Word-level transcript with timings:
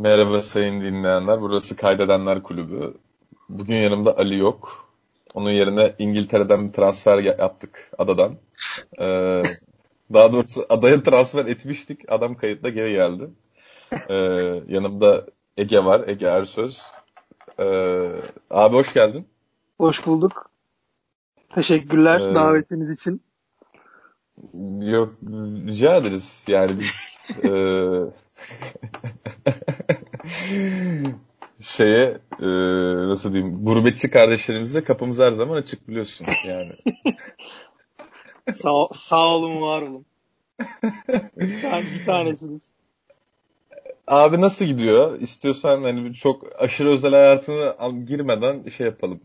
Merhaba 0.00 0.42
sayın 0.42 0.80
dinleyenler. 0.80 1.40
Burası 1.40 1.76
Kaydedenler 1.76 2.42
Kulübü. 2.42 2.94
Bugün 3.48 3.74
yanımda 3.74 4.18
Ali 4.18 4.38
yok. 4.38 4.88
Onun 5.34 5.50
yerine 5.50 5.94
İngiltere'den 5.98 6.68
bir 6.68 6.72
transfer 6.72 7.18
yaptık 7.18 7.90
adadan. 7.98 8.36
Ee, 9.00 9.42
daha 10.12 10.32
doğrusu 10.32 10.66
adaya 10.68 11.02
transfer 11.02 11.46
etmiştik. 11.46 12.12
Adam 12.12 12.34
kayıtla 12.34 12.68
geri 12.68 12.92
geldi. 12.92 13.30
Ee, 14.08 14.14
yanımda 14.68 15.26
Ege 15.56 15.84
var. 15.84 16.08
Ege 16.08 16.26
Ersöz. 16.26 16.82
Ee, 17.58 18.10
abi 18.50 18.76
hoş 18.76 18.92
geldin. 18.92 19.26
Hoş 19.78 20.06
bulduk. 20.06 20.50
Teşekkürler 21.54 22.20
ee, 22.20 22.34
davetiniz 22.34 22.90
için. 22.90 23.22
Yok 24.80 25.14
rica 25.66 25.96
ederiz. 25.96 26.44
Yani 26.48 26.70
biz 26.80 27.18
e, 27.44 27.50
şeye 31.60 32.18
e, 32.40 32.48
nasıl 33.08 33.32
diyeyim 33.32 33.64
gurbetçi 33.64 34.10
kardeşlerimize 34.10 34.84
kapımız 34.84 35.18
her 35.18 35.30
zaman 35.30 35.56
açık 35.56 35.88
biliyorsun 35.88 36.26
yani. 36.48 36.72
sağ, 38.52 38.88
sağ 38.92 39.28
olun 39.28 39.60
var 39.60 39.82
olun. 39.82 40.06
Sen 41.60 41.82
bir 41.94 42.04
tanesiniz. 42.06 42.70
Abi 44.06 44.40
nasıl 44.40 44.64
gidiyor? 44.64 45.20
İstiyorsan 45.20 45.82
hani 45.82 46.14
çok 46.14 46.62
aşırı 46.62 46.88
özel 46.88 47.10
hayatını 47.10 48.04
girmeden 48.04 48.68
şey 48.68 48.86
yapalım. 48.86 49.20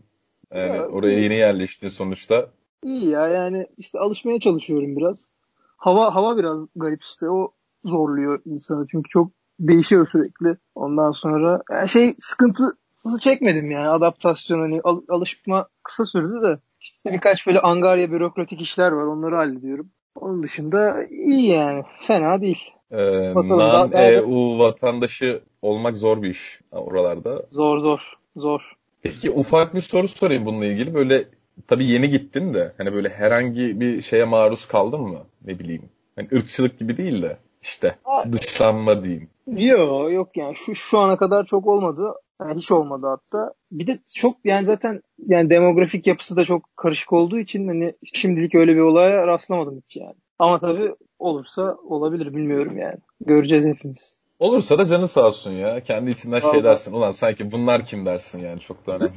Yani 0.54 0.76
ya, 0.76 0.88
oraya 0.88 1.18
yeni 1.18 1.34
yerleştin 1.34 1.88
sonuçta. 1.88 2.50
İyi 2.84 3.08
ya 3.08 3.28
yani 3.28 3.66
işte 3.78 3.98
alışmaya 3.98 4.40
çalışıyorum 4.40 4.96
biraz. 4.96 5.28
Hava 5.76 6.14
hava 6.14 6.36
biraz 6.36 6.58
garip 6.76 7.02
işte 7.02 7.30
o 7.30 7.52
zorluyor 7.84 8.42
insanı 8.44 8.86
çünkü 8.90 9.08
çok 9.08 9.30
değişiyor 9.60 10.08
sürekli. 10.12 10.56
Ondan 10.74 11.12
sonra 11.12 11.62
yani 11.70 11.88
şey 11.88 12.14
sıkıntısı 12.18 13.20
çekmedim 13.20 13.70
yani 13.70 13.88
adaptasyon 13.88 14.60
hani 14.60 14.80
al, 14.84 15.00
alışma 15.08 15.68
kısa 15.82 16.04
sürdü 16.04 16.42
de 16.42 16.58
işte 16.80 17.12
birkaç 17.12 17.46
böyle 17.46 17.60
angarya 17.60 18.12
bürokratik 18.12 18.60
işler 18.60 18.92
var 18.92 19.04
onları 19.04 19.36
hallediyorum. 19.36 19.90
Onun 20.20 20.42
dışında 20.42 21.04
iyi 21.04 21.48
yani 21.48 21.84
fena 22.02 22.40
değil. 22.40 22.70
Ee, 22.90 22.96
non-EU 23.34 24.58
vatandaşı 24.58 25.42
olmak 25.62 25.96
zor 25.96 26.22
bir 26.22 26.30
iş 26.30 26.60
oralarda. 26.72 27.42
Zor 27.50 27.78
zor 27.78 28.00
zor. 28.36 28.76
Peki 29.02 29.30
ufak 29.30 29.74
bir 29.74 29.80
soru 29.80 30.08
sorayım 30.08 30.46
bununla 30.46 30.66
ilgili. 30.66 30.94
Böyle 30.94 31.24
tabii 31.68 31.84
yeni 31.84 32.10
gittin 32.10 32.54
de 32.54 32.72
hani 32.78 32.92
böyle 32.92 33.08
herhangi 33.08 33.80
bir 33.80 34.02
şeye 34.02 34.24
maruz 34.24 34.66
kaldın 34.66 35.00
mı? 35.00 35.18
Ne 35.44 35.58
bileyim. 35.58 35.82
Hani 36.16 36.28
ırkçılık 36.32 36.78
gibi 36.78 36.96
değil 36.96 37.22
de 37.22 37.36
işte 37.62 37.96
dışlanma 38.32 39.04
diyeyim. 39.04 39.28
Yok 39.46 40.12
yok 40.12 40.36
yani 40.36 40.56
şu 40.56 40.74
şu 40.74 40.98
ana 40.98 41.16
kadar 41.16 41.44
çok 41.44 41.66
olmadı. 41.66 42.14
Yani 42.40 42.54
hiç 42.54 42.72
olmadı 42.72 43.06
hatta. 43.06 43.52
Bir 43.72 43.86
de 43.86 43.98
çok 44.14 44.36
yani 44.44 44.66
zaten 44.66 45.02
yani 45.26 45.50
demografik 45.50 46.06
yapısı 46.06 46.36
da 46.36 46.44
çok 46.44 46.76
karışık 46.76 47.12
olduğu 47.12 47.38
için 47.38 47.68
hani 47.68 47.94
şimdilik 48.14 48.54
öyle 48.54 48.74
bir 48.74 48.80
olaya 48.80 49.26
rastlamadım 49.26 49.82
hiç 49.84 49.96
yani. 49.96 50.14
Ama 50.38 50.58
tabii 50.58 50.94
olursa 51.18 51.76
olabilir 51.88 52.34
bilmiyorum 52.34 52.78
yani. 52.78 52.98
Göreceğiz 53.20 53.66
hepimiz. 53.66 54.16
Olursa 54.38 54.78
da 54.78 54.86
canı 54.86 55.08
sağ 55.08 55.28
olsun 55.28 55.50
ya. 55.50 55.80
Kendi 55.80 56.10
içinden 56.10 56.40
şey 56.40 56.64
dersin. 56.64 56.92
Ulan 56.92 57.10
sanki 57.10 57.52
bunlar 57.52 57.84
kim 57.84 58.06
dersin 58.06 58.38
yani. 58.38 58.60
Çok 58.60 58.86
da 58.86 58.96
önemli 58.96 59.12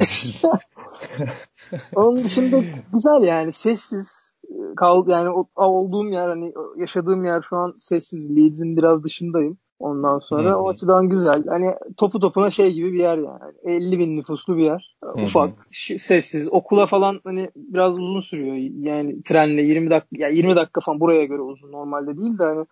Onun 1.95 2.17
dışında 2.17 2.57
güzel 2.94 3.27
yani. 3.27 3.52
Sessiz 3.52 4.33
kal 4.77 5.09
yani 5.09 5.45
olduğum 5.55 6.09
yer 6.09 6.30
hani 6.30 6.53
yaşadığım 6.77 7.25
yer 7.25 7.41
şu 7.41 7.57
an 7.57 7.75
sessiz. 7.80 8.35
Leeds'in 8.35 8.77
biraz 8.77 9.03
dışındayım. 9.03 9.57
Ondan 9.80 10.17
sonra 10.17 10.49
Hı-hı. 10.49 10.58
o 10.58 10.69
açıdan 10.69 11.09
güzel. 11.09 11.44
Hani 11.47 11.75
topu 11.97 12.19
topuna 12.19 12.49
şey 12.49 12.73
gibi 12.73 12.94
bir 12.94 12.99
yer 12.99 13.17
yani. 13.17 13.39
50 13.63 13.99
bin 13.99 14.17
nüfuslu 14.17 14.58
bir 14.58 14.63
yer. 14.63 14.95
Hı-hı. 15.03 15.25
Ufak, 15.25 15.52
sessiz. 15.97 16.47
Okula 16.52 16.85
falan 16.85 17.22
hani 17.23 17.49
biraz 17.55 17.94
uzun 17.94 18.19
sürüyor. 18.19 18.55
Yani 18.85 19.23
trenle 19.23 19.62
20 19.62 19.90
dakika 19.90 20.07
ya 20.12 20.29
20 20.29 20.56
dakika 20.56 20.81
falan 20.81 21.00
buraya 21.00 21.25
göre 21.25 21.41
uzun 21.41 21.72
normalde 21.72 22.17
değil 22.17 22.40
de 22.40 22.44
hani 22.44 22.66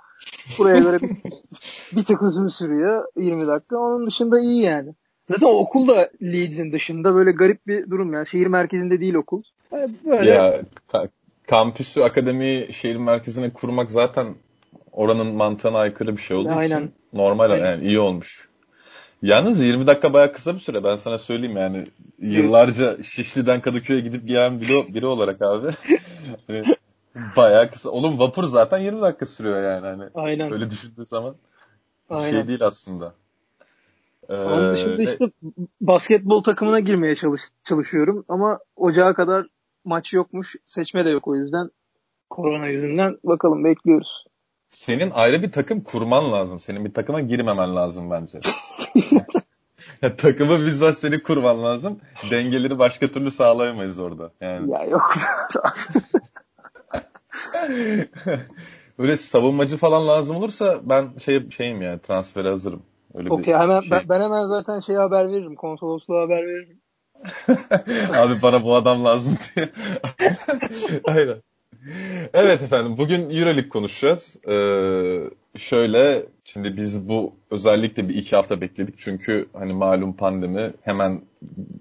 buraya 0.60 0.80
göre 0.80 1.02
bir, 1.02 1.10
bir 1.98 2.04
tık 2.04 2.22
uzun 2.22 2.48
sürüyor 2.48 3.06
20 3.18 3.48
dakika. 3.48 3.78
Onun 3.78 4.08
dışında 4.08 4.40
iyi 4.40 4.62
yani. 4.62 4.94
Zaten 5.30 5.48
okul 5.48 5.88
da 5.88 6.10
Leeds'in 6.22 6.72
dışında 6.72 7.14
böyle 7.16 7.32
garip 7.32 7.68
bir 7.68 7.90
durum 7.90 8.14
yani. 8.14 8.28
Şehir 8.28 8.48
merkezinde 8.48 9.00
değil 9.00 9.16
okul. 9.16 9.44
Yani 9.72 9.92
böyle 10.06 10.30
ya 10.30 10.62
kampüsü, 11.48 12.02
akademi 12.02 12.68
şehir 12.72 12.96
merkezine 12.96 13.50
kurmak 13.50 13.92
zaten 13.92 14.36
oranın 14.92 15.28
mantığına 15.28 15.78
aykırı 15.78 16.18
bir 16.18 16.22
şey 16.22 16.38
olduğu 16.38 16.50
Aynen. 16.50 16.78
için 16.78 16.92
normal 17.14 17.52
Aynen. 17.52 17.66
yani 17.66 17.86
iyi 17.86 18.00
olmuş. 18.00 18.48
Yalnız 19.22 19.62
20 19.62 19.88
dakika 19.88 20.14
bayağı 20.14 20.34
kısa 20.34 20.54
bir 20.54 20.60
süre 20.60 20.84
ben 20.84 20.96
sana 20.96 21.18
söyleyeyim 21.18 21.58
yani 21.58 21.88
yıllarca 22.20 23.04
Şişli'den 23.04 23.62
Kadıköy'e 23.62 24.00
gidip 24.00 24.28
gelen 24.28 24.62
biri, 24.62 24.94
biri 24.94 25.06
olarak 25.06 25.42
abi 25.42 25.68
hani 26.48 26.64
bayağı 27.36 27.72
kısa. 27.72 27.90
Oğlum 27.90 28.20
vapur 28.20 28.44
zaten 28.44 28.78
20 28.78 29.02
dakika 29.02 29.26
sürüyor 29.26 29.64
yani 29.64 29.88
hani 29.88 30.04
Aynen. 30.16 30.54
öyle 30.54 30.72
düşündüğü 30.72 31.06
zaman 31.06 31.36
şey 32.10 32.18
Aynen. 32.18 32.32
şey 32.32 32.48
değil 32.48 32.64
aslında. 32.64 33.14
Ee, 34.30 34.36
Onun 34.36 34.74
dışında 34.74 35.02
işte 35.02 35.26
basketbol 35.82 36.44
takımına 36.44 36.80
girmeye 36.80 37.16
çalış, 37.16 37.42
çalışıyorum 37.64 38.26
ama 38.28 38.60
ocağa 38.76 39.14
kadar 39.14 39.48
maç 39.86 40.14
yokmuş. 40.14 40.56
Seçme 40.66 41.06
de 41.06 41.10
yok 41.10 41.28
o 41.28 41.36
yüzden. 41.36 41.70
Korona 42.30 42.68
yüzünden. 42.68 43.18
Bakalım 43.24 43.64
bekliyoruz. 43.64 44.26
Senin 44.70 45.12
ayrı 45.12 45.44
bir 45.44 45.52
takım 45.52 45.84
kurman 45.84 46.32
lazım. 46.32 46.60
Senin 46.60 46.86
bir 46.86 46.94
takıma 46.94 47.22
girmemen 47.22 47.76
lazım 47.76 48.12
bence. 48.12 48.40
ya, 50.02 50.16
takımı 50.16 50.66
bizzat 50.66 50.98
seni 50.98 51.24
kurman 51.24 51.64
lazım. 51.64 52.00
Dengeleri 52.32 52.80
başka 52.80 53.08
türlü 53.08 53.32
sağlayamayız 53.32 54.00
orada. 54.00 54.32
Yani. 54.42 54.72
Ya 54.72 54.84
yok. 54.84 55.16
Böyle 59.00 59.18
savunmacı 59.18 59.78
falan 59.78 60.08
lazım 60.08 60.38
olursa 60.38 60.80
ben 60.84 61.18
şey 61.18 61.50
şeyim 61.50 61.82
yani 61.82 62.00
transfere 62.00 62.50
hazırım. 62.50 62.84
Öyle 63.14 63.30
Okey 63.30 63.54
hemen 63.54 63.82
şey. 63.82 63.92
ben, 63.92 64.10
ben 64.10 64.22
hemen 64.22 64.48
zaten 64.48 64.80
şey 64.80 64.96
haber 64.96 65.32
veririm. 65.32 65.56
Konsolosluğa 65.56 66.22
haber 66.22 66.48
veririm. 66.48 66.82
Abi 68.14 68.34
bana 68.44 68.64
bu 68.64 68.76
adam 68.76 69.06
lazım 69.06 69.38
diye. 69.56 69.70
Aynen. 71.04 71.42
Evet 72.34 72.62
efendim 72.62 72.98
bugün 72.98 73.30
Euroleague 73.30 73.70
konuşacağız. 73.70 74.40
Ee, 74.48 75.20
şöyle 75.58 76.26
şimdi 76.44 76.78
biz 76.78 77.10
bu 77.10 77.34
özellikle 77.52 78.10
bir 78.10 78.16
iki 78.16 78.36
hafta 78.36 78.62
bekledik 78.62 78.96
çünkü 78.98 79.48
hani 79.54 79.74
malum 79.74 80.14
pandemi 80.14 80.72
hemen 80.82 81.22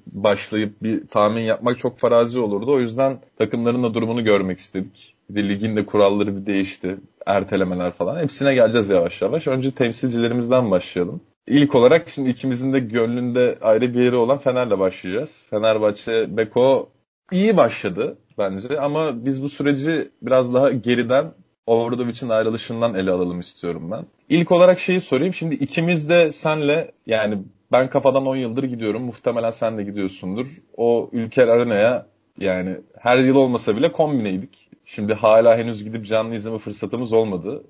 başlayıp 0.07 0.83
bir 0.83 1.07
tahmin 1.07 1.41
yapmak 1.41 1.79
çok 1.79 1.99
farazi 1.99 2.39
olurdu. 2.39 2.73
O 2.73 2.81
yüzden 2.81 3.19
takımların 3.39 3.83
da 3.83 3.95
durumunu 3.95 4.25
görmek 4.25 4.59
istedik. 4.59 5.15
Bir 5.31 5.43
de 5.45 5.49
ligin 5.49 5.77
de 5.77 5.87
kuralları 5.87 6.37
bir 6.37 6.47
değişti. 6.47 6.97
Ertelemeler 7.27 7.93
falan. 7.93 8.21
Hepsine 8.21 8.55
geleceğiz 8.55 8.89
yavaş 8.89 9.23
yavaş. 9.23 9.47
Önce 9.47 9.71
temsilcilerimizden 9.71 10.71
başlayalım. 10.71 11.21
İlk 11.47 11.75
olarak 11.75 12.09
şimdi 12.09 12.31
ikimizin 12.31 12.73
de 12.73 12.79
gönlünde 12.79 13.59
ayrı 13.63 13.95
bir 13.95 14.01
yeri 14.01 14.17
olan 14.17 14.39
Fener'le 14.39 14.79
başlayacağız. 14.79 15.43
Fenerbahçe 15.51 16.37
Beko 16.37 16.89
iyi 17.33 17.57
başladı 17.57 18.19
bence 18.39 18.81
ama 18.81 19.25
biz 19.25 19.43
bu 19.43 19.49
süreci 19.49 20.11
biraz 20.23 20.55
daha 20.55 20.73
geriden 20.73 21.33
Obradovic'in 21.67 22.29
ayrılışından 22.29 22.95
ele 22.95 23.11
alalım 23.11 23.41
istiyorum 23.41 23.91
ben. 23.91 24.05
İlk 24.29 24.53
olarak 24.53 24.81
şeyi 24.81 25.01
sorayım. 25.01 25.35
Şimdi 25.35 25.55
ikimiz 25.55 26.09
de 26.09 26.33
senle 26.33 26.93
yani 27.07 27.39
ben 27.73 27.91
kafadan 27.91 28.27
10 28.27 28.37
yıldır 28.37 28.65
gidiyorum. 28.65 29.03
Muhtemelen 29.03 29.51
sen 29.51 29.79
de 29.79 29.83
gidiyorsundur. 29.83 30.47
O 30.77 31.11
Ülker 31.13 31.49
Arena'ya 31.49 32.07
yani 32.39 32.77
her 32.99 33.19
yıl 33.19 33.37
olmasa 33.37 33.77
bile 33.77 33.93
kombineydik. 33.93 34.71
Şimdi 34.85 35.15
hala 35.15 35.57
henüz 35.59 35.85
gidip 35.85 36.07
canlı 36.07 36.35
izleme 36.35 36.59
fırsatımız 36.59 37.13
olmadı. 37.13 37.65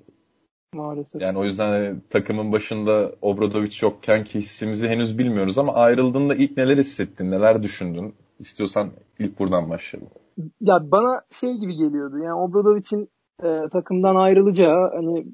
Maalesef. 0.73 1.21
Yani 1.21 1.37
o 1.37 1.43
yüzden 1.43 1.67
hani, 1.67 1.95
takımın 2.09 2.51
başında 2.51 3.11
Obradovic 3.21 3.77
yokken 3.81 4.23
ki 4.23 4.39
hissimizi 4.39 4.89
henüz 4.89 5.17
bilmiyoruz 5.17 5.57
ama 5.57 5.73
ayrıldığında 5.73 6.35
ilk 6.35 6.57
neler 6.57 6.77
hissettin, 6.77 7.31
neler 7.31 7.63
düşündün? 7.63 8.13
İstiyorsan 8.39 8.91
ilk 9.19 9.39
buradan 9.39 9.69
başlayalım. 9.69 10.09
Ya 10.61 10.91
bana 10.91 11.21
şey 11.31 11.53
gibi 11.53 11.75
geliyordu. 11.75 12.17
Yani 12.17 12.33
Obradovic'in 12.33 13.09
e, 13.43 13.69
takımdan 13.71 14.15
ayrılacağı 14.15 14.91
hani 14.95 15.25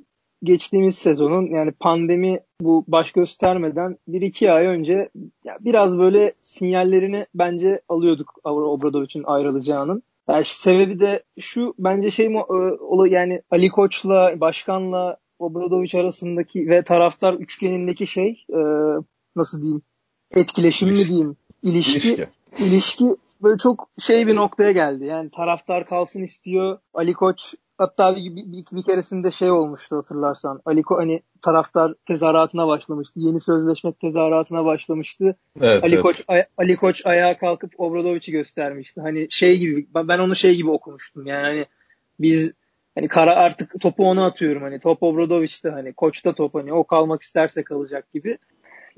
geçtiğimiz 0.43 0.97
sezonun 0.97 1.51
yani 1.51 1.71
pandemi 1.71 2.39
bu 2.61 2.85
baş 2.87 3.11
göstermeden 3.11 3.97
bir 4.07 4.21
iki 4.21 4.51
ay 4.51 4.65
önce 4.65 5.09
ya 5.43 5.57
biraz 5.59 5.99
böyle 5.99 6.33
sinyallerini 6.41 7.25
bence 7.35 7.81
alıyorduk 7.89 8.33
Obradovic'in 8.43 9.23
ayrılacağının. 9.23 10.03
Yani 10.29 10.43
sebebi 10.45 10.99
de 10.99 11.23
şu 11.39 11.73
bence 11.79 12.11
şey 12.11 12.29
mi 12.29 12.37
e, 12.37 13.09
yani 13.09 13.41
Ali 13.51 13.69
Koç'la 13.69 14.39
başkanla 14.39 15.17
Obradoviç 15.39 15.95
arasındaki 15.95 16.69
ve 16.69 16.83
taraftar 16.83 17.33
üçgenindeki 17.33 18.07
şey 18.07 18.45
e, 18.49 18.59
nasıl 19.35 19.61
diyeyim 19.61 19.81
etkileşim 20.31 20.89
mi 20.89 20.95
diyeyim 20.95 21.37
ilişki, 21.63 21.97
ilişki 21.97 22.27
ilişki 22.59 23.15
böyle 23.43 23.57
çok 23.57 23.89
şey 23.99 24.27
bir 24.27 24.35
noktaya 24.35 24.71
geldi. 24.71 25.05
Yani 25.05 25.29
taraftar 25.35 25.85
kalsın 25.85 26.23
istiyor. 26.23 26.77
Ali 26.93 27.13
Koç 27.13 27.53
hatta 27.77 28.15
bir, 28.15 28.35
bir, 28.35 28.65
bir 28.71 28.83
keresinde 28.83 29.31
şey 29.31 29.51
olmuştu 29.51 29.97
hatırlarsan. 29.97 30.61
Ali 30.65 30.83
Ko 30.83 30.97
hani 30.97 31.21
taraftar 31.41 31.93
tezahüratına 32.07 32.67
başlamıştı. 32.67 33.19
Yeni 33.19 33.39
sözleşme 33.39 33.93
tezahüratına 33.93 34.65
başlamıştı. 34.65 35.35
Evet, 35.61 35.83
Ali 35.83 35.93
evet. 35.93 36.03
Koç 36.03 36.23
Ali 36.57 36.75
Koç 36.75 37.05
ayağa 37.05 37.37
kalkıp 37.37 37.79
Obradovic'i 37.79 38.31
göstermişti. 38.31 39.01
Hani 39.01 39.27
şey 39.29 39.59
gibi 39.59 39.87
ben 39.95 40.19
onu 40.19 40.35
şey 40.35 40.55
gibi 40.55 40.69
okumuştum. 40.69 41.27
Yani 41.27 41.41
hani 41.41 41.65
biz 42.19 42.53
hani 42.95 43.07
kara 43.07 43.35
artık 43.35 43.81
topu 43.81 44.09
ona 44.09 44.25
atıyorum 44.25 44.63
hani 44.63 44.79
top 44.79 45.03
Obradovic'te 45.03 45.69
hani 45.69 45.93
koçta 45.93 46.33
top 46.33 46.55
hani 46.55 46.73
o 46.73 46.83
kalmak 46.83 47.21
isterse 47.21 47.63
kalacak 47.63 48.13
gibi. 48.13 48.37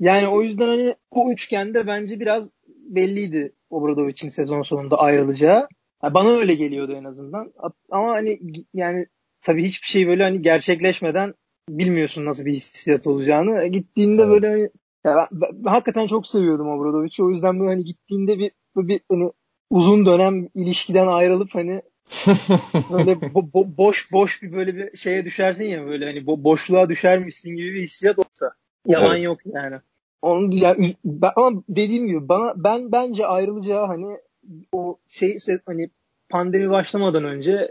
Yani 0.00 0.28
o 0.28 0.42
yüzden 0.42 0.66
hani 0.66 0.94
bu 1.14 1.32
üçgende 1.32 1.86
bence 1.86 2.20
biraz 2.20 2.50
belliydi 2.88 3.52
Obradovic'in 3.70 4.28
sezon 4.28 4.62
sonunda 4.62 4.96
ayrılacağı. 4.98 5.68
Yani 6.02 6.14
bana 6.14 6.28
öyle 6.28 6.54
geliyordu 6.54 6.92
en 6.92 7.04
azından. 7.04 7.52
Ama 7.90 8.08
hani 8.08 8.40
yani 8.74 9.06
tabii 9.42 9.64
hiçbir 9.64 9.86
şey 9.86 10.08
böyle 10.08 10.22
hani 10.22 10.42
gerçekleşmeden 10.42 11.34
bilmiyorsun 11.68 12.24
nasıl 12.24 12.44
bir 12.44 12.54
hissiyat 12.54 13.06
olacağını. 13.06 13.64
E, 13.64 13.68
gittiğinde 13.68 14.22
evet. 14.22 14.32
böyle 14.32 14.48
hani 14.48 14.70
ya 15.04 15.16
ben, 15.16 15.26
ben, 15.32 15.64
ben 15.64 15.70
hakikaten 15.70 16.06
çok 16.06 16.26
seviyordum 16.26 16.68
Obradovic'i. 16.68 17.22
O 17.22 17.30
yüzden 17.30 17.60
böyle 17.60 17.70
hani 17.70 17.84
gittiğinde 17.84 18.38
bir, 18.38 18.50
bir 18.76 19.00
hani 19.10 19.30
uzun 19.70 20.06
dönem 20.06 20.48
ilişkiden 20.54 21.06
ayrılıp 21.06 21.54
hani 21.54 21.82
böyle 22.90 23.12
bo- 23.12 23.50
bo- 23.50 23.76
boş 23.76 24.12
boş 24.12 24.42
bir 24.42 24.52
böyle 24.52 24.76
bir 24.76 24.96
şeye 24.96 25.24
düşersin 25.24 25.64
ya 25.64 25.86
böyle 25.86 26.04
hani 26.04 26.18
bo- 26.18 26.44
boşluğa 26.44 26.88
düşermişsin 26.88 27.50
gibi 27.56 27.74
bir 27.74 27.82
hissiyat 27.82 28.18
olsa. 28.18 28.52
Yalan 28.86 29.14
evet. 29.14 29.24
yok 29.24 29.38
yani. 29.44 29.80
Onu 30.26 30.54
yani, 30.54 30.94
ben, 31.04 31.30
ama 31.36 31.62
dediğim 31.68 32.06
gibi 32.06 32.28
bana 32.28 32.52
ben 32.56 32.92
bence 32.92 33.26
ayrılacağı 33.26 33.86
hani 33.86 34.18
o 34.72 34.98
şey 35.08 35.38
hani 35.66 35.90
pandemi 36.28 36.70
başlamadan 36.70 37.24
önce 37.24 37.70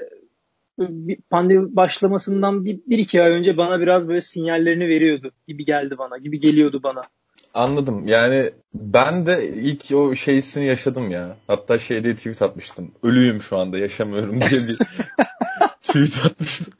bir 0.79 1.17
pandemi 1.29 1.75
başlamasından 1.75 2.65
bir, 2.65 2.79
bir 2.87 2.97
iki 2.97 3.21
ay 3.21 3.31
önce 3.31 3.57
bana 3.57 3.79
biraz 3.79 4.07
böyle 4.07 4.21
sinyallerini 4.21 4.87
veriyordu 4.87 5.31
gibi 5.47 5.65
geldi 5.65 5.97
bana 5.97 6.17
gibi 6.17 6.39
geliyordu 6.39 6.83
bana. 6.83 7.01
Anladım. 7.55 8.07
Yani 8.07 8.51
ben 8.73 9.25
de 9.25 9.49
ilk 9.49 9.91
o 9.93 10.15
şeysini 10.15 10.65
yaşadım 10.65 11.11
ya. 11.11 11.37
Hatta 11.47 11.79
şeyde 11.79 12.15
tweet 12.15 12.41
atmıştım. 12.41 12.91
Ölüyüm 13.03 13.41
şu 13.41 13.57
anda 13.57 13.77
yaşamıyorum 13.77 14.41
diye 14.41 14.61
bir 14.67 14.77
tweet 15.81 16.25
atmıştım. 16.25 16.73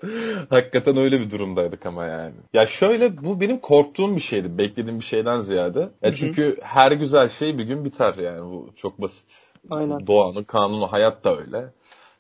Hakikaten 0.50 0.98
öyle 0.98 1.20
bir 1.20 1.32
durumdaydık 1.32 1.86
ama 1.86 2.06
yani. 2.06 2.34
Ya 2.54 2.66
şöyle 2.68 3.24
bu 3.24 3.42
benim 3.42 3.60
korktuğum 3.60 4.16
bir 4.16 4.22
şeydi. 4.22 4.58
Beklediğim 4.58 5.00
bir 5.00 5.06
şeyden 5.06 5.40
ziyade. 5.40 5.90
Ya 6.02 6.16
çünkü 6.16 6.58
her 6.62 6.92
güzel 6.92 7.30
şey 7.30 7.58
bir 7.58 7.64
gün 7.64 7.86
biter 7.86 8.16
yani. 8.16 8.42
Bu 8.42 8.70
çok 8.76 9.02
basit. 9.02 9.54
Aynen. 9.70 10.08
Doğanın 10.08 10.44
kanunu 10.44 10.92
hayat 10.92 11.24
da 11.24 11.38
öyle. 11.38 11.66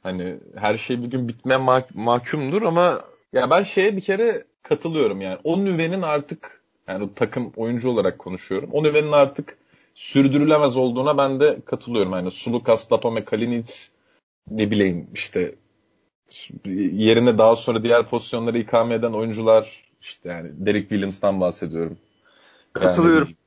Hani 0.03 0.37
her 0.55 0.77
şey 0.77 1.01
bir 1.01 1.07
gün 1.07 1.27
bitme 1.27 1.53
mah- 1.55 1.93
mahkumdur 1.93 2.61
ama 2.61 3.01
ya 3.33 3.49
ben 3.49 3.63
şeye 3.63 3.95
bir 3.97 4.01
kere 4.01 4.43
katılıyorum 4.63 5.21
yani. 5.21 5.37
O 5.43 5.65
nüvenin 5.65 6.01
artık 6.01 6.64
yani 6.87 7.09
takım 7.15 7.51
oyuncu 7.55 7.89
olarak 7.89 8.19
konuşuyorum. 8.19 8.69
O 8.73 8.83
nüvenin 8.83 9.11
artık 9.11 9.57
sürdürülemez 9.95 10.77
olduğuna 10.77 11.17
ben 11.17 11.39
de 11.39 11.57
katılıyorum. 11.65 12.11
Yani 12.11 12.31
Sulukas, 12.31 12.91
Datome, 12.91 13.25
Kalinic 13.25 13.73
ne 14.51 14.71
bileyim 14.71 15.07
işte 15.13 15.55
yerine 16.93 17.37
daha 17.37 17.55
sonra 17.55 17.83
diğer 17.83 18.05
pozisyonları 18.05 18.57
ikame 18.57 18.95
eden 18.95 19.13
oyuncular 19.13 19.83
işte 20.01 20.29
yani 20.29 20.49
Derek 20.53 20.89
Williams'tan 20.89 21.41
bahsediyorum. 21.41 21.97
Katılıyorum. 22.73 23.27
Yani, 23.27 23.37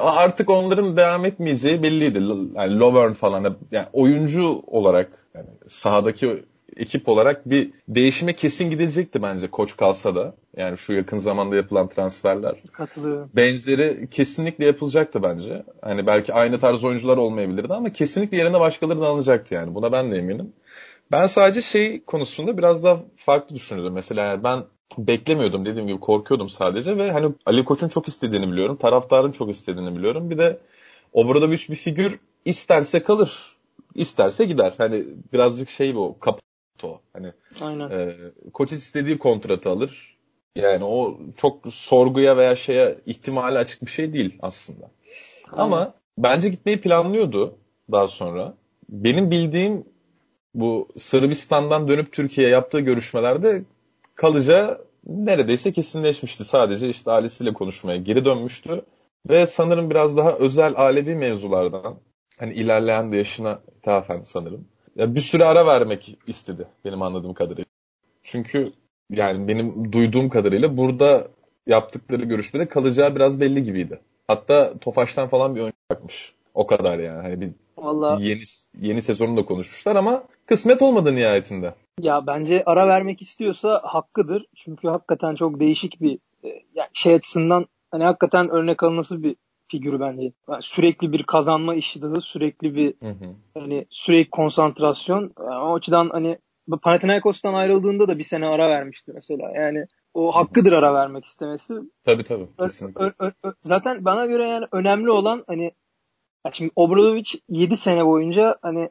artık 0.02 0.50
onların 0.50 0.96
devam 0.96 1.24
etmeyeceği 1.24 1.82
belliydi. 1.82 2.18
Yani 2.54 2.78
Lovern 2.78 3.12
falan 3.12 3.56
yani 3.70 3.86
oyuncu 3.92 4.62
olarak 4.66 5.10
yani 5.34 5.48
sahadaki 5.68 6.44
ekip 6.76 7.08
olarak 7.08 7.50
bir 7.50 7.70
değişime 7.88 8.32
kesin 8.32 8.70
gidilecekti 8.70 9.22
bence 9.22 9.50
koç 9.50 9.76
kalsa 9.76 10.14
da. 10.14 10.34
Yani 10.56 10.78
şu 10.78 10.92
yakın 10.92 11.18
zamanda 11.18 11.56
yapılan 11.56 11.88
transferler. 11.88 12.54
Katılıyorum. 12.72 13.30
Benzeri 13.36 14.08
kesinlikle 14.10 14.64
yapılacaktı 14.64 15.22
bence. 15.22 15.62
Hani 15.82 16.06
belki 16.06 16.34
aynı 16.34 16.60
tarz 16.60 16.84
oyuncular 16.84 17.16
olmayabilirdi 17.16 17.74
ama 17.74 17.92
kesinlikle 17.92 18.36
yerine 18.36 18.60
başkaları 18.60 19.00
da 19.00 19.06
alınacaktı 19.06 19.54
yani. 19.54 19.74
Buna 19.74 19.92
ben 19.92 20.12
de 20.12 20.16
eminim. 20.16 20.52
Ben 21.10 21.26
sadece 21.26 21.62
şey 21.62 22.04
konusunda 22.04 22.58
biraz 22.58 22.84
daha 22.84 23.00
farklı 23.16 23.56
düşünüyordum. 23.56 23.94
Mesela 23.94 24.24
yani 24.24 24.44
ben 24.44 24.64
beklemiyordum 24.98 25.66
dediğim 25.66 25.88
gibi 25.88 26.00
korkuyordum 26.00 26.48
sadece 26.48 26.96
ve 26.96 27.10
hani 27.10 27.34
Ali 27.46 27.64
Koç'un 27.64 27.88
çok 27.88 28.08
istediğini 28.08 28.52
biliyorum. 28.52 28.76
Taraftarın 28.76 29.32
çok 29.32 29.50
istediğini 29.50 29.96
biliyorum. 29.96 30.30
Bir 30.30 30.38
de 30.38 30.58
Obradovic 31.12 31.68
bir 31.68 31.74
figür 31.74 32.18
isterse 32.44 33.02
kalır, 33.02 33.56
isterse 33.94 34.44
gider. 34.44 34.74
Hani 34.78 35.04
birazcık 35.32 35.70
şey 35.70 35.94
bu 35.94 36.18
kapato. 36.82 37.00
Hani 37.12 37.32
Aynen. 37.62 37.90
E, 37.90 38.14
koç 38.52 38.72
istediği 38.72 39.18
kontratı 39.18 39.70
alır. 39.70 40.16
Yani 40.56 40.84
o 40.84 41.18
çok 41.36 41.72
sorguya 41.74 42.36
veya 42.36 42.56
şeye 42.56 42.98
ihtimali 43.06 43.58
açık 43.58 43.82
bir 43.82 43.90
şey 43.90 44.12
değil 44.12 44.38
aslında. 44.42 44.90
Aynen. 45.52 45.62
Ama 45.64 45.94
bence 46.18 46.48
gitmeyi 46.48 46.80
planlıyordu 46.80 47.54
daha 47.92 48.08
sonra. 48.08 48.54
Benim 48.88 49.30
bildiğim 49.30 49.84
bu 50.54 50.88
Sırbistan'dan 50.96 51.88
dönüp 51.88 52.12
Türkiye'ye 52.12 52.52
yaptığı 52.52 52.80
görüşmelerde 52.80 53.62
kalacağı 54.14 54.84
neredeyse 55.06 55.72
kesinleşmişti. 55.72 56.44
Sadece 56.44 56.88
işte 56.88 57.10
ailesiyle 57.10 57.52
konuşmaya 57.52 57.96
geri 57.96 58.24
dönmüştü. 58.24 58.84
Ve 59.28 59.46
sanırım 59.46 59.90
biraz 59.90 60.16
daha 60.16 60.32
özel 60.32 60.74
alevi 60.76 61.14
mevzulardan 61.14 61.96
hani 62.38 62.54
ilerleyen 62.54 63.12
de 63.12 63.16
yaşına 63.16 63.60
ithafen 63.78 64.22
sanırım. 64.24 64.68
Ya 64.96 65.14
bir 65.14 65.20
süre 65.20 65.44
ara 65.44 65.66
vermek 65.66 66.18
istedi 66.26 66.66
benim 66.84 67.02
anladığım 67.02 67.34
kadarıyla. 67.34 67.64
Çünkü 68.22 68.72
yani 69.10 69.48
benim 69.48 69.92
duyduğum 69.92 70.28
kadarıyla 70.28 70.76
burada 70.76 71.28
yaptıkları 71.66 72.24
görüşmede 72.24 72.68
kalacağı 72.68 73.16
biraz 73.16 73.40
belli 73.40 73.64
gibiydi. 73.64 74.00
Hatta 74.28 74.78
Tofaş'tan 74.80 75.28
falan 75.28 75.54
bir 75.54 75.60
oyuncu 75.60 75.76
bakmış. 75.90 76.32
O 76.54 76.66
kadar 76.66 76.98
yani. 76.98 77.22
Hani 77.22 77.40
bir 77.40 77.50
Vallahi... 77.76 78.24
yeni 78.24 78.42
yeni 78.80 79.02
sezonu 79.02 79.36
da 79.36 79.44
konuşmuşlar 79.44 79.96
ama 79.96 80.24
kısmet 80.46 80.82
olmadı 80.82 81.14
nihayetinde. 81.14 81.74
Ya 82.00 82.26
bence 82.26 82.62
ara 82.66 82.88
vermek 82.88 83.22
istiyorsa 83.22 83.80
hakkıdır. 83.84 84.46
Çünkü 84.56 84.88
hakikaten 84.88 85.34
çok 85.34 85.60
değişik 85.60 86.00
bir 86.00 86.18
e, 86.44 86.48
yani 86.74 86.88
şey 86.92 87.14
açısından 87.14 87.66
hani 87.90 88.04
hakikaten 88.04 88.48
örnek 88.48 88.82
alınması 88.82 89.22
bir 89.22 89.36
figürü 89.72 90.00
bence. 90.00 90.22
Yani 90.48 90.62
sürekli 90.62 91.12
bir 91.12 91.22
kazanma 91.22 91.74
iştahı, 91.74 92.20
sürekli 92.20 92.74
bir 92.74 92.94
hı 93.00 93.08
hı. 93.08 93.34
hani 93.54 93.86
sürekli 93.90 94.30
konsantrasyon. 94.30 95.32
Yani 95.38 95.64
o 95.64 95.74
açıdan 95.74 96.10
hani 96.12 96.38
Panathinaikos'tan 96.82 97.54
ayrıldığında 97.54 98.08
da 98.08 98.18
bir 98.18 98.24
sene 98.24 98.46
ara 98.46 98.68
vermişti 98.68 99.12
mesela. 99.14 99.50
Yani 99.54 99.86
o 100.14 100.32
hakkıdır 100.32 100.72
ara 100.72 100.94
vermek 100.94 101.24
istemesi. 101.24 101.74
Tabii 102.04 102.22
tabii. 102.22 102.46
Kesinlikle. 102.58 103.04
Ö, 103.04 103.12
ö, 103.18 103.30
ö, 103.44 103.52
zaten 103.64 104.04
bana 104.04 104.26
göre 104.26 104.48
yani 104.48 104.66
önemli 104.72 105.10
olan 105.10 105.44
hani 105.46 105.72
şimdi 106.52 106.70
Obradovic 106.76 107.30
7 107.48 107.76
sene 107.76 108.06
boyunca 108.06 108.58
hani 108.62 108.90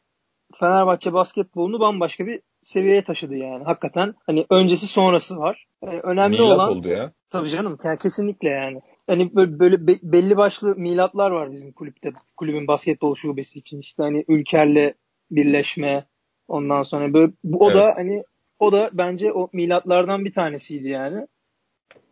Fenerbahçe 0.59 1.13
basketbolunu 1.13 1.79
bambaşka 1.79 2.25
bir 2.25 2.41
seviyeye 2.63 3.03
taşıdı 3.03 3.35
yani. 3.35 3.63
Hakikaten 3.63 4.13
hani 4.25 4.45
öncesi 4.49 4.87
sonrası 4.87 5.37
var. 5.37 5.65
Yani 5.83 5.99
önemli 5.99 6.39
Milat 6.39 6.57
olan 6.57 6.69
oldu 6.69 6.87
ya. 6.87 7.11
Tabii 7.29 7.49
canım 7.49 7.77
yani 7.83 7.97
kesinlikle 7.97 8.49
yani. 8.49 8.81
Hani 9.07 9.35
böyle, 9.35 9.59
böyle 9.59 9.87
belli 9.87 10.37
başlı 10.37 10.75
milatlar 10.75 11.31
var 11.31 11.51
bizim 11.51 11.71
kulüpte. 11.71 12.11
Kulübün 12.37 12.67
basketbol 12.67 13.15
şubesi 13.15 13.59
için 13.59 13.79
işte 13.79 14.03
hani 14.03 14.25
ülkerle 14.27 14.93
birleşme 15.31 16.05
ondan 16.47 16.83
sonra 16.83 17.13
böyle 17.13 17.31
bu, 17.43 17.65
o 17.65 17.71
evet. 17.71 17.81
da 17.81 17.93
hani 17.95 18.23
o 18.59 18.71
da 18.71 18.89
bence 18.93 19.33
o 19.33 19.49
milatlardan 19.53 20.25
bir 20.25 20.33
tanesiydi 20.33 20.87
yani. 20.87 21.27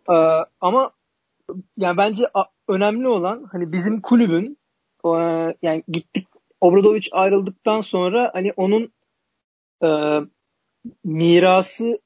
Ee, 0.10 0.46
ama 0.62 0.92
yani 1.78 1.98
bence 1.98 2.24
önemli 2.68 3.08
olan 3.08 3.50
hani 3.52 3.72
bizim 3.72 4.02
kulübün 4.02 4.58
e, 5.06 5.10
yani 5.62 5.84
gittik 5.88 6.28
Obradovic 6.62 7.08
ayrıldıktan 7.12 7.82
sonra 7.82 8.32
hani 8.34 8.54
onun 8.56 8.94
e, 9.84 9.90
mirası 11.04 12.00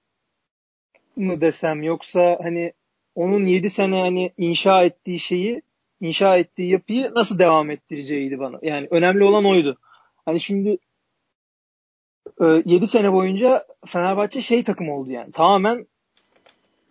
mı 1.16 1.42
desem 1.42 1.84
yoksa 1.84 2.40
hani 2.44 2.74
onun 3.16 3.46
7 3.46 3.70
sene 3.70 4.00
hani 4.00 4.34
inşa 4.38 4.84
ettiği 4.84 5.20
şeyi 5.20 5.62
inşa 6.02 6.38
ettiği 6.38 6.70
yapıyı 6.70 7.12
nasıl 7.16 7.40
devam 7.40 7.72
ettireceğiydi 7.72 8.40
bana. 8.40 8.60
Yani 8.62 8.88
önemli 8.92 9.24
olan 9.24 9.46
oydu. 9.46 9.78
Hani 10.26 10.40
şimdi 10.40 10.78
e, 12.42 12.46
7 12.66 12.88
sene 12.88 13.14
boyunca 13.14 13.68
Fenerbahçe 13.86 14.42
şey 14.42 14.64
takım 14.64 14.90
oldu 14.90 15.12
yani. 15.12 15.32
Tamamen 15.32 15.88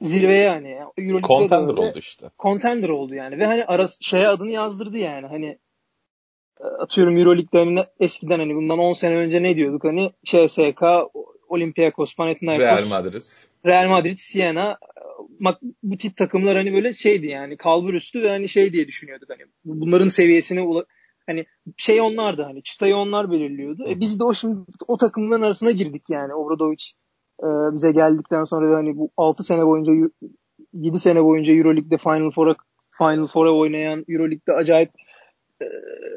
zirveye 0.02 0.42
yani. 0.42 0.68
Euroleague'de 0.98 1.26
Contender 1.26 1.74
oldu 1.74 1.98
işte. 1.98 2.30
Contender 2.38 2.88
oldu 2.88 3.14
yani. 3.14 3.38
Ve 3.38 3.46
hani 3.46 3.64
arası, 3.64 4.04
şeye 4.04 4.28
adını 4.28 4.50
yazdırdı 4.50 4.98
yani. 4.98 5.26
Hani 5.26 5.58
e, 6.60 6.64
atıyorum 6.64 7.16
Euroleague'de 7.16 7.58
hani 7.58 7.84
eskiden 8.00 8.38
hani 8.38 8.54
bundan 8.54 8.78
10 8.78 8.92
sene 8.92 9.14
önce 9.14 9.42
ne 9.42 9.56
diyorduk 9.56 9.84
hani 9.84 10.12
CSK, 10.24 10.82
Olympiakos, 11.48 12.14
Panathinaikos, 12.14 12.66
Real 12.66 12.88
Madrid. 12.88 13.22
Real 13.66 13.88
Madrid, 13.88 14.18
Siena 14.18 14.78
bu 15.82 15.96
tip 15.96 16.16
takımlar 16.16 16.56
hani 16.56 16.72
böyle 16.72 16.94
şeydi 16.94 17.26
yani 17.26 17.56
kalbur 17.56 17.94
üstü 17.94 18.22
ve 18.22 18.28
hani 18.28 18.48
şey 18.48 18.72
diye 18.72 18.88
düşünüyorduk 18.88 19.30
hani 19.30 19.42
bunların 19.64 20.08
seviyesine 20.08 20.60
hani 21.26 21.46
şey 21.76 22.00
onlardı 22.00 22.42
hani 22.42 22.62
çıtayı 22.62 22.96
onlar 22.96 23.30
belirliyordu. 23.30 23.84
E 23.88 24.00
biz 24.00 24.20
de 24.20 24.24
o 24.24 24.34
şimdi 24.34 24.60
o 24.88 24.96
takımların 24.96 25.42
arasına 25.42 25.70
girdik 25.70 26.02
yani 26.08 26.34
Obradovic 26.34 26.84
e, 27.42 27.48
bize 27.72 27.92
geldikten 27.92 28.44
sonra 28.44 28.76
hani 28.76 28.96
bu 28.96 29.10
6 29.16 29.42
sene 29.42 29.66
boyunca 29.66 30.10
7 30.72 30.98
sene 30.98 31.24
boyunca 31.24 31.52
EuroLeague'de 31.52 31.98
Final 31.98 32.30
Four'a 32.30 32.54
Final 32.98 33.26
Four'a 33.26 33.52
oynayan 33.52 34.04
EuroLeague'de 34.08 34.52
acayip 34.52 34.90
e, 35.62 35.66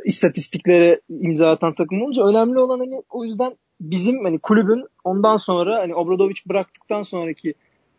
istatistiklere 0.06 1.02
imza 1.10 1.50
atan 1.50 1.76
takım 1.76 2.02
olunca 2.02 2.24
önemli 2.24 2.60
olan 2.60 2.80
hani 2.80 3.02
o 3.10 3.24
yüzden 3.24 3.56
bizim 3.82 4.26
hani 4.26 4.40
kulübün 4.40 4.86
ondan 5.04 5.38
sonra 5.38 5.80
hani 5.80 5.96
Obradovic 5.96 6.36
bıraktıktan 6.50 7.04
sonraki 7.04 7.54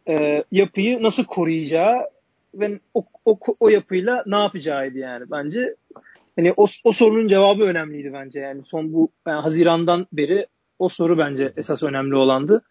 e, 0.08 0.44
yapıyı 0.52 1.02
nasıl 1.02 1.24
koruyacağı 1.24 2.10
ve 2.54 2.80
o, 2.94 3.04
o, 3.24 3.38
o 3.60 3.68
yapıyla 3.68 4.22
ne 4.26 4.36
yapacağıydı 4.36 4.98
yani 4.98 5.24
bence. 5.30 5.74
Hani 6.36 6.54
o, 6.56 6.66
o 6.84 6.92
sorunun 6.92 7.28
cevabı 7.28 7.64
önemliydi 7.64 8.12
bence 8.12 8.40
yani 8.40 8.62
son 8.64 8.92
bu 8.92 9.08
yani 9.26 9.42
Haziran'dan 9.42 10.06
beri 10.12 10.46
o 10.78 10.88
soru 10.88 11.18
bence 11.18 11.52
esas 11.56 11.82
önemli 11.82 12.16
olandı. 12.16 12.62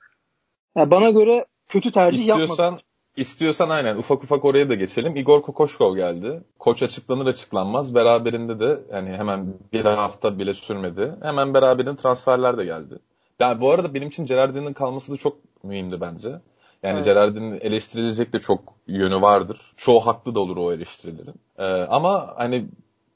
Yani 0.78 0.92
bana 0.92 1.10
göre 1.10 1.46
kötü 1.68 1.92
tercih 1.92 2.20
İstiyorsan, 2.20 2.64
yapmadı. 2.64 2.84
İstiyorsan 3.18 3.70
aynen 3.70 3.98
ufak 3.98 4.24
ufak 4.24 4.46
oraya 4.46 4.70
da 4.70 4.74
geçelim. 4.74 5.16
Igor 5.16 5.42
Kokoşkov 5.42 5.96
geldi. 5.96 6.42
Koç 6.60 6.84
açıklanır 6.84 7.26
açıklanmaz 7.26 7.96
beraberinde 7.96 8.60
de 8.60 8.80
yani 8.94 9.10
hemen 9.10 9.54
bir 9.74 9.86
hafta 9.86 10.40
bile 10.40 10.54
sürmedi. 10.54 11.16
Hemen 11.22 11.54
beraberinde 11.54 11.96
transferler 11.96 12.58
de 12.58 12.66
geldi. 12.66 13.00
Yani 13.40 13.62
bu 13.62 13.72
arada 13.72 13.94
benim 13.94 14.08
için 14.08 14.26
Gerardin'in 14.26 14.74
kalması 14.74 15.14
da 15.14 15.18
çok 15.18 15.38
mühimdi 15.64 16.02
bence. 16.02 16.30
Yani 16.86 16.96
evet. 16.96 17.06
Gerardin'in 17.06 17.60
eleştirilecek 17.62 18.34
de 18.34 18.40
çok 18.40 18.60
yönü 18.88 19.22
vardır. 19.22 19.74
Çoğu 19.78 20.00
haklı 20.00 20.36
da 20.36 20.40
olur 20.40 20.58
o 20.58 20.74
eleştirilerin. 20.74 21.36
Ee, 21.58 21.64
ama 21.66 22.34
hani 22.36 22.66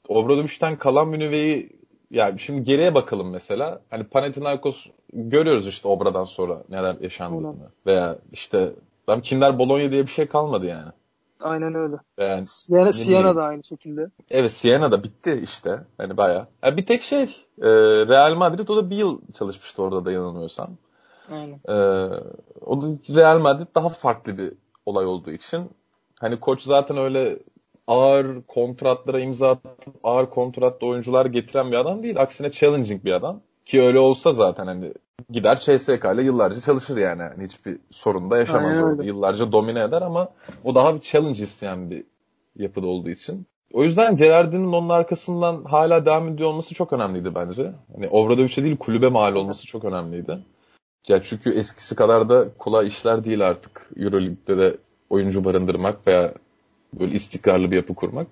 Obradovic'den 0.08 0.78
kalan 0.78 1.12
bir 1.12 1.18
nüveyi 1.18 1.72
yani 2.10 2.38
şimdi 2.38 2.64
geriye 2.64 2.94
bakalım 2.94 3.30
mesela. 3.30 3.80
Hani 3.90 4.04
Panathinaikos 4.04 4.86
görüyoruz 5.12 5.66
işte 5.66 5.88
Obra'dan 5.88 6.24
sonra 6.24 6.62
neler 6.68 6.96
yaşandığını. 7.00 7.46
Aynen. 7.46 7.70
Veya 7.86 8.18
işte 8.32 8.72
tam 9.06 9.20
Kinder 9.20 9.58
Bologna 9.58 9.90
diye 9.90 10.06
bir 10.06 10.10
şey 10.10 10.26
kalmadı 10.26 10.66
yani. 10.66 10.92
Aynen 11.40 11.74
öyle. 11.74 11.96
Yani, 12.18 12.46
Siena, 12.46 12.92
Siena 12.92 13.36
da 13.36 13.44
aynı 13.44 13.64
şekilde. 13.64 14.06
Evet 14.30 14.52
Siena 14.52 14.92
da 14.92 15.04
bitti 15.04 15.40
işte. 15.42 15.80
Hani 15.98 16.16
baya. 16.16 16.46
Yani 16.62 16.76
bir 16.76 16.86
tek 16.86 17.02
şey 17.02 17.22
e, 17.62 17.68
Real 18.08 18.34
Madrid 18.34 18.68
o 18.68 18.76
da 18.76 18.90
bir 18.90 18.96
yıl 18.96 19.20
çalışmıştı 19.38 19.82
orada 19.82 20.04
da 20.04 20.12
yanılmıyorsam. 20.12 20.70
Aynen. 21.30 21.60
E, 21.68 21.74
o 22.66 22.82
da 22.82 22.86
Real 23.14 23.40
Madrid 23.40 23.66
daha 23.74 23.88
farklı 23.88 24.38
bir 24.38 24.52
olay 24.86 25.06
olduğu 25.06 25.30
için. 25.30 25.70
Hani 26.20 26.40
koç 26.40 26.62
zaten 26.62 26.96
öyle 26.96 27.38
ağır 27.86 28.42
kontratlara 28.42 29.20
imza 29.20 29.50
atıp 29.50 29.94
ağır 30.04 30.26
kontratlı 30.26 30.86
oyuncular 30.86 31.26
getiren 31.26 31.72
bir 31.72 31.76
adam 31.76 32.02
değil. 32.02 32.20
Aksine 32.20 32.50
challenging 32.50 33.04
bir 33.04 33.12
adam. 33.12 33.40
Ki 33.66 33.82
öyle 33.82 33.98
olsa 33.98 34.32
zaten 34.32 34.66
hani 34.66 34.92
gider 35.30 35.60
CSK 35.60 36.04
ile 36.14 36.22
yıllarca 36.22 36.60
çalışır 36.60 36.96
yani. 36.96 37.22
yani 37.22 37.44
hiçbir 37.44 37.78
sorun 37.90 38.30
da 38.30 38.38
yaşamaz 38.38 38.74
Aynen 38.74 38.82
orada. 38.82 39.04
Yıllarca 39.04 39.52
domine 39.52 39.82
eder 39.82 40.02
ama 40.02 40.28
o 40.64 40.74
daha 40.74 40.94
bir 40.94 41.00
challenge 41.00 41.42
isteyen 41.42 41.90
bir 41.90 42.04
yapıda 42.56 42.86
olduğu 42.86 43.10
için. 43.10 43.46
O 43.72 43.84
yüzden 43.84 44.16
Gerardin'in 44.16 44.72
onun 44.72 44.88
arkasından 44.88 45.64
hala 45.64 46.06
devam 46.06 46.28
ediyor 46.28 46.48
olması 46.48 46.74
çok 46.74 46.92
önemliydi 46.92 47.34
bence. 47.34 47.72
Hani 47.94 48.08
Obradovic'e 48.08 48.64
değil 48.64 48.76
kulübe 48.76 49.08
mal 49.08 49.34
olması 49.34 49.66
çok 49.66 49.84
önemliydi. 49.84 50.38
Ya 51.08 51.22
çünkü 51.22 51.58
eskisi 51.58 51.94
kadar 51.96 52.28
da 52.28 52.48
kolay 52.58 52.86
işler 52.86 53.24
değil 53.24 53.46
artık 53.46 53.90
Euroleague'de 53.96 54.58
de 54.58 54.76
oyuncu 55.10 55.44
barındırmak 55.44 56.06
veya 56.06 56.34
böyle 57.00 57.14
istikrarlı 57.14 57.70
bir 57.70 57.76
yapı 57.76 57.94
kurmak. 57.94 58.26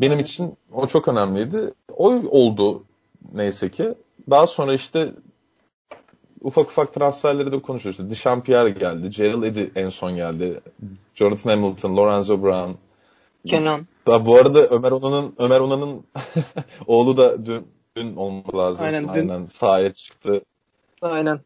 Benim 0.00 0.18
için 0.18 0.56
o 0.72 0.86
çok 0.86 1.08
önemliydi. 1.08 1.74
O 1.96 2.12
oldu 2.12 2.84
neyse 3.34 3.68
ki. 3.70 3.94
Daha 4.30 4.46
sonra 4.46 4.74
işte 4.74 5.12
ufak 6.40 6.70
ufak 6.70 6.94
transferleri 6.94 7.52
de 7.52 7.62
konuşuyoruz. 7.62 8.00
İşte 8.00 8.10
Dechampierre 8.10 8.70
geldi. 8.70 9.10
Gerald 9.10 9.42
Eddy 9.42 9.64
en 9.74 9.88
son 9.88 10.16
geldi. 10.16 10.60
Jonathan 11.14 11.50
Hamilton, 11.50 11.96
Lorenzo 11.96 12.42
Brown. 12.42 12.70
Kenan. 13.46 13.86
Da 14.06 14.26
bu 14.26 14.36
arada 14.36 14.66
Ömer 14.66 14.90
Onan'ın 14.90 15.34
Ömer 15.38 15.60
Onan'ın 15.60 16.04
oğlu 16.86 17.16
da 17.16 17.46
dün 17.46 17.66
dün 17.96 18.16
olması 18.16 18.56
lazım. 18.56 18.86
Aynen. 18.86 19.02
Dün. 19.04 19.08
Aynen 19.08 19.46
sahaya 19.46 19.92
çıktı. 19.92 20.40
Aynen. 21.02 21.40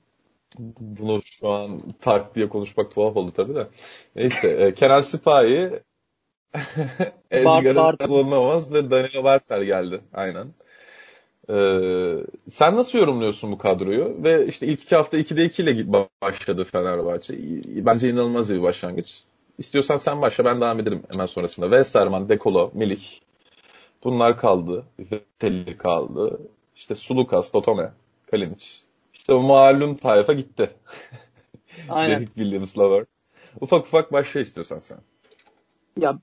Bunu 0.59 1.21
şu 1.25 1.49
an 1.49 1.83
tak 2.01 2.35
diye 2.35 2.49
konuşmak 2.49 2.95
tuhaf 2.95 3.17
oldu 3.17 3.33
tabii 3.37 3.55
de. 3.55 3.67
Neyse. 4.17 4.49
E, 4.49 4.75
Kenan 4.75 5.03
Sipahi 5.03 5.71
Edgar'ın 7.31 7.97
kullanılamaz 7.97 8.73
ve 8.73 8.91
Danilo 8.91 9.25
Bartel 9.25 9.65
geldi. 9.65 10.01
Aynen. 10.13 10.47
Ee, 11.51 12.15
sen 12.51 12.77
nasıl 12.77 12.99
yorumluyorsun 12.99 13.53
bu 13.53 13.59
kadroyu? 13.59 14.17
Ve 14.25 14.47
işte 14.47 14.67
ilk 14.67 14.83
iki 14.83 14.97
hafta 14.97 15.19
2'de 15.19 15.45
2 15.45 15.63
ile 15.63 15.93
başladı 16.23 16.65
Fenerbahçe. 16.65 17.35
Bence 17.87 18.11
inanılmaz 18.11 18.55
bir 18.55 18.63
başlangıç. 18.63 19.23
İstiyorsan 19.59 19.97
sen 19.97 20.23
başla 20.23 20.45
ben 20.45 20.61
devam 20.61 20.81
ederim 20.81 21.03
hemen 21.13 21.27
sonrasında. 21.27 21.67
Westerman, 21.67 22.29
Dekolo, 22.29 22.71
Milik 22.75 23.23
bunlar 24.05 24.41
kaldı. 24.41 24.85
Vettel'i 24.99 25.79
kaldı. 25.79 26.41
İşte 26.77 26.95
Sulukas, 26.95 27.53
Totome, 27.53 27.93
Kalinic. 28.31 28.82
İşte 29.23 29.35
o 29.35 29.43
malum 29.43 29.97
tayfa 29.97 30.33
gitti. 30.33 30.71
Aynen. 31.89 32.11
Derek 32.11 32.35
Williams'la 32.35 32.91
var. 32.91 33.05
Ufak 33.61 33.87
ufak 33.87 34.13
başla 34.13 34.41
istiyorsan 34.41 34.79
sen. 34.79 34.99
Ya 35.97 36.19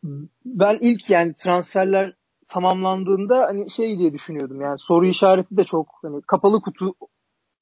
ben 0.46 0.77
ilk 0.82 1.10
yani 1.10 1.34
transferler 1.34 2.13
tamamlandığında 2.48 3.41
hani 3.41 3.70
şey 3.70 4.00
diye 4.00 4.13
düşünüyordum 4.13 4.62
yani 4.62 4.77
soru 4.77 5.06
işareti 5.06 5.58
de 5.58 5.63
çok 5.63 5.88
hani 6.01 6.22
kapalı 6.22 6.62
kutu 6.62 6.94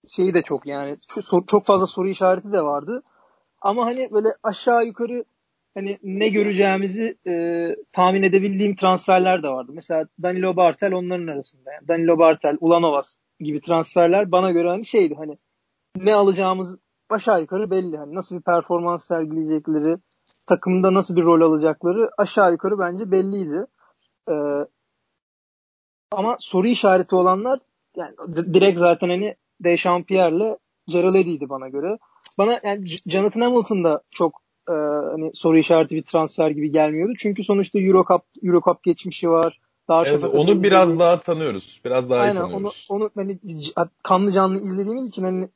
şeyi 0.08 0.34
de 0.34 0.42
çok 0.42 0.66
yani 0.66 0.98
çok, 1.30 1.48
çok 1.48 1.66
fazla 1.66 1.88
soru 1.88 2.10
işareti 2.10 2.54
de 2.54 2.62
vardı. 2.62 3.04
Ama 3.62 3.86
hani 3.86 4.12
böyle 4.12 4.30
aşağı 4.44 4.86
yukarı 4.86 5.24
hani 5.78 6.00
ne 6.04 6.30
göreceğimizi 6.30 7.18
e, 7.28 7.34
tahmin 7.92 8.24
edebildiğim 8.24 8.76
transferler 8.76 9.44
de 9.44 9.50
vardı. 9.50 9.72
Mesela 9.76 10.06
Danilo 10.24 10.56
Bartel 10.56 10.94
onların 10.94 11.28
arasında. 11.28 11.72
Yani 11.74 11.88
Danilo 11.88 12.18
Bartel, 12.20 12.58
Ulanovas 12.60 13.16
gibi 13.40 13.62
transferler 13.62 14.32
bana 14.32 14.52
göre 14.52 14.70
hani 14.70 14.86
şeydi 14.86 15.16
hani 15.16 15.38
ne 15.96 16.14
alacağımız 16.14 16.78
aşağı 17.10 17.42
yukarı 17.42 17.72
belli. 17.72 17.98
Hani 17.98 18.16
nasıl 18.16 18.36
bir 18.36 18.42
performans 18.42 19.08
sergileyecekleri, 19.08 19.98
takımda 20.46 20.94
nasıl 20.94 21.16
bir 21.16 21.24
rol 21.24 21.42
alacakları 21.42 22.10
aşağı 22.18 22.52
yukarı 22.52 22.80
bence 22.80 23.12
belliydi. 23.12 23.66
Ee, 24.30 24.34
ama 26.12 26.36
soru 26.40 26.68
işareti 26.68 27.16
olanlar 27.16 27.60
yani 27.96 28.16
direkt 28.36 28.80
zaten 28.80 29.10
hani 29.10 29.36
Dechampierre'le 29.64 30.58
Gerald 30.88 31.16
Eddy'ydi 31.16 31.50
bana 31.50 31.70
göre. 31.70 31.98
Bana 32.38 32.60
yani 32.64 32.88
Jonathan 32.88 33.42
Hamilton 33.42 33.84
da 33.84 34.02
çok 34.12 34.47
e, 34.70 34.74
hani 35.12 35.32
soru 35.34 35.58
işareti 35.58 35.96
bir 35.96 36.04
transfer 36.04 36.50
gibi 36.50 36.72
gelmiyordu. 36.72 37.14
Çünkü 37.18 37.44
sonuçta 37.44 37.80
Euro 37.80 38.06
Cup, 38.08 38.22
Euro 38.44 38.62
Cup 38.62 38.84
geçmişi 38.84 39.30
var. 39.30 39.60
Daha 39.88 40.06
evet, 40.06 40.24
onu 40.24 40.64
biraz 40.64 40.90
gibi. 40.90 41.00
daha 41.00 41.20
tanıyoruz. 41.20 41.82
Biraz 41.86 42.10
daha 42.10 42.22
Aynen, 42.22 42.36
iyi 42.36 42.40
tanıyoruz. 42.40 42.88
Onu, 42.90 43.04
onu 43.04 43.10
hani 43.16 43.40
kanlı 44.04 44.32
canlı 44.32 44.58
izlediğimiz 44.58 45.08
için 45.08 45.24
hani 45.24 45.50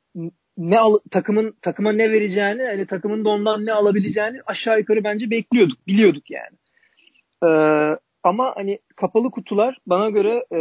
ne 0.58 0.78
al, 0.78 0.98
takımın 1.10 1.56
takıma 1.62 1.92
ne 1.92 2.12
vereceğini, 2.12 2.62
hani 2.62 2.86
takımın 2.86 3.24
da 3.24 3.28
ondan 3.28 3.66
ne 3.66 3.72
alabileceğini 3.72 4.40
aşağı 4.46 4.78
yukarı 4.78 5.04
bence 5.04 5.30
bekliyorduk, 5.30 5.86
biliyorduk 5.86 6.24
yani. 6.30 6.56
Ee, 7.44 7.98
ama 8.22 8.52
hani 8.56 8.78
kapalı 8.96 9.30
kutular 9.30 9.78
bana 9.86 10.10
göre 10.10 10.46
e, 10.52 10.60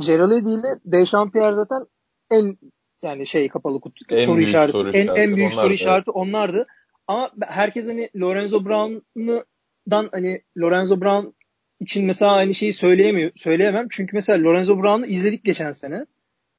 Gerald 0.00 0.46
ile 0.46 0.80
Dechampierre 0.84 1.54
zaten 1.54 1.86
en 2.30 2.58
yani 3.04 3.26
şey 3.26 3.48
kapalı 3.48 3.80
kutu 3.80 4.14
en 4.14 4.26
soru 4.26 4.40
işareti, 4.40 4.72
soru 4.72 4.90
en, 4.90 5.06
en 5.06 5.36
büyük 5.36 5.52
onlardı. 5.52 5.66
soru 5.66 5.72
işareti 5.72 6.10
onlardı. 6.10 6.66
Ama 7.06 7.30
herkes 7.40 7.86
hani 7.86 8.10
Lorenzo 8.16 8.64
Brown'dan 8.64 10.08
hani 10.12 10.42
Lorenzo 10.58 11.00
Brown 11.00 11.34
için 11.80 12.06
mesela 12.06 12.32
aynı 12.32 12.54
şeyi 12.54 12.72
söyleyemiyor, 12.72 13.30
söyleyemem. 13.36 13.86
Çünkü 13.90 14.16
mesela 14.16 14.44
Lorenzo 14.44 14.82
Brown'u 14.82 15.06
izledik 15.06 15.44
geçen 15.44 15.72
sene. 15.72 16.06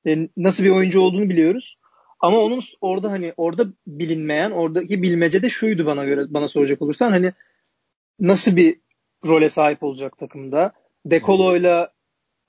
Yani 0.05 0.29
nasıl 0.37 0.63
bir 0.63 0.69
oyuncu 0.69 1.01
olduğunu 1.01 1.29
biliyoruz. 1.29 1.77
Ama 2.19 2.37
onun 2.37 2.61
orada 2.81 3.11
hani 3.11 3.33
orada 3.37 3.65
bilinmeyen, 3.87 4.51
oradaki 4.51 5.01
bilmece 5.01 5.41
de 5.41 5.49
şuydu 5.49 5.85
bana 5.85 6.05
göre 6.05 6.25
bana 6.29 6.47
soracak 6.47 6.81
olursan 6.81 7.11
hani 7.11 7.33
nasıl 8.19 8.55
bir 8.55 8.79
role 9.25 9.49
sahip 9.49 9.83
olacak 9.83 10.17
takımda? 10.17 10.73
Dekolo'yla 11.05 11.93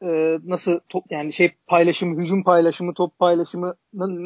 e, 0.02 0.38
nasıl 0.44 0.80
top 0.88 1.04
yani 1.10 1.32
şey 1.32 1.52
paylaşımı, 1.66 2.20
hücum 2.20 2.44
paylaşımı, 2.44 2.94
top 2.94 3.18
paylaşımı 3.18 3.74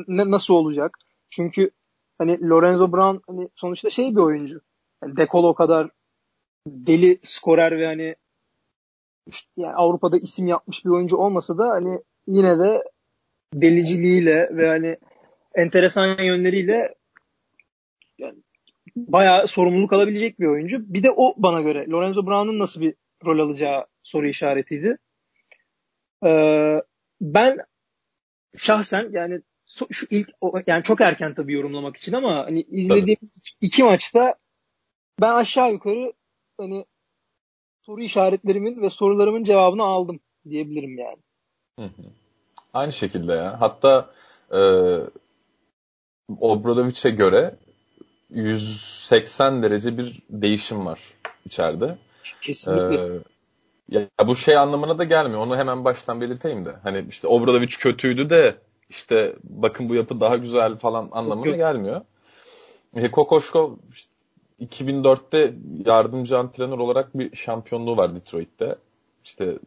nasıl 0.09 0.55
olacak? 0.55 0.99
Çünkü 1.31 1.71
hani 2.19 2.49
Lorenzo 2.49 2.93
Brown 2.93 3.33
hani 3.33 3.49
sonuçta 3.55 3.91
şey 3.91 4.17
bir 4.17 4.21
oyuncu. 4.21 4.61
Yani 5.03 5.17
Dekolo 5.17 5.55
kadar 5.55 5.91
deli 6.67 7.19
skorer 7.23 7.79
ve 7.79 7.87
hani 7.87 8.15
yani 9.57 9.75
Avrupa'da 9.75 10.19
isim 10.19 10.47
yapmış 10.47 10.85
bir 10.85 10.91
oyuncu 10.91 11.17
olmasa 11.17 11.59
da 11.59 11.69
hani 11.69 12.01
yine 12.27 12.59
de 12.59 12.83
deliciliğiyle 13.55 14.57
ve 14.57 14.69
hani 14.69 14.97
enteresan 15.55 16.23
yönleriyle 16.23 16.95
yani 18.19 18.39
bayağı 18.97 19.49
sorumluluk 19.49 19.93
alabilecek 19.93 20.41
bir 20.41 20.47
oyuncu. 20.47 20.95
Bir 20.95 21.03
de 21.03 21.11
o 21.11 21.35
bana 21.37 21.61
göre 21.61 21.87
Lorenzo 21.89 22.27
Brown'un 22.27 22.59
nasıl 22.59 22.81
bir 22.81 22.95
rol 23.25 23.39
alacağı 23.39 23.87
soru 24.03 24.29
işaretiydi. 24.29 24.99
Ee, 26.27 26.83
ben 27.21 27.59
şahsen 28.57 29.09
yani 29.13 29.41
şu 29.91 30.07
ilk 30.11 30.29
yani 30.67 30.83
çok 30.83 31.01
erken 31.01 31.35
tabii 31.35 31.53
yorumlamak 31.53 31.97
için 31.97 32.13
ama 32.13 32.45
hani 32.47 32.63
izlediğimiz 32.63 33.31
tabii. 33.33 33.67
iki 33.67 33.85
maçta 33.85 34.35
ben 35.21 35.33
aşağı 35.33 35.73
yukarı 35.73 36.13
hani 36.59 36.87
soru 37.83 38.03
işaretlerimin 38.03 38.83
ve 38.83 38.91
sorularımın 38.91 39.45
cevabını 39.45 39.83
aldım 39.83 40.21
diyebilirim 40.49 40.99
yani. 40.99 41.19
Hı 41.79 41.85
hı. 41.85 42.03
Aynı 42.75 42.93
şekilde 42.93 43.33
ya. 43.33 43.61
Hatta 43.61 44.11
e, 44.53 44.61
Obradovic'e 46.41 47.11
göre 47.11 47.57
180 48.31 49.63
derece 49.63 49.99
bir 49.99 50.23
değişim 50.31 50.87
var 50.87 51.01
içeride. 51.45 51.99
Kesinlikle. 52.41 53.17
Ee, 53.17 53.36
ya 53.89 54.09
bu 54.27 54.37
şey 54.37 54.57
anlamına 54.57 54.99
da 54.99 55.05
gelmiyor. 55.05 55.41
Onu 55.41 55.57
hemen 55.57 55.85
baştan 55.85 56.21
belirteyim 56.21 56.65
de. 56.65 56.73
Hani 56.83 57.05
işte 57.09 57.29
Obradovic 57.29 57.69
kötüydü 57.69 58.31
de 58.31 58.55
işte 58.89 59.37
bakın 59.45 59.89
bu 59.89 59.95
yapı 59.95 60.21
daha 60.21 60.37
güzel 60.37 60.77
falan 60.77 61.09
anlamına 61.13 61.57
gelmiyor. 61.57 62.01
E, 62.97 63.11
Kokoşko 63.11 63.79
işte 63.93 64.11
2004'te 64.61 65.55
yardımcı 65.87 66.39
antrenör 66.39 66.79
olarak 66.79 67.19
bir 67.19 67.37
şampiyonluğu 67.37 67.97
var 67.97 68.15
Detroit'te. 68.15 68.77
İşte 69.25 69.59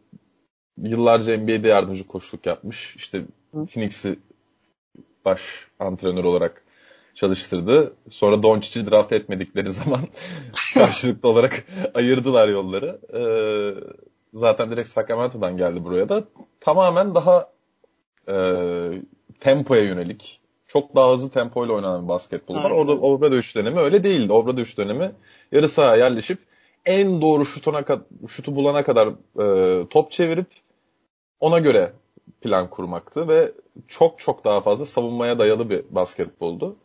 yıllarca 0.78 1.38
NBA'de 1.38 1.68
yardımcı 1.68 2.08
koçluk 2.08 2.46
yapmış. 2.46 2.96
İşte 2.96 3.22
Phoenix'i 3.52 4.20
baş 5.26 5.42
antrenör 5.80 6.24
olarak 6.24 6.64
çalıştırdı. 7.20 7.94
Sonra 8.10 8.44
Doncic'i 8.44 8.92
draft 8.92 9.14
etmedikleri 9.14 9.72
zaman 9.82 10.02
karşılıklı 10.74 11.30
olarak 11.30 11.64
ayırdılar 11.94 12.48
yolları. 12.48 13.00
Ee, 13.14 13.24
zaten 14.34 14.72
direkt 14.72 14.90
Sacramento'dan 14.90 15.58
geldi 15.58 15.84
buraya 15.84 16.10
da. 16.10 16.24
Tamamen 16.60 17.16
daha 17.16 17.50
e, 18.30 18.36
tempoya 19.40 19.84
yönelik. 19.84 20.40
Çok 20.68 20.96
daha 20.96 21.12
hızlı 21.12 21.30
tempoyla 21.30 21.74
oynanan 21.74 22.08
basketbol 22.08 22.56
var. 22.56 22.72
Orada 22.72 22.92
Obrado 22.92 23.36
3 23.36 23.56
dönemi 23.56 23.80
öyle 23.80 24.04
değildi. 24.04 24.34
Obrado 24.34 24.62
3 24.62 24.78
dönemi 24.78 25.12
yarı 25.52 25.70
sahaya 25.70 26.04
yerleşip 26.04 26.40
en 26.86 27.22
doğru 27.22 27.46
şutuna 27.46 27.86
şutu 28.28 28.56
bulana 28.56 28.84
kadar 28.84 29.08
e, 29.40 29.88
top 29.88 30.12
çevirip 30.12 30.48
ona 31.40 31.60
göre 31.60 31.94
plan 32.42 32.70
kurmaktı 32.70 33.28
ve 33.28 33.52
çok 33.88 34.20
çok 34.20 34.46
daha 34.46 34.62
fazla 34.62 34.86
savunmaya 34.86 35.40
dayalı 35.40 35.70
bir 35.70 35.84
basketboldu. 35.92 36.76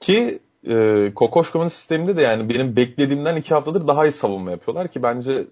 Ki 0.00 0.40
e, 0.68 1.12
Kokoşkov'un 1.14 1.68
sisteminde 1.68 2.16
de 2.16 2.22
yani 2.22 2.48
benim 2.48 2.76
beklediğimden 2.76 3.36
iki 3.36 3.54
haftadır 3.54 3.88
daha 3.88 4.06
iyi 4.06 4.12
savunma 4.12 4.50
yapıyorlar 4.50 4.88
ki 4.88 5.02
bence 5.02 5.46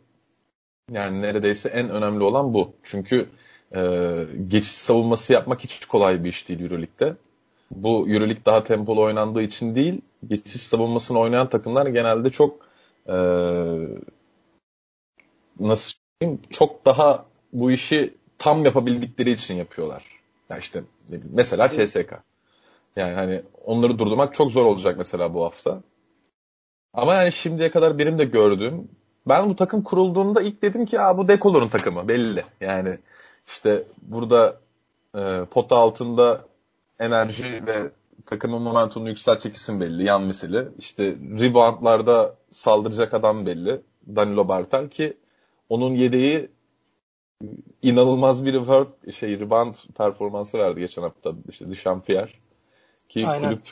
yani 0.91 1.23
neredeyse 1.23 1.69
en 1.69 1.91
önemli 1.91 2.25
olan 2.25 2.55
bu. 2.55 2.73
Çünkü 2.83 3.29
e, 3.75 3.81
geçiş 4.49 4.73
savunması 4.73 5.33
yapmak 5.33 5.61
hiç 5.61 5.85
kolay 5.85 6.25
bir 6.25 6.29
iş 6.29 6.49
değil 6.49 6.61
Euroleague'de. 6.61 7.17
Bu 7.71 8.09
Euroleague 8.09 8.45
daha 8.45 8.65
tempolu 8.65 9.03
oynandığı 9.03 9.43
için 9.43 9.75
değil, 9.75 10.01
geçiş 10.27 10.63
savunmasını 10.63 11.19
oynayan 11.19 11.49
takımlar 11.49 11.87
genelde 11.87 12.31
çok 12.31 12.67
e, 13.07 13.17
nasıl 15.61 15.93
söyleyeyim, 16.21 16.43
çok 16.51 16.85
daha 16.85 17.27
bu 17.53 17.71
işi 17.71 18.15
tam 18.39 18.65
yapabildikleri 18.65 19.31
için 19.31 19.55
yapıyorlar. 19.55 20.05
Ya 20.51 20.59
işte 20.59 20.83
mesela 21.33 21.69
CSK. 21.69 22.13
Yani 22.97 23.15
hani 23.15 23.43
onları 23.65 23.99
durdurmak 23.99 24.35
çok 24.35 24.51
zor 24.51 24.65
olacak 24.65 24.99
mesela 24.99 25.35
bu 25.35 25.45
hafta. 25.45 25.83
Ama 26.95 27.15
yani 27.15 27.33
şimdiye 27.33 27.71
kadar 27.71 27.99
benim 27.99 28.19
de 28.19 28.25
gördüğüm 28.25 28.89
ben 29.29 29.51
bu 29.51 29.57
takım 29.57 29.83
kurulduğunda 29.83 30.43
ilk 30.43 30.63
dedim 30.63 30.87
ki 30.87 31.01
Aa, 31.01 31.19
bu 31.19 31.29
Dekolor'un 31.29 31.69
takımı 31.69 32.09
belli. 32.09 32.45
Yani 32.61 32.99
işte 33.47 33.85
burada 34.03 34.61
e, 35.17 35.45
pota 35.51 35.77
altında 35.77 36.45
enerji 37.01 37.67
ve 37.67 37.91
takımın 38.27 38.63
momentumunu 38.63 39.09
yükseltecek 39.09 39.57
isim 39.57 39.81
belli. 39.81 40.05
Yan 40.05 40.23
mesele. 40.23 40.69
İşte 40.79 41.05
reboundlarda 41.41 42.37
saldıracak 42.51 43.15
adam 43.15 43.47
belli. 43.47 43.81
Danilo 44.17 44.49
Bartel 44.49 44.89
ki 44.89 45.17
onun 45.69 45.95
yedeği 45.95 46.49
inanılmaz 47.83 48.45
bir 48.45 48.55
rebound, 48.55 49.13
şey, 49.13 49.41
rebound 49.41 49.75
performansı 49.97 50.59
verdi 50.59 50.81
geçen 50.81 51.03
hafta. 51.03 51.33
İşte 51.49 51.71
Dişampierre. 51.71 52.42
Ki 53.13 53.27
Aynen. 53.27 53.49
kulüp 53.49 53.63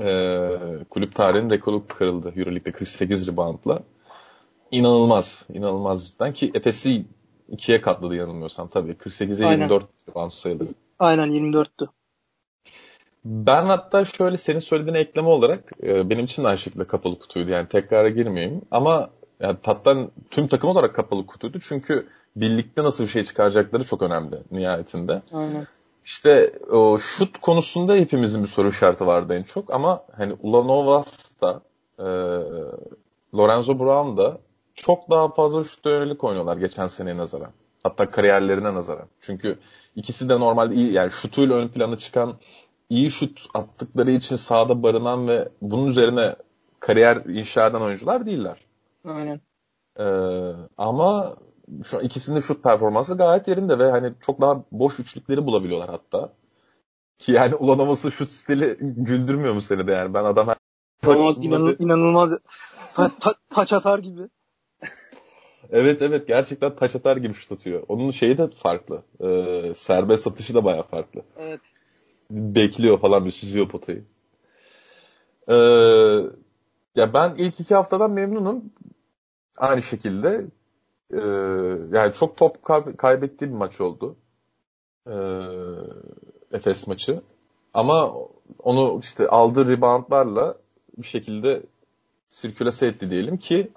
e, 0.00 0.84
kulüp 0.90 1.14
tarihinin 1.14 1.50
rekoru 1.50 1.86
kırıldı. 1.86 2.32
Euroleague'de 2.36 2.72
48 2.72 3.28
reboundla. 3.28 3.82
İnanılmaz. 4.70 5.46
inanılmaz 5.54 6.08
cidden 6.08 6.32
ki 6.32 6.50
Efes'i 6.54 7.04
ikiye 7.48 7.80
katladı 7.80 8.14
yanılmıyorsam 8.14 8.68
tabii. 8.68 8.92
48'e 8.92 9.50
24 9.50 9.84
rebound 10.08 10.30
sayılır. 10.30 10.68
Aynen 10.98 11.28
24'tü. 11.28 11.88
Ben 13.24 13.66
hatta 13.66 14.04
şöyle 14.04 14.36
senin 14.36 14.58
söylediğine 14.58 14.98
ekleme 14.98 15.28
olarak 15.28 15.72
e, 15.82 16.10
benim 16.10 16.24
için 16.24 16.44
de 16.44 16.48
aynı 16.48 16.58
şekilde 16.58 16.84
kapalı 16.84 17.18
kutuydu. 17.18 17.50
Yani 17.50 17.68
tekrara 17.68 18.08
girmeyeyim. 18.08 18.62
Ama 18.70 19.10
yani 19.40 19.56
tattan 19.62 20.10
tüm 20.30 20.46
takım 20.48 20.70
olarak 20.70 20.94
kapalı 20.94 21.26
kutuydu. 21.26 21.58
Çünkü 21.60 22.06
birlikte 22.36 22.82
nasıl 22.82 23.04
bir 23.04 23.08
şey 23.08 23.24
çıkaracakları 23.24 23.84
çok 23.84 24.02
önemli 24.02 24.36
nihayetinde. 24.50 25.22
Aynen. 25.32 25.66
İşte 26.04 26.52
o 26.70 26.98
şut 26.98 27.38
konusunda 27.38 27.94
hepimizin 27.94 28.42
bir 28.42 28.48
soru 28.48 28.68
işareti 28.68 29.06
vardı 29.06 29.34
en 29.34 29.42
çok 29.42 29.74
ama 29.74 30.04
hani 30.16 30.36
Ulanovas 30.42 31.40
da 31.42 31.62
e, 31.98 32.06
Lorenzo 33.34 33.78
Brown 33.78 34.16
da 34.16 34.38
çok 34.74 35.10
daha 35.10 35.28
fazla 35.28 35.64
şut 35.64 35.86
yönelik 35.86 36.24
oynuyorlar 36.24 36.56
geçen 36.56 36.86
seneye 36.86 37.16
nazaran. 37.16 37.50
Hatta 37.82 38.10
kariyerlerine 38.10 38.74
nazaran. 38.74 39.06
Çünkü 39.20 39.58
ikisi 39.96 40.28
de 40.28 40.40
normalde 40.40 40.74
iyi 40.74 40.92
yani 40.92 41.10
şutuyla 41.10 41.56
ön 41.56 41.68
plana 41.68 41.96
çıkan 41.96 42.34
iyi 42.90 43.10
şut 43.10 43.46
attıkları 43.54 44.10
için 44.10 44.36
sahada 44.36 44.82
barınan 44.82 45.28
ve 45.28 45.48
bunun 45.62 45.86
üzerine 45.86 46.34
kariyer 46.80 47.16
inşa 47.16 47.66
eden 47.66 47.80
oyuncular 47.80 48.26
değiller. 48.26 48.58
Aynen. 49.04 49.40
Ee, 49.98 50.04
ama 50.78 51.36
şu 51.84 51.98
an 51.98 52.04
ikisinin 52.04 52.40
şut 52.40 52.62
performansı 52.62 53.16
gayet 53.16 53.48
yerinde 53.48 53.78
ve 53.78 53.90
hani 53.90 54.12
çok 54.20 54.40
daha 54.40 54.64
boş 54.72 55.00
üçlükleri 55.00 55.46
bulabiliyorlar 55.46 55.90
hatta. 55.90 56.32
Ki 57.18 57.32
yani 57.32 57.54
ulanaması 57.54 58.12
şut 58.12 58.30
stili 58.30 58.76
güldürmüyor 58.80 59.54
mu 59.54 59.62
seni 59.62 59.86
de 59.86 59.92
yani? 59.92 60.14
Ben 60.14 60.24
adam 60.24 60.54
İnanılmaz, 61.04 61.38
inan, 61.38 61.76
inanılmaz 61.78 62.32
ta, 62.94 63.10
ta, 63.20 63.34
taç 63.50 63.72
atar 63.72 63.98
gibi. 63.98 64.22
evet 65.70 66.02
evet 66.02 66.26
gerçekten 66.26 66.76
taç 66.76 66.96
atar 66.96 67.16
gibi 67.16 67.34
şut 67.34 67.52
atıyor. 67.52 67.82
Onun 67.88 68.10
şeyi 68.10 68.38
de 68.38 68.48
farklı. 68.50 69.02
Ee, 69.20 69.72
serbest 69.74 70.26
atışı 70.26 70.54
da 70.54 70.64
baya 70.64 70.82
farklı. 70.82 71.22
Evet. 71.38 71.60
Bekliyor 72.30 73.00
falan 73.00 73.24
bir 73.24 73.30
süzüyor 73.30 73.68
potayı. 73.68 74.04
Ee, 75.48 75.54
ya 76.94 77.14
ben 77.14 77.34
ilk 77.38 77.60
iki 77.60 77.74
haftadan 77.74 78.10
memnunum. 78.10 78.64
Aynı 79.56 79.82
şekilde 79.82 80.44
ee, 81.12 81.18
yani 81.92 82.12
çok 82.14 82.36
top 82.36 82.62
kaybettiği 82.98 83.50
bir 83.50 83.56
maç 83.56 83.80
oldu. 83.80 84.16
Ee, 85.06 85.12
Efes 86.52 86.86
maçı. 86.86 87.20
Ama 87.74 88.14
onu 88.58 89.00
işte 89.02 89.28
aldığı 89.28 89.68
reboundlarla 89.68 90.56
bir 90.98 91.06
şekilde 91.06 91.62
sirkülase 92.28 92.86
etti 92.86 93.10
diyelim 93.10 93.36
ki 93.36 93.70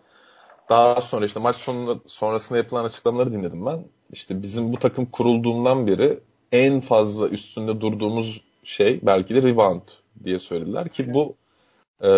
daha 0.69 1.01
sonra 1.01 1.25
işte 1.25 1.39
maç 1.39 1.55
sonunda, 1.55 1.99
sonrasında 2.07 2.57
yapılan 2.57 2.85
açıklamaları 2.85 3.31
dinledim 3.31 3.65
ben. 3.65 3.85
İşte 4.11 4.41
bizim 4.41 4.73
bu 4.73 4.79
takım 4.79 5.05
kurulduğundan 5.05 5.87
beri 5.87 6.19
en 6.51 6.79
fazla 6.79 7.27
üstünde 7.27 7.81
durduğumuz 7.81 8.41
şey 8.63 8.99
belki 9.03 9.35
de 9.35 9.41
rebound 9.41 9.81
diye 10.23 10.39
söylediler 10.39 10.89
ki 10.89 11.13
bu 11.13 11.35
e, 12.01 12.09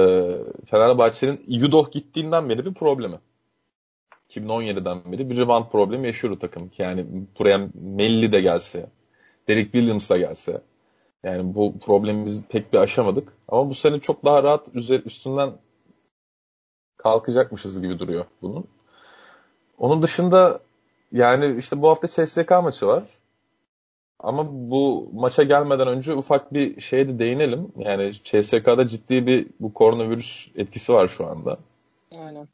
Fenerbahçe'nin 0.66 1.44
Yudoh 1.48 1.92
gittiğinden 1.92 2.50
beri 2.50 2.66
bir 2.66 2.74
problemi. 2.74 3.20
2017'den 4.30 5.12
beri 5.12 5.30
bir 5.30 5.38
rebound 5.38 5.66
problemi 5.72 6.08
yaşıyor 6.08 6.40
takım. 6.40 6.72
Yani 6.78 7.06
buraya 7.40 7.70
Melli 7.74 8.32
de 8.32 8.42
gelse, 8.42 8.90
Derek 9.48 9.72
Williams 9.72 10.10
da 10.10 10.18
gelse. 10.18 10.62
Yani 11.24 11.56
bu 11.56 11.80
problemi 11.80 12.26
biz 12.26 12.44
pek 12.44 12.74
bir 12.74 12.78
aşamadık. 12.78 13.34
Ama 13.48 13.70
bu 13.70 13.76
sene 13.76 14.00
çok 14.00 14.26
daha 14.26 14.44
rahat 14.44 14.76
üzeri, 14.76 15.02
üstünden 15.02 15.54
kalkacakmışız 16.98 17.82
gibi 17.82 18.00
duruyor 18.00 18.26
bunun. 18.42 18.68
Onun 19.78 20.04
dışında 20.04 20.60
yani 21.12 21.58
işte 21.60 21.82
bu 21.82 21.90
hafta 21.90 22.08
CSK 22.08 22.52
maçı 22.52 22.88
var. 22.88 23.04
Ama 24.20 24.48
bu 24.52 25.10
maça 25.14 25.44
gelmeden 25.44 25.88
önce 25.88 26.14
ufak 26.14 26.54
bir 26.54 26.82
şeye 26.82 27.10
de 27.10 27.20
değinelim. 27.20 27.72
Yani 27.78 28.14
CSK'da 28.14 28.88
ciddi 28.88 29.28
bir 29.28 29.48
bu 29.60 29.74
koronavirüs 29.74 30.48
etkisi 30.56 30.94
var 30.94 31.08
şu 31.08 31.28
anda. 31.28 31.58
Aynen. 32.20 32.48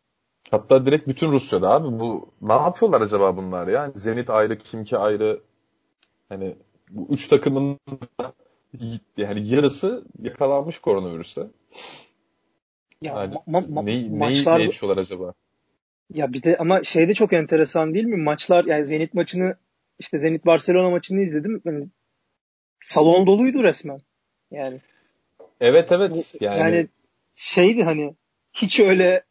Hatta 0.52 0.86
direkt 0.86 1.08
bütün 1.08 1.32
Rusya'da 1.32 1.70
abi 1.70 2.00
bu 2.00 2.30
ne 2.42 2.54
yapıyorlar 2.54 3.02
acaba 3.02 3.38
bunlar 3.38 3.68
ya? 3.68 3.92
Zenit 3.96 4.30
ayrı, 4.30 4.58
Kimki 4.58 4.98
ayrı. 4.98 5.42
Hani 6.30 6.56
bu 6.90 7.08
üç 7.10 7.28
takımın 7.28 7.80
yani 9.18 9.48
yarısı 9.48 10.06
yakalanmış 10.22 10.80
koronavirüse. 10.80 11.48
Ya 13.02 13.14
yani, 13.14 13.34
ma- 13.34 13.68
ma- 13.68 13.86
ne, 13.86 14.18
maçlar... 14.18 14.60
ne 14.60 14.66
içiyorlar 14.66 15.02
acaba? 15.02 15.34
Ya 16.14 16.34
bir 16.34 16.44
de 16.44 16.58
ama 16.60 16.84
şey 16.84 17.08
de 17.08 17.14
çok 17.14 17.34
enteresan 17.34 17.94
değil 17.94 18.06
mi? 18.06 18.24
Maçlar 18.24 18.66
yani 18.66 18.88
Zenit 18.88 19.14
maçını 19.14 19.56
işte 20.00 20.20
Zenit 20.20 20.46
Barcelona 20.46 20.90
maçını 20.90 21.22
izledim. 21.22 21.62
Yani 21.66 21.88
salon 22.84 23.28
doluydu 23.28 23.64
resmen. 23.64 24.00
Yani. 24.52 24.82
Evet 25.62 25.92
evet. 25.92 26.36
Yani, 26.42 26.60
yani 26.60 26.88
şeydi 27.36 27.84
hani 27.84 28.16
hiç 28.54 28.80
öyle 28.80 29.24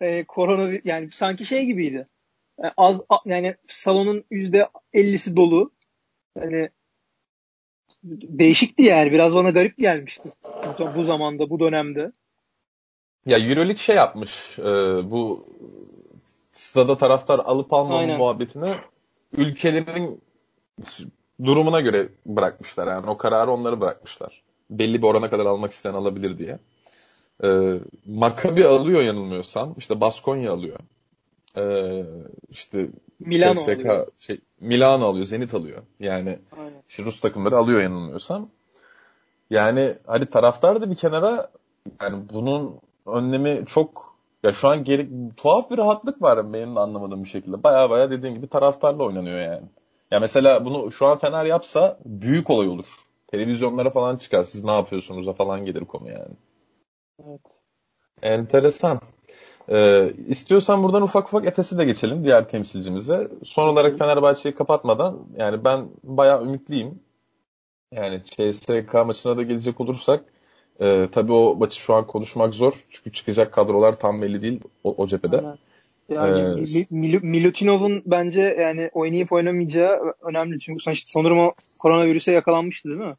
e, 0.00 0.24
korona 0.24 0.78
yani 0.84 1.08
sanki 1.12 1.44
şey 1.44 1.66
gibiydi. 1.66 2.08
Yani 2.62 2.72
az 2.76 3.00
yani 3.24 3.54
salonun 3.68 4.24
yüzde 4.30 4.68
ellisi 4.92 5.36
dolu. 5.36 5.72
Hani 6.38 6.68
değişikti 8.04 8.82
yani. 8.82 9.12
Biraz 9.12 9.34
bana 9.34 9.50
garip 9.50 9.78
gelmişti. 9.78 10.32
Bu 10.96 11.04
zamanda, 11.04 11.50
bu 11.50 11.60
dönemde. 11.60 12.12
Ya 13.26 13.38
Euroleague 13.38 13.76
şey 13.76 13.96
yapmış. 13.96 14.58
E, 14.58 14.64
bu 15.10 15.46
stada 16.52 16.98
taraftar 16.98 17.38
alıp 17.38 17.72
almama 17.72 17.98
Aynen. 17.98 18.18
muhabbetini 18.18 18.74
ülkelerin 19.32 20.20
durumuna 21.44 21.80
göre 21.80 22.08
bırakmışlar. 22.26 22.86
Yani 22.86 23.10
o 23.10 23.18
kararı 23.18 23.50
onları 23.50 23.80
bırakmışlar. 23.80 24.42
Belli 24.70 25.02
bir 25.02 25.06
orana 25.06 25.30
kadar 25.30 25.46
almak 25.46 25.72
isteyen 25.72 25.94
alabilir 25.94 26.38
diye. 26.38 26.58
E, 27.44 27.78
Maccabi 28.06 28.66
alıyor 28.66 29.02
yanılmıyorsam. 29.02 29.74
İşte 29.78 30.00
Baskonya 30.00 30.52
alıyor. 30.52 30.78
E, 31.56 32.04
işte 32.50 32.88
Milano 33.20 33.54
CSK, 33.54 33.68
alıyor. 33.68 34.06
Şey, 34.18 34.40
Milano 34.60 35.06
alıyor, 35.06 35.24
Zenit 35.24 35.54
alıyor. 35.54 35.82
Yani 36.00 36.38
işte 36.88 37.04
Rus 37.04 37.20
takımları 37.20 37.56
alıyor 37.56 37.82
yanılmıyorsam. 37.82 38.48
Yani 39.50 39.94
hadi 40.06 40.26
taraftar 40.26 40.82
da 40.82 40.90
bir 40.90 40.96
kenara 40.96 41.50
yani 42.02 42.22
bunun 42.32 42.80
önlemi 43.06 43.66
çok 43.66 44.14
ya 44.42 44.52
şu 44.52 44.68
an 44.68 44.84
geri, 44.84 45.08
tuhaf 45.36 45.70
bir 45.70 45.78
rahatlık 45.78 46.22
var 46.22 46.52
benim 46.52 46.76
de 46.76 46.80
anlamadığım 46.80 47.24
bir 47.24 47.28
şekilde. 47.28 47.62
Baya 47.62 47.90
baya 47.90 48.10
dediğin 48.10 48.34
gibi 48.34 48.46
taraftarla 48.46 49.04
oynanıyor 49.04 49.38
yani. 49.38 49.66
Ya 50.10 50.20
mesela 50.20 50.64
bunu 50.64 50.92
şu 50.92 51.06
an 51.06 51.18
Fener 51.18 51.44
yapsa 51.44 51.98
büyük 52.04 52.50
olay 52.50 52.68
olur. 52.68 52.86
Televizyonlara 53.26 53.90
falan 53.90 54.16
çıkar. 54.16 54.44
Siz 54.44 54.64
ne 54.64 54.70
yapıyorsunuz 54.72 55.36
falan 55.36 55.64
gelir 55.64 55.84
konu 55.84 56.08
yani. 56.10 56.34
Evet. 57.26 57.60
Enteresan. 58.22 59.00
Ee, 59.68 60.12
istiyorsan 60.28 60.82
buradan 60.82 61.02
ufak 61.02 61.26
ufak 61.26 61.46
Efes'e 61.46 61.78
de 61.78 61.84
geçelim 61.84 62.24
diğer 62.24 62.48
temsilcimize. 62.48 63.28
Son 63.44 63.68
olarak 63.68 63.98
Fenerbahçe'yi 63.98 64.54
kapatmadan 64.54 65.26
yani 65.36 65.64
ben 65.64 65.88
bayağı 66.04 66.44
ümitliyim. 66.44 67.00
Yani 67.92 68.22
CSK 68.24 68.94
maçına 69.06 69.36
da 69.36 69.42
gelecek 69.42 69.80
olursak 69.80 70.24
e, 70.80 71.08
tabii 71.12 71.32
o 71.32 71.56
maçı 71.56 71.80
şu 71.80 71.94
an 71.94 72.06
konuşmak 72.06 72.54
zor. 72.54 72.84
Çünkü 72.90 73.12
çıkacak 73.12 73.52
kadrolar 73.52 73.98
tam 73.98 74.22
belli 74.22 74.42
değil 74.42 74.60
o, 74.84 74.94
o 74.96 75.06
cephede. 75.06 75.36
Aynen. 75.36 75.58
Yani 76.08 76.40
ee, 76.40 76.86
Mil- 76.90 77.22
Milutinov'un 77.22 78.02
bence 78.06 78.56
yani 78.60 78.90
oynayıp 78.92 79.32
oynamayacağı 79.32 80.14
önemli. 80.22 80.60
Çünkü 80.60 80.92
sanırım 81.06 81.38
o 81.38 81.54
koronavirüse 81.78 82.32
yakalanmıştı 82.32 82.88
değil 82.88 83.00
mi? 83.00 83.16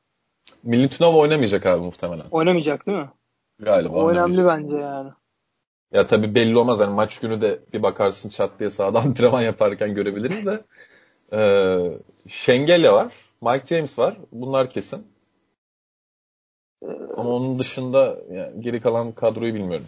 Milutinov 0.64 1.16
oynamayacak 1.16 1.66
abi 1.66 1.82
muhtemelen. 1.82 2.26
Oynamayacak 2.32 2.88
değil 2.88 2.98
mi? 2.98 3.10
Galiba. 3.60 3.96
O 3.96 4.10
önemli 4.10 4.46
bence 4.46 4.78
yani. 4.78 5.10
Ya 5.92 6.08
tabii 6.08 6.36
belli 6.36 6.58
olmaz. 6.58 6.80
Yani 6.80 6.94
maç 6.94 7.20
günü 7.20 7.42
de 7.42 7.60
bir 7.74 7.84
bakarsın 7.84 8.30
çat 8.30 8.60
diye 8.60 8.70
sahada 8.70 9.00
antrenman 9.06 9.42
yaparken 9.42 9.94
görebiliriz 9.94 10.46
de. 10.46 10.64
Ee, 11.34 12.30
Şengelya 12.30 12.94
var. 12.94 13.14
Mike 13.42 13.76
James 13.76 14.00
var. 14.00 14.18
Bunlar 14.32 14.70
kesin. 14.70 15.08
Ama 17.18 17.30
onun 17.30 17.60
dışında 17.60 18.18
yani 18.32 18.62
geri 18.62 18.82
kalan 18.82 19.12
kadroyu 19.12 19.54
bilmiyorum. 19.54 19.88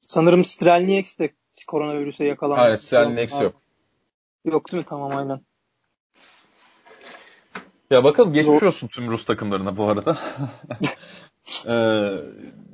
Sanırım 0.00 0.44
Strelnieks 0.44 1.18
de 1.18 1.34
koronavirüse 1.66 2.24
yakalandı. 2.24 2.60
Hayır 2.60 2.76
Strelnieks 2.76 3.40
yok. 3.40 3.54
Yok 4.44 4.72
değil 4.72 4.82
mi? 4.82 4.86
Tamam 4.88 5.16
aynen. 5.16 5.40
Ya 7.90 8.04
bakalım 8.04 8.32
geçmiş 8.32 8.62
olsun 8.62 8.88
tüm 8.88 9.10
Rus 9.10 9.24
takımlarına 9.24 9.76
bu 9.76 9.84
arada. 9.84 10.18
ee, 11.66 12.10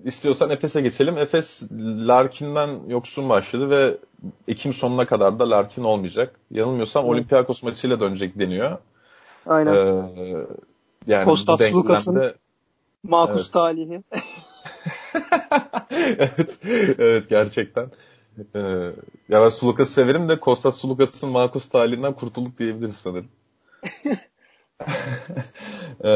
istiyorsan 0.05 0.51
Efes'e 0.51 0.81
geçelim. 0.81 1.19
Efes 1.19 1.63
Larkin'den 2.07 2.81
yoksun 2.89 3.29
başladı 3.29 3.71
ve 3.71 3.97
Ekim 4.49 4.75
sonuna 4.75 5.07
kadar 5.07 5.39
da 5.39 5.51
Larkin 5.51 5.85
olmayacak. 5.85 6.35
Yanılmıyorsam 6.51 7.05
evet. 7.05 7.13
Olympiakos 7.13 7.63
maçıyla 7.63 8.01
dönecek 8.01 8.39
deniyor. 8.39 8.79
Aynen. 9.47 9.75
Ee, 9.75 10.47
yani 11.07 11.25
Kostas 11.25 11.73
Lukas'ın 11.73 12.35
makus 13.03 13.43
evet. 13.43 13.53
talihi. 13.53 14.03
evet, 16.19 16.59
evet 16.99 17.29
gerçekten. 17.29 17.91
Ee, 18.55 18.61
ya 19.29 19.43
ben 19.43 19.49
Sulukas'ı 19.49 19.93
severim 19.93 20.29
de 20.29 20.41
Kostas 20.41 20.77
Sulukas'ın 20.77 21.31
makus 21.31 21.69
talihinden 21.69 22.13
kurtulduk 22.13 22.59
diyebiliriz 22.59 22.97
sanırım. 22.97 23.29
ee, 26.05 26.11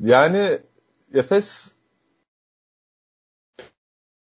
yani 0.00 0.58
Efes 1.14 1.76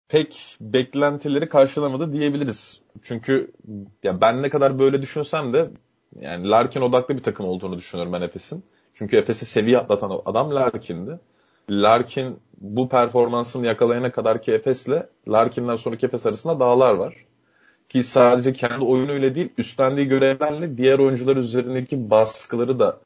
pek 0.09 0.57
beklentileri 0.61 1.48
karşılamadı 1.48 2.12
diyebiliriz. 2.12 2.81
Çünkü 3.03 3.53
ya 4.03 4.20
ben 4.20 4.42
ne 4.42 4.50
kadar 4.50 4.79
böyle 4.79 5.03
düşünsem 5.03 5.53
de 5.53 5.70
yani 6.20 6.50
Larkin 6.50 6.81
odaklı 6.81 7.16
bir 7.16 7.22
takım 7.22 7.46
olduğunu 7.46 7.76
düşünüyorum 7.76 8.12
ben 8.12 8.22
Efes'in. 8.22 8.64
Çünkü 8.94 9.16
Efes'e 9.16 9.46
seviye 9.46 9.79
atlatan 9.79 10.20
adam 10.24 10.55
Larkin'di. 10.55 11.18
Larkin 11.70 12.38
bu 12.61 12.88
performansını 12.88 13.66
yakalayana 13.66 14.12
kadar 14.12 14.42
ki 14.42 14.53
Efes'le 14.53 15.07
Larkin'den 15.29 15.76
sonraki 15.76 16.07
Efes 16.07 16.26
arasında 16.26 16.61
dağlar 16.61 16.94
var. 16.94 17.14
Ki 17.88 18.05
sadece 18.05 18.53
kendi 18.53 18.85
oyunuyla 18.85 19.35
değil 19.35 19.48
üstlendiği 19.59 20.09
görevlerle 20.09 20.76
diğer 20.76 20.98
oyuncular 20.98 21.37
üzerindeki 21.37 22.11
baskıları 22.11 22.79
da 22.79 23.00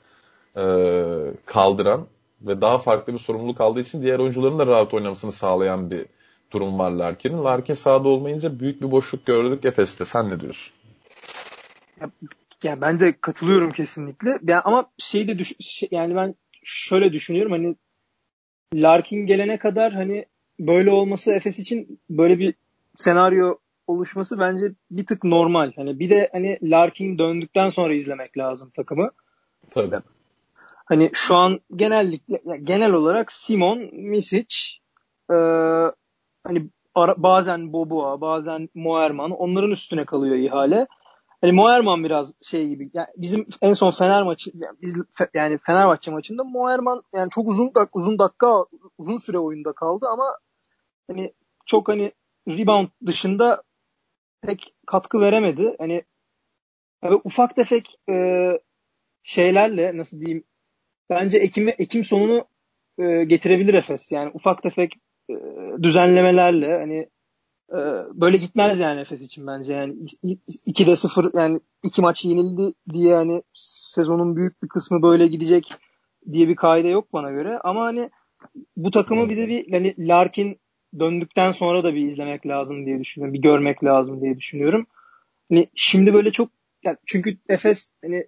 e, 0.57 0.65
kaldıran 1.47 2.07
ve 2.43 2.61
daha 2.61 2.79
farklı 2.79 3.13
bir 3.13 3.19
sorumluluk 3.19 3.61
aldığı 3.61 3.81
için 3.81 4.03
diğer 4.03 4.19
oyuncuların 4.19 4.59
da 4.59 4.67
rahat 4.67 4.95
oynamasını 4.95 5.33
sağlayan 5.33 5.91
bir 5.91 6.07
durum 6.51 6.79
var 6.79 6.91
Larkin'in. 6.91 7.45
Larkin 7.45 7.75
sahada 7.75 8.09
olmayınca 8.09 8.61
büyük 8.61 8.83
bir 8.83 8.91
boşluk 8.91 9.27
gördük 9.27 9.65
Efes'te. 9.65 10.05
Sen 10.05 10.31
ne 10.31 10.41
diyorsun? 10.41 10.75
Ya, 12.01 12.11
yani 12.63 12.81
ben 12.81 13.01
de 13.01 13.15
katılıyorum 13.21 13.71
kesinlikle. 13.71 14.39
Yani 14.43 14.61
ama 14.61 14.91
şey 14.99 15.29
de 15.29 15.39
düş 15.39 15.53
şey, 15.61 15.89
yani 15.93 16.17
ben 16.17 16.35
şöyle 16.65 17.13
düşünüyorum 17.13 17.53
hani 17.53 17.77
Larkin 18.75 19.27
gelene 19.27 19.59
kadar 19.59 19.93
hani 19.93 20.27
böyle 20.61 20.91
olması 20.91 21.33
Efes 21.33 21.59
için 21.59 22.01
böyle 22.11 22.39
bir 22.39 22.55
senaryo 22.97 23.59
oluşması 23.87 24.39
bence 24.39 24.73
bir 24.91 25.07
tık 25.07 25.25
normal. 25.25 25.73
Hani 25.77 25.99
bir 25.99 26.11
de 26.11 26.29
hani 26.33 26.59
Larkin 26.63 27.19
döndükten 27.19 27.69
sonra 27.69 27.95
izlemek 27.95 28.39
lazım 28.39 28.71
takımı. 28.71 29.11
Tabii. 29.71 29.97
Hani 30.85 31.11
şu 31.13 31.37
an 31.37 31.61
genellikle 31.77 32.57
genel 32.63 32.93
olarak 32.93 33.33
Simon, 33.33 33.79
Misic, 33.93 34.57
e, 35.31 35.35
hani 36.45 36.71
ara, 36.95 37.15
bazen 37.23 37.73
Boboa, 37.73 38.21
bazen 38.21 38.69
Moerman 38.75 39.31
onların 39.31 39.71
üstüne 39.71 40.05
kalıyor 40.05 40.37
ihale. 40.37 40.87
Hani 41.41 41.53
Moerman 41.53 42.05
biraz 42.05 42.33
şey 42.43 42.69
gibi. 42.69 42.91
Yani 42.95 43.07
bizim 43.17 43.47
en 43.63 43.73
son 43.73 43.91
Fener 43.91 44.23
maçı 44.23 44.51
yani 44.55 44.77
biz 44.83 44.97
yani 45.35 45.59
Fenerbahçe 45.67 46.11
maçında 46.11 46.45
Moerman 46.45 47.03
yani 47.15 47.31
çok 47.31 47.49
uzun 47.49 47.75
dak 47.75 47.97
uzun 47.97 48.19
dakika 48.19 48.65
uzun 48.99 49.19
süre 49.19 49.39
oyunda 49.39 49.73
kaldı 49.73 50.07
ama 50.13 50.39
hani 51.11 51.33
çok 51.67 51.89
hani 51.89 52.13
rebound 52.49 52.89
dışında 53.07 53.63
pek 54.43 54.75
katkı 54.87 55.21
veremedi. 55.21 55.77
Hani 55.79 56.03
yani 57.05 57.21
ufak 57.25 57.57
tefek 57.57 57.97
e, 58.11 58.15
şeylerle 59.23 59.97
nasıl 59.97 60.21
diyeyim 60.21 60.45
bence 61.11 61.39
Ekim 61.39 61.69
Ekim 61.69 62.05
sonunu 62.05 62.45
e, 62.99 63.25
getirebilir 63.25 63.75
Efes. 63.75 64.13
Yani 64.13 64.31
ufak 64.35 64.63
tefek 64.63 64.95
e, 65.31 65.35
düzenlemelerle 65.83 66.79
hani 66.79 67.09
e, 67.71 67.79
böyle 68.21 68.37
gitmez 68.37 68.81
yani 68.81 69.01
Efes 69.01 69.21
için 69.21 69.47
bence. 69.47 69.73
Yani 69.73 69.95
2'de 70.67 70.97
0 70.97 71.31
yani 71.35 71.61
iki 71.83 72.03
maç 72.03 72.25
yenildi 72.25 72.75
diye 72.93 73.15
hani 73.15 73.43
sezonun 73.53 74.37
büyük 74.37 74.63
bir 74.63 74.69
kısmı 74.69 75.03
böyle 75.03 75.27
gidecek 75.27 75.65
diye 76.33 76.49
bir 76.49 76.57
kaide 76.57 76.89
yok 76.89 77.13
bana 77.13 77.31
göre. 77.31 77.59
Ama 77.65 77.85
hani 77.85 78.11
bu 78.77 78.91
takımı 78.91 79.29
bir 79.29 79.37
de 79.37 79.49
bir 79.49 79.71
hani 79.71 79.95
Larkin 79.99 80.61
döndükten 80.99 81.53
sonra 81.53 81.85
da 81.85 81.95
bir 81.95 82.11
izlemek 82.11 82.47
lazım 82.47 82.87
diye 82.87 83.01
düşünüyorum. 83.01 83.35
Bir 83.35 83.43
görmek 83.43 83.85
lazım 83.85 84.21
diye 84.21 84.39
düşünüyorum. 84.39 84.87
Hani 85.51 85.71
şimdi 85.75 86.15
böyle 86.15 86.33
çok 86.33 86.51
yani 86.85 86.97
çünkü 87.07 87.39
Efes 87.49 87.91
hani 88.05 88.27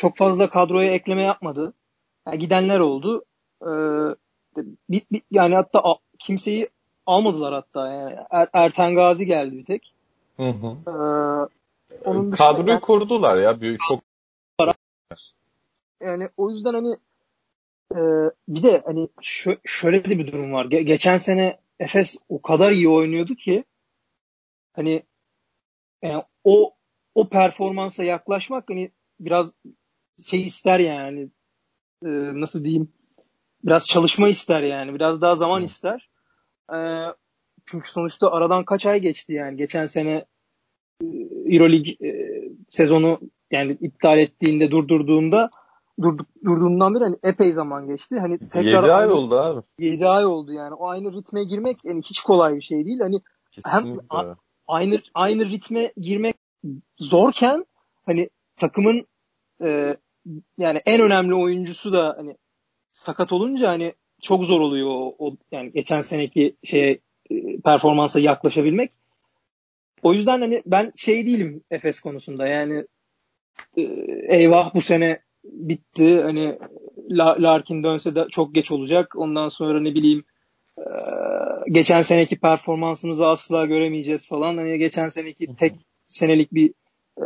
çok 0.00 0.16
fazla 0.16 0.50
kadroya 0.50 0.92
ekleme 0.92 1.22
yapmadı. 1.22 1.72
Yani 2.26 2.38
gidenler 2.38 2.80
oldu. 2.80 3.24
Ee, 3.62 3.66
bir, 4.90 5.02
bir, 5.12 5.22
yani 5.30 5.54
hatta 5.54 5.82
kimseyi 6.18 6.68
almadılar 7.06 7.54
hatta. 7.54 7.88
Yani 7.88 8.16
er, 8.30 8.48
Erten 8.52 8.94
Gazi 8.94 9.26
geldi 9.26 9.56
bir 9.56 9.64
tek. 9.64 9.94
Hı 10.36 10.48
hı. 10.48 10.66
Ee, 10.86 10.90
onun 12.04 12.30
Kadroyu 12.30 12.70
yani, 12.70 12.80
korudular 12.80 13.36
ya. 13.36 13.60
Büyük, 13.60 13.80
çok 13.88 14.00
yani 16.00 16.28
o 16.36 16.50
yüzden 16.50 16.74
hani 16.74 16.96
e, 17.94 18.00
bir 18.48 18.62
de 18.62 18.82
hani 18.86 19.08
şö- 19.22 19.60
şöyle 19.64 20.04
de 20.04 20.18
bir 20.18 20.32
durum 20.32 20.52
var. 20.52 20.64
Ge- 20.64 20.82
geçen 20.82 21.18
sene 21.18 21.58
Efes 21.80 22.16
o 22.28 22.42
kadar 22.42 22.72
iyi 22.72 22.88
oynuyordu 22.88 23.34
ki 23.34 23.64
hani 24.72 25.02
yani 26.02 26.22
o 26.44 26.74
o 27.14 27.28
performansa 27.28 28.04
yaklaşmak 28.04 28.70
hani 28.70 28.90
biraz 29.20 29.52
şey 30.26 30.42
ister 30.42 30.80
yani 30.80 31.30
e, 32.04 32.08
nasıl 32.40 32.64
diyeyim 32.64 32.92
biraz 33.64 33.86
çalışma 33.86 34.28
ister 34.28 34.62
yani. 34.62 34.94
Biraz 34.94 35.20
daha 35.20 35.34
zaman 35.34 35.62
ister. 35.62 36.08
E, 36.72 36.78
çünkü 37.66 37.90
sonuçta 37.90 38.30
aradan 38.30 38.64
kaç 38.64 38.86
ay 38.86 39.00
geçti 39.00 39.32
yani. 39.32 39.56
Geçen 39.56 39.86
sene 39.86 40.24
e, 41.02 41.06
Euroleague 41.46 42.08
e, 42.08 42.10
sezonu 42.68 43.20
yani 43.50 43.78
iptal 43.80 44.18
ettiğinde 44.18 44.70
durdurduğunda 44.70 45.50
durduk, 46.02 46.26
durduğundan 46.44 46.94
beri 46.94 47.04
hani 47.04 47.16
epey 47.22 47.52
zaman 47.52 47.86
geçti. 47.86 48.18
Hani 48.20 48.38
tekrar 48.38 48.64
7 48.64 48.76
ay 48.78 48.90
aynı, 48.90 49.14
oldu 49.14 49.40
abi. 49.40 49.62
7 49.78 50.06
ay 50.06 50.26
oldu 50.26 50.52
yani. 50.52 50.74
O 50.74 50.88
aynı 50.88 51.12
ritme 51.12 51.44
girmek 51.44 51.84
yani 51.84 52.02
hiç 52.02 52.20
kolay 52.20 52.54
bir 52.54 52.60
şey 52.60 52.84
değil. 52.84 53.00
Hani 53.00 53.20
Kesinlikle. 53.50 53.90
hem 53.90 53.98
a, 54.10 54.34
aynı 54.68 54.98
aynı 55.14 55.44
ritme 55.46 55.92
girmek 55.96 56.36
zorken 56.98 57.64
hani 58.06 58.30
takımın 58.56 59.06
e, 59.62 59.96
yani 60.58 60.82
en 60.86 61.00
önemli 61.00 61.34
oyuncusu 61.34 61.92
da 61.92 62.14
hani 62.16 62.36
sakat 62.90 63.32
olunca 63.32 63.68
hani 63.68 63.94
çok 64.22 64.44
zor 64.44 64.60
oluyor 64.60 64.88
o, 64.90 65.16
o 65.18 65.36
yani 65.52 65.72
geçen 65.72 66.00
seneki 66.00 66.56
şey 66.64 67.00
performansa 67.64 68.20
yaklaşabilmek. 68.20 68.90
O 70.02 70.14
yüzden 70.14 70.40
hani 70.40 70.62
ben 70.66 70.92
şey 70.96 71.26
değilim 71.26 71.64
Efes 71.70 72.00
konusunda 72.00 72.46
yani 72.46 72.84
e, 73.76 73.82
eyvah 74.28 74.74
bu 74.74 74.80
sene 74.80 75.20
bitti 75.44 76.20
hani 76.22 76.58
Larkin 77.16 77.82
dönse 77.82 78.14
de 78.14 78.26
çok 78.30 78.54
geç 78.54 78.70
olacak. 78.70 79.16
Ondan 79.16 79.48
sonra 79.48 79.80
ne 79.80 79.94
bileyim 79.94 80.24
e, 80.78 80.84
geçen 81.68 82.02
seneki 82.02 82.38
performansımızı 82.38 83.26
asla 83.26 83.66
göremeyeceğiz 83.66 84.28
falan. 84.28 84.56
Hani 84.56 84.78
geçen 84.78 85.08
seneki 85.08 85.56
tek 85.56 85.74
senelik 86.08 86.54
bir 86.54 86.74
e, 87.18 87.24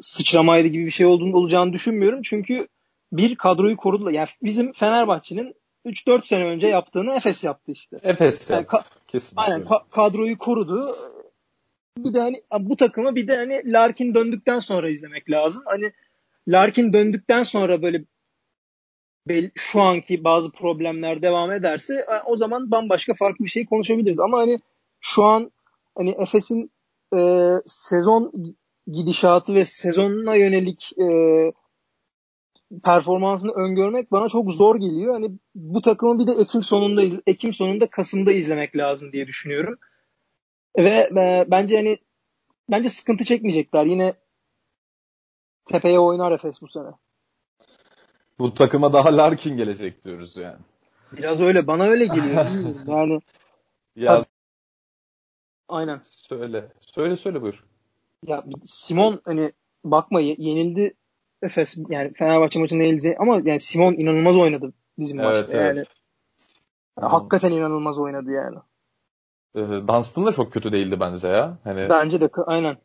sıçramaydı 0.00 0.68
gibi 0.68 0.86
bir 0.86 0.90
şey 0.90 1.06
olduğunu 1.06 1.36
olacağını 1.36 1.72
düşünmüyorum. 1.72 2.22
Çünkü 2.22 2.68
bir 3.12 3.36
kadroyu 3.36 3.76
korudular. 3.76 4.10
Yani 4.10 4.28
bizim 4.42 4.72
Fenerbahçe'nin 4.72 5.54
3-4 5.86 6.26
sene 6.26 6.44
önce 6.44 6.68
yaptığını 6.68 7.14
Efes 7.14 7.44
yaptı 7.44 7.72
işte. 7.72 8.00
Efes 8.02 8.50
yani 8.50 8.58
yaptı. 8.60 8.76
Ka- 8.76 8.98
Kesinlikle. 9.06 9.52
Aynen 9.52 9.66
ka- 9.66 9.90
kadroyu 9.90 10.38
korudu. 10.38 10.96
Bir 11.98 12.14
de 12.14 12.20
hani 12.20 12.42
bu 12.60 12.76
takımı 12.76 13.16
bir 13.16 13.26
de 13.26 13.36
hani 13.36 13.72
Larkin 13.72 14.14
döndükten 14.14 14.58
sonra 14.58 14.90
izlemek 14.90 15.30
lazım. 15.30 15.62
Hani 15.66 15.92
Larkin 16.48 16.92
döndükten 16.92 17.42
sonra 17.42 17.82
böyle 17.82 18.04
şu 19.54 19.80
anki 19.80 20.24
bazı 20.24 20.50
problemler 20.50 21.22
devam 21.22 21.52
ederse 21.52 22.06
o 22.26 22.36
zaman 22.36 22.70
bambaşka 22.70 23.14
farklı 23.14 23.44
bir 23.44 23.50
şey 23.50 23.66
konuşabiliriz. 23.66 24.18
Ama 24.18 24.38
hani 24.38 24.60
şu 25.00 25.24
an 25.24 25.52
hani 25.96 26.10
Efes'in 26.18 26.70
e, 27.16 27.18
sezon 27.66 28.32
gidişatı 28.92 29.54
ve 29.54 29.64
sezonuna 29.64 30.34
yönelik 30.34 30.92
e, 30.98 31.06
performansını 32.84 33.52
öngörmek 33.52 34.12
bana 34.12 34.28
çok 34.28 34.52
zor 34.52 34.76
geliyor. 34.76 35.14
Hani 35.14 35.30
bu 35.54 35.82
takımı 35.82 36.18
bir 36.18 36.26
de 36.26 36.32
Ekim 36.32 36.62
sonunda 36.62 37.02
Ekim 37.26 37.52
sonunda 37.52 37.90
Kasım'da 37.90 38.32
izlemek 38.32 38.76
lazım 38.76 39.12
diye 39.12 39.26
düşünüyorum. 39.26 39.78
Ve 40.78 41.10
e, 41.16 41.46
bence 41.50 41.76
hani 41.76 41.98
bence 42.70 42.90
sıkıntı 42.90 43.24
çekmeyecekler. 43.24 43.84
Yine 43.84 44.14
tepeye 45.66 45.98
oynar 45.98 46.32
Efes 46.32 46.62
bu 46.62 46.68
sene. 46.68 46.90
Bu 48.38 48.54
takıma 48.54 48.92
daha 48.92 49.16
Larkin 49.16 49.56
gelecek 49.56 50.04
diyoruz 50.04 50.36
yani. 50.36 50.58
Biraz 51.12 51.40
öyle. 51.40 51.66
Bana 51.66 51.84
öyle 51.84 52.06
geliyor. 52.06 52.46
yani 52.86 53.20
ya 53.96 54.24
Aynen. 55.68 56.00
Söyle. 56.02 56.72
Söyle 56.80 57.16
söyle 57.16 57.42
buyur. 57.42 57.64
Ya 58.26 58.44
Simon 58.64 59.20
hani 59.24 59.52
bakma 59.84 60.20
yenildi 60.20 60.94
Efes 61.42 61.76
yani 61.88 62.12
Fenerbahçe 62.12 62.58
maçında 62.58 62.82
yenildi 62.82 63.16
ama 63.18 63.40
yani 63.44 63.60
Simon 63.60 63.94
inanılmaz 63.94 64.36
oynadı 64.36 64.72
bizim 64.98 65.20
evet, 65.20 65.32
maçta 65.32 65.58
evet. 65.58 65.76
yani. 65.76 65.84
Hakikaten 67.10 67.52
inanılmaz 67.52 67.98
oynadı 67.98 68.30
yani. 68.30 68.56
Ee, 69.54 69.88
Dunstan 69.88 70.26
da 70.26 70.32
çok 70.32 70.52
kötü 70.52 70.72
değildi 70.72 71.00
bence 71.00 71.28
ya. 71.28 71.58
Hani 71.64 71.86
Bence 71.88 72.20
de 72.20 72.30
aynen. 72.46 72.76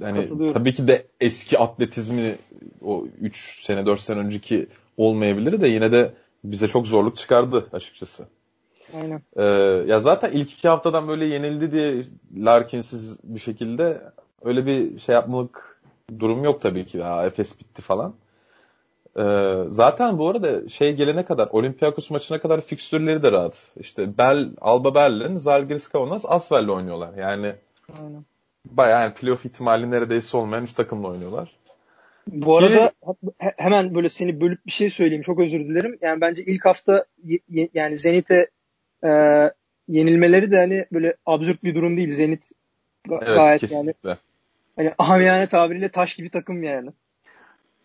Yani 0.00 0.52
tabii 0.52 0.72
ki 0.72 0.88
de 0.88 1.06
eski 1.20 1.58
atletizmi 1.58 2.36
o 2.82 3.06
3 3.20 3.64
sene 3.64 3.86
4 3.86 4.00
sene 4.00 4.18
önceki 4.18 4.66
olmayabilir 4.96 5.60
de 5.60 5.68
yine 5.68 5.92
de 5.92 6.14
bize 6.44 6.68
çok 6.68 6.86
zorluk 6.86 7.16
çıkardı 7.16 7.68
açıkçası. 7.72 8.26
Aynen. 8.96 9.22
Ee, 9.36 9.44
ya 9.86 10.00
zaten 10.00 10.32
ilk 10.32 10.52
iki 10.52 10.68
haftadan 10.68 11.08
böyle 11.08 11.24
yenildi 11.24 11.72
diye 11.72 12.04
Larkin'siz 12.36 13.20
bir 13.24 13.40
şekilde 13.40 14.02
öyle 14.44 14.66
bir 14.66 14.98
şey 14.98 15.14
yapmalık 15.14 15.80
durum 16.18 16.44
yok 16.44 16.60
tabii 16.60 16.86
ki 16.86 16.98
daha 16.98 17.26
Efes 17.26 17.60
bitti 17.60 17.82
falan. 17.82 18.14
Ee, 19.18 19.56
zaten 19.68 20.18
bu 20.18 20.28
arada 20.28 20.68
şey 20.68 20.96
gelene 20.96 21.24
kadar 21.24 21.48
Olympiakos 21.50 22.10
maçına 22.10 22.40
kadar 22.40 22.60
fikstürleri 22.60 23.22
de 23.22 23.32
rahat. 23.32 23.72
İşte 23.76 24.18
Bel, 24.18 24.50
Alba 24.60 24.94
Berlin, 24.94 25.36
Zalgiris 25.36 25.88
Kaunas, 25.88 26.24
Asvel'le 26.28 26.68
oynuyorlar. 26.68 27.14
Yani 27.14 27.54
Aynen. 28.02 28.24
bayağı 28.64 29.00
yani 29.00 29.14
playoff 29.14 29.46
ihtimali 29.46 29.90
neredeyse 29.90 30.36
olmayan 30.36 30.64
üç 30.64 30.72
takımla 30.72 31.08
oynuyorlar. 31.08 31.56
Bu 32.26 32.58
Ki... 32.58 32.64
arada 32.64 32.92
hemen 33.38 33.94
böyle 33.94 34.08
seni 34.08 34.40
bölüp 34.40 34.66
bir 34.66 34.72
şey 34.72 34.90
söyleyeyim. 34.90 35.22
Çok 35.22 35.40
özür 35.40 35.60
dilerim. 35.60 35.98
Yani 36.00 36.20
bence 36.20 36.44
ilk 36.44 36.64
hafta 36.64 37.04
yani 37.74 37.98
Zenit'e 37.98 38.48
e, 39.04 39.10
yenilmeleri 39.88 40.52
de 40.52 40.58
hani 40.58 40.86
böyle 40.92 41.16
absürt 41.26 41.64
bir 41.64 41.74
durum 41.74 41.96
değil. 41.96 42.14
Zenit 42.14 42.44
ga- 43.08 43.24
evet, 43.24 43.36
gayet 43.36 43.60
kesinlikle. 43.60 44.08
yani 44.08 44.18
hani 44.76 44.94
amiyane 44.98 45.46
tabiriyle 45.46 45.88
taş 45.88 46.16
gibi 46.16 46.28
takım 46.28 46.62
yani. 46.62 46.90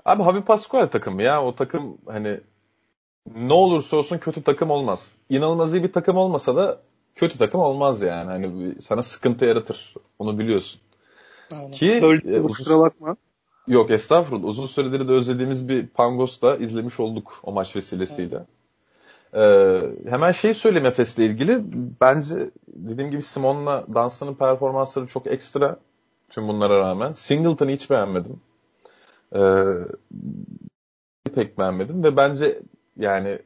Abi 0.05 0.23
Habi 0.23 0.41
Pascual 0.41 0.87
takım 0.87 1.19
ya. 1.19 1.43
O 1.43 1.55
takım 1.55 1.97
hani 2.05 2.39
ne 3.35 3.53
olursa 3.53 3.97
olsun 3.97 4.17
kötü 4.17 4.43
takım 4.43 4.71
olmaz. 4.71 5.11
İnanılmaz 5.29 5.73
iyi 5.73 5.83
bir 5.83 5.91
takım 5.91 6.17
olmasa 6.17 6.55
da 6.55 6.81
kötü 7.15 7.37
takım 7.37 7.61
olmaz 7.61 8.01
yani. 8.01 8.27
Hani 8.31 8.81
sana 8.81 9.01
sıkıntı 9.01 9.45
yaratır. 9.45 9.93
Onu 10.19 10.39
biliyorsun. 10.39 10.81
Aynen. 11.53 11.71
Ki 11.71 11.91
e, 11.91 12.39
uzun, 12.39 12.47
kusura 12.47 12.79
bakma. 12.79 13.17
Yok 13.67 13.91
estağfurullah. 13.91 14.47
Uzun 14.47 14.65
süredir 14.65 15.07
de 15.07 15.11
özlediğimiz 15.11 15.69
bir 15.69 15.87
Pangos 15.87 16.41
da 16.41 16.57
izlemiş 16.57 16.99
olduk 16.99 17.39
o 17.43 17.51
maç 17.51 17.75
vesilesiyle. 17.75 18.35
Evet. 18.35 18.47
Ee, 19.33 19.81
hemen 20.09 20.31
şey 20.31 20.53
söyleyeyim 20.53 20.85
Efes'le 20.85 21.17
ilgili. 21.17 21.63
Bence 22.01 22.49
dediğim 22.67 23.11
gibi 23.11 23.21
Simon'la 23.21 23.85
Dunstan'ın 23.95 24.35
performansları 24.35 25.07
çok 25.07 25.27
ekstra 25.27 25.77
tüm 26.29 26.47
bunlara 26.47 26.79
rağmen. 26.79 27.13
Singleton'ı 27.13 27.71
hiç 27.71 27.89
beğenmedim. 27.89 28.39
Ee, 29.35 29.63
pek 31.35 31.57
beğenmedim 31.57 32.03
ve 32.03 32.17
bence 32.17 32.59
yani 32.97 33.39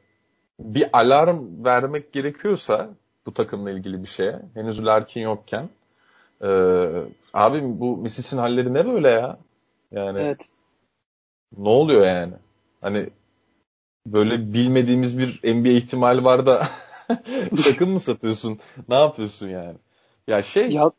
bir 0.60 0.90
alarm 0.94 1.66
vermek 1.66 2.14
gerekiyorsa 2.14 2.90
bu 3.26 3.34
takımla 3.34 3.72
ilgili 3.72 4.04
bir 4.04 4.08
şeye 4.08 4.40
henüz 4.54 4.86
Larkin 4.86 5.22
yokken 5.22 5.70
e, 6.44 6.50
abi 7.34 7.62
bu 7.64 7.98
Misic'in 7.98 8.38
halleri 8.38 8.74
ne 8.74 8.86
böyle 8.86 9.10
ya? 9.10 9.38
Yani 9.92 10.20
evet. 10.20 10.50
ne 11.58 11.70
oluyor 11.70 12.06
yani? 12.06 12.34
Hani 12.82 13.10
böyle 14.06 14.54
bilmediğimiz 14.54 15.20
bir 15.20 15.54
NBA 15.56 15.70
ihtimali 15.70 16.24
var 16.24 16.46
da 16.46 16.68
takım 17.64 17.90
mı 17.92 18.00
satıyorsun? 18.00 18.60
Ne 18.90 18.96
yapıyorsun 18.96 19.50
yani? 19.50 19.78
Ya 20.28 20.44
şey 20.44 20.72
ya, 20.72 20.92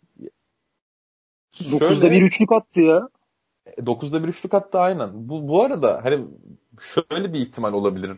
9'da 1.54 2.10
bir 2.10 2.22
üçlük 2.22 2.52
attı 2.52 2.80
ya. 2.80 3.08
9'da 3.78 4.18
e, 4.18 4.22
bir 4.22 4.28
üçlük 4.28 4.54
attı 4.54 4.78
aynen. 4.78 5.28
Bu, 5.28 5.48
bu 5.48 5.62
arada 5.62 6.00
hani 6.04 6.24
şöyle 6.80 7.32
bir 7.32 7.38
ihtimal 7.40 7.72
olabilir 7.72 8.16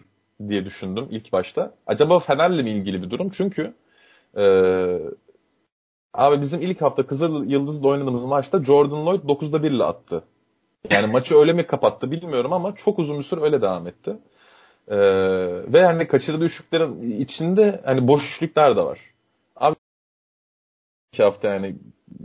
diye 0.49 0.65
düşündüm 0.65 1.07
ilk 1.11 1.33
başta. 1.33 1.75
Acaba 1.87 2.21
Fener'le 2.21 2.63
mi 2.63 2.71
ilgili 2.71 3.03
bir 3.03 3.11
durum? 3.11 3.31
Çünkü 3.31 3.75
e, 4.37 4.45
abi 6.15 6.41
bizim 6.41 6.63
ilk 6.63 6.83
hafta 6.83 7.07
Kızıl 7.07 7.45
Yıldız'la 7.47 7.89
oynadığımız 7.89 8.25
maçta 8.25 8.63
Jordan 8.63 9.07
Lloyd 9.07 9.23
9'da 9.23 9.63
1 9.63 9.71
ile 9.71 9.85
attı. 9.85 10.25
Yani 10.91 11.07
maçı 11.07 11.37
öyle 11.37 11.53
mi 11.53 11.67
kapattı 11.67 12.11
bilmiyorum 12.11 12.53
ama 12.53 12.75
çok 12.75 12.99
uzun 12.99 13.19
bir 13.19 13.25
süre 13.25 13.41
öyle 13.41 13.63
devam 13.63 13.87
etti. 13.87 14.17
Ee, 14.89 14.97
ve 15.73 15.85
hani 15.85 16.09
kaçırdığı 16.09 16.45
üçlüklerin 16.45 17.21
içinde 17.21 17.81
hani 17.85 18.09
boş 18.09 18.35
üçlükler 18.37 18.77
de 18.77 18.85
var. 18.85 19.01
Abi 19.57 19.77
iki 21.13 21.23
hafta 21.23 21.49
yani 21.49 21.77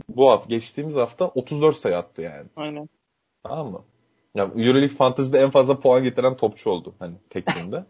bu 0.08 0.30
hafta 0.30 0.48
geçtiğimiz 0.48 0.96
hafta 0.96 1.28
34 1.28 1.76
sayı 1.76 1.96
attı 1.96 2.22
yani. 2.22 2.46
Aynen. 2.56 2.88
Tamam 3.42 3.70
mı? 3.70 3.84
Ya 4.34 4.44
Euroleague 4.44 4.96
Fantasy'de 4.96 5.40
en 5.40 5.50
fazla 5.50 5.80
puan 5.80 6.02
getiren 6.02 6.36
topçu 6.36 6.70
oldu 6.70 6.94
hani 6.98 7.14
tekliğinde. 7.30 7.84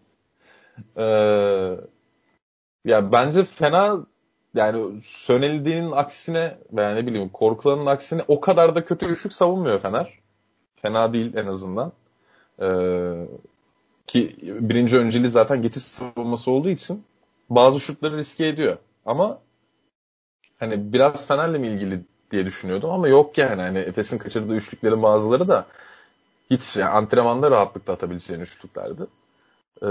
ee, 0.96 1.76
ya 2.84 3.12
bence 3.12 3.44
fena 3.44 4.06
yani 4.54 5.02
söneldiğinin 5.04 5.90
aksine 5.90 6.58
veya 6.72 6.94
ne 6.94 7.06
bileyim 7.06 7.28
korkulanın 7.28 7.86
aksine 7.86 8.24
o 8.28 8.40
kadar 8.40 8.74
da 8.74 8.84
kötü 8.84 9.06
üçlük 9.06 9.32
savunmuyor 9.32 9.80
Fener. 9.80 10.18
Fena 10.76 11.12
değil 11.12 11.36
en 11.36 11.46
azından. 11.46 11.92
Ee, 12.60 12.66
ki 14.10 14.36
birinci 14.42 14.98
önceliği 14.98 15.30
zaten 15.30 15.62
geçiş 15.62 15.82
savunması 15.82 16.50
olduğu 16.50 16.70
için 16.70 17.04
bazı 17.50 17.80
şutları 17.80 18.16
riske 18.16 18.46
ediyor. 18.46 18.76
Ama 19.06 19.38
hani 20.58 20.92
biraz 20.92 21.26
Fener'le 21.26 21.58
mi 21.58 21.66
ilgili 21.66 22.00
diye 22.30 22.46
düşünüyordum 22.46 22.90
ama 22.90 23.08
yok 23.08 23.38
yani. 23.38 23.62
Hani 23.62 23.78
Efes'in 23.78 24.18
kaçırdığı 24.18 24.54
üçlüklerin 24.54 25.02
bazıları 25.02 25.48
da 25.48 25.66
hiç 26.50 26.76
yani 26.76 26.90
antrenmanda 26.90 27.50
rahatlıkla 27.50 27.92
atabileceğin 27.92 28.40
üçlüklerdi. 28.40 29.02
Ee, 29.82 29.86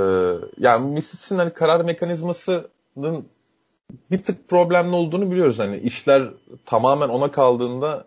yani 0.57 0.91
Misic'in 0.91 1.39
hani 1.39 1.53
karar 1.53 1.81
mekanizmasının 1.81 3.25
bir 4.11 4.23
tık 4.23 4.49
problemli 4.49 4.95
olduğunu 4.95 5.31
biliyoruz. 5.31 5.59
Hani 5.59 5.77
işler 5.77 6.29
tamamen 6.65 7.09
ona 7.09 7.31
kaldığında 7.31 8.05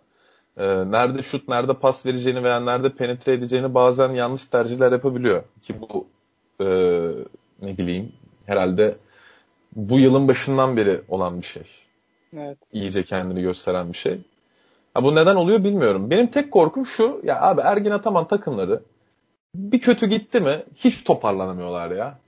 e, 0.57 0.91
nerede 0.91 1.23
şut, 1.23 1.49
nerede 1.49 1.75
pas 1.75 2.07
vereceğini 2.07 2.45
veya 2.45 2.61
nerede 2.61 2.89
penetre 2.95 3.33
edeceğini 3.33 3.75
bazen 3.75 4.13
yanlış 4.13 4.45
tercihler 4.45 4.93
yapabiliyor. 4.93 5.43
Ki 5.63 5.75
bu 5.81 6.07
e, 6.61 6.67
ne 7.63 7.79
bileyim 7.79 8.13
herhalde 8.47 8.97
bu 9.77 9.99
yılın 9.99 10.29
başından 10.29 10.77
beri 10.77 11.01
olan 11.09 11.41
bir 11.41 11.47
şey. 11.47 11.65
Evet. 12.37 12.59
İyice 12.73 13.03
kendini 13.03 13.43
gösteren 13.43 13.93
bir 13.93 13.99
şey. 13.99 14.21
Ha, 14.95 15.05
bu 15.05 15.15
neden 15.15 15.37
oluyor 15.37 15.65
bilmiyorum. 15.65 16.11
Benim 16.11 16.27
tek 16.27 16.51
korkum 16.51 16.87
şu. 16.87 17.21
Ya 17.25 17.43
abi 17.43 17.61
Ergin 17.61 17.91
Ataman 17.91 18.29
takımları 18.29 18.83
bir 19.55 19.81
kötü 19.81 20.07
gitti 20.07 20.41
mi 20.41 20.63
hiç 20.75 21.05
toparlanamıyorlar 21.05 21.91
ya. 21.91 22.19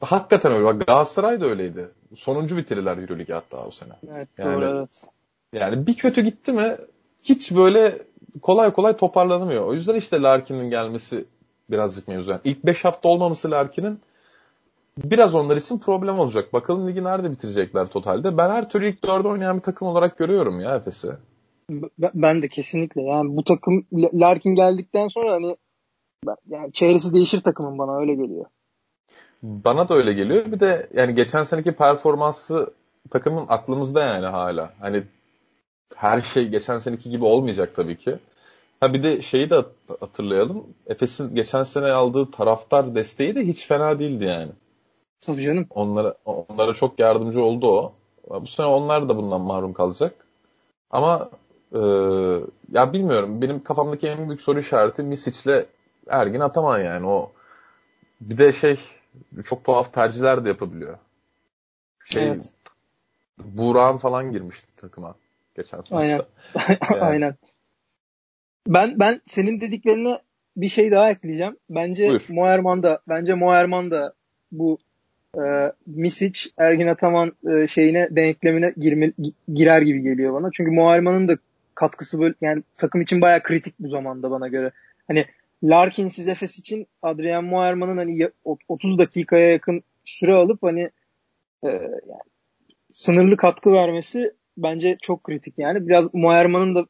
Hakikaten 0.00 0.52
öyle. 0.52 0.64
Bak 0.64 0.86
Galatasaray 0.86 1.40
da 1.40 1.46
öyleydi. 1.46 1.88
Sonuncu 2.16 2.56
bitirdiler 2.56 2.98
Euroleague 2.98 3.34
hatta 3.34 3.66
o 3.66 3.70
sene. 3.70 3.92
Evet 4.08 4.28
yani, 4.38 4.54
doğru 4.54 4.64
evet. 4.64 5.04
Yani 5.52 5.86
bir 5.86 5.94
kötü 5.94 6.20
gitti 6.20 6.52
mi 6.52 6.76
hiç 7.22 7.54
böyle 7.54 7.98
kolay 8.42 8.72
kolay 8.72 8.96
toparlanamıyor. 8.96 9.66
O 9.66 9.74
yüzden 9.74 9.94
işte 9.94 10.22
Larkin'in 10.22 10.70
gelmesi 10.70 11.24
birazcık 11.70 12.08
mevzu. 12.08 12.30
Yani 12.30 12.40
ilk 12.44 12.66
5 12.66 12.84
hafta 12.84 13.08
olmaması 13.08 13.50
Larkin'in 13.50 13.98
biraz 15.04 15.34
onlar 15.34 15.56
için 15.56 15.78
problem 15.78 16.18
olacak. 16.18 16.52
Bakalım 16.52 16.88
ligi 16.88 17.04
nerede 17.04 17.30
bitirecekler 17.30 17.86
totalde. 17.86 18.36
Ben 18.36 18.50
her 18.50 18.68
türlü 18.68 18.88
ilk 18.88 19.00
4'de 19.00 19.28
oynayan 19.28 19.56
bir 19.56 19.62
takım 19.62 19.88
olarak 19.88 20.18
görüyorum 20.18 20.60
ya 20.60 20.76
Efes'i. 20.76 21.08
Ben 22.00 22.42
de 22.42 22.48
kesinlikle. 22.48 23.02
Yani 23.02 23.36
bu 23.36 23.44
takım 23.44 23.86
Larkin 23.94 24.54
geldikten 24.54 25.08
sonra 25.08 25.32
hani 25.32 25.56
yani 26.48 26.72
çehresi 26.72 27.14
değişir 27.14 27.40
takımın 27.40 27.78
bana 27.78 27.98
öyle 27.98 28.14
geliyor. 28.14 28.44
Bana 29.42 29.88
da 29.88 29.94
öyle 29.94 30.12
geliyor. 30.12 30.52
Bir 30.52 30.60
de 30.60 30.88
yani 30.94 31.14
geçen 31.14 31.42
seneki 31.42 31.72
performansı 31.72 32.74
takımın 33.10 33.44
aklımızda 33.48 34.02
yani 34.02 34.26
hala. 34.26 34.72
Hani 34.80 35.02
her 35.96 36.20
şey 36.20 36.48
geçen 36.48 36.78
seneki 36.78 37.10
gibi 37.10 37.24
olmayacak 37.24 37.74
tabii 37.76 37.96
ki. 37.98 38.18
Ha 38.80 38.94
bir 38.94 39.02
de 39.02 39.22
şeyi 39.22 39.50
de 39.50 39.64
hatırlayalım. 40.00 40.66
Efes'in 40.86 41.34
geçen 41.34 41.62
sene 41.62 41.92
aldığı 41.92 42.30
taraftar 42.30 42.94
desteği 42.94 43.34
de 43.34 43.46
hiç 43.46 43.66
fena 43.66 43.98
değildi 43.98 44.24
yani. 44.24 44.52
Tabii 45.20 45.42
canım. 45.42 45.66
Onlara, 45.70 46.14
onlara 46.24 46.74
çok 46.74 46.98
yardımcı 46.98 47.42
oldu 47.42 47.68
o. 47.68 47.92
Bu 48.40 48.46
sene 48.46 48.66
onlar 48.66 49.08
da 49.08 49.16
bundan 49.16 49.40
mahrum 49.40 49.72
kalacak. 49.72 50.14
Ama 50.90 51.30
e, 51.72 51.78
ya 52.72 52.92
bilmiyorum. 52.92 53.42
Benim 53.42 53.62
kafamdaki 53.62 54.08
en 54.08 54.28
büyük 54.28 54.40
soru 54.40 54.58
işareti 54.58 55.02
Misic'le 55.02 55.66
Ergin 56.06 56.40
Ataman 56.40 56.80
yani. 56.80 57.06
O 57.06 57.32
bir 58.20 58.38
de 58.38 58.52
şey 58.52 58.80
çok 59.44 59.64
tuhaf 59.64 59.92
tercihler 59.92 60.44
de 60.44 60.48
yapabiliyor. 60.48 60.98
Şey, 62.04 62.28
evet. 62.28 62.50
Buğra'nın 63.38 63.98
falan 63.98 64.32
girmişti 64.32 64.76
takıma 64.76 65.14
geçen 65.62 65.78
maçta. 65.78 65.96
Aynen. 65.96 66.20
Yani. 66.90 67.00
Aynen. 67.00 67.34
Ben 68.66 68.98
ben 68.98 69.20
senin 69.26 69.60
dediklerine 69.60 70.18
bir 70.56 70.68
şey 70.68 70.90
daha 70.90 71.10
ekleyeceğim. 71.10 71.56
Bence 71.70 72.08
Buyur. 72.08 72.26
Moerman 72.28 72.82
da 72.82 73.00
bence 73.08 73.34
Moerman 73.34 73.90
da 73.90 74.12
bu 74.52 74.78
e, 75.36 75.72
Misic 75.86 76.50
Ergin 76.58 76.86
Ataman 76.86 77.32
e, 77.52 77.66
şeyine 77.66 78.08
denklemine 78.10 78.72
girme, 78.76 79.12
girer 79.54 79.82
gibi 79.82 80.02
geliyor 80.02 80.34
bana. 80.34 80.50
Çünkü 80.52 80.70
Moerman'ın 80.70 81.28
da 81.28 81.36
katkısı 81.74 82.20
böyle 82.20 82.34
yani 82.40 82.62
takım 82.76 83.00
için 83.00 83.20
bayağı 83.20 83.42
kritik 83.42 83.74
bu 83.78 83.88
zamanda 83.88 84.30
bana 84.30 84.48
göre. 84.48 84.70
Hani 85.08 85.26
Larkinsiz 85.62 86.28
Efes 86.28 86.58
için 86.58 86.86
Adrian 87.02 87.44
Moerman'ın 87.44 87.96
hani 87.96 88.30
30 88.68 88.98
dakikaya 88.98 89.50
yakın 89.50 89.82
süre 90.04 90.34
alıp 90.34 90.62
hani 90.62 90.90
e, 91.64 91.68
yani 91.68 92.22
sınırlı 92.92 93.36
katkı 93.36 93.72
vermesi 93.72 94.34
bence 94.56 94.96
çok 95.02 95.24
kritik 95.24 95.54
yani. 95.58 95.88
Biraz 95.88 96.14
Moerman'ın 96.14 96.74
da 96.74 96.86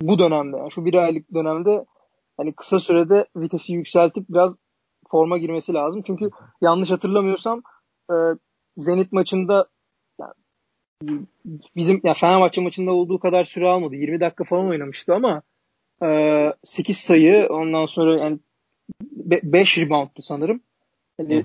bu 0.00 0.18
dönemde 0.18 0.56
yani 0.56 0.72
şu 0.72 0.84
bir 0.84 0.94
aylık 0.94 1.34
dönemde 1.34 1.84
hani 2.36 2.52
kısa 2.52 2.78
sürede 2.78 3.26
vitesi 3.36 3.72
yükseltip 3.72 4.24
biraz 4.28 4.56
forma 5.10 5.38
girmesi 5.38 5.72
lazım. 5.72 6.02
Çünkü 6.06 6.30
yanlış 6.60 6.90
hatırlamıyorsam 6.90 7.62
e, 8.10 8.14
Zenit 8.76 9.12
maçında 9.12 9.66
yani 10.20 10.34
bizim 11.76 12.00
ya 12.04 12.14
Fenerbahçe 12.14 12.60
maçında 12.60 12.92
olduğu 12.92 13.18
kadar 13.18 13.44
süre 13.44 13.68
almadı. 13.68 13.94
20 13.94 14.20
dakika 14.20 14.44
falan 14.44 14.68
oynamıştı 14.68 15.14
ama 15.14 15.42
e, 16.02 16.52
8 16.62 16.96
sayı 16.96 17.46
ondan 17.50 17.84
sonra 17.84 18.18
yani 18.18 18.38
5 19.02 19.78
reboundtu 19.78 20.22
sanırım. 20.22 20.60
Yani 21.18 21.44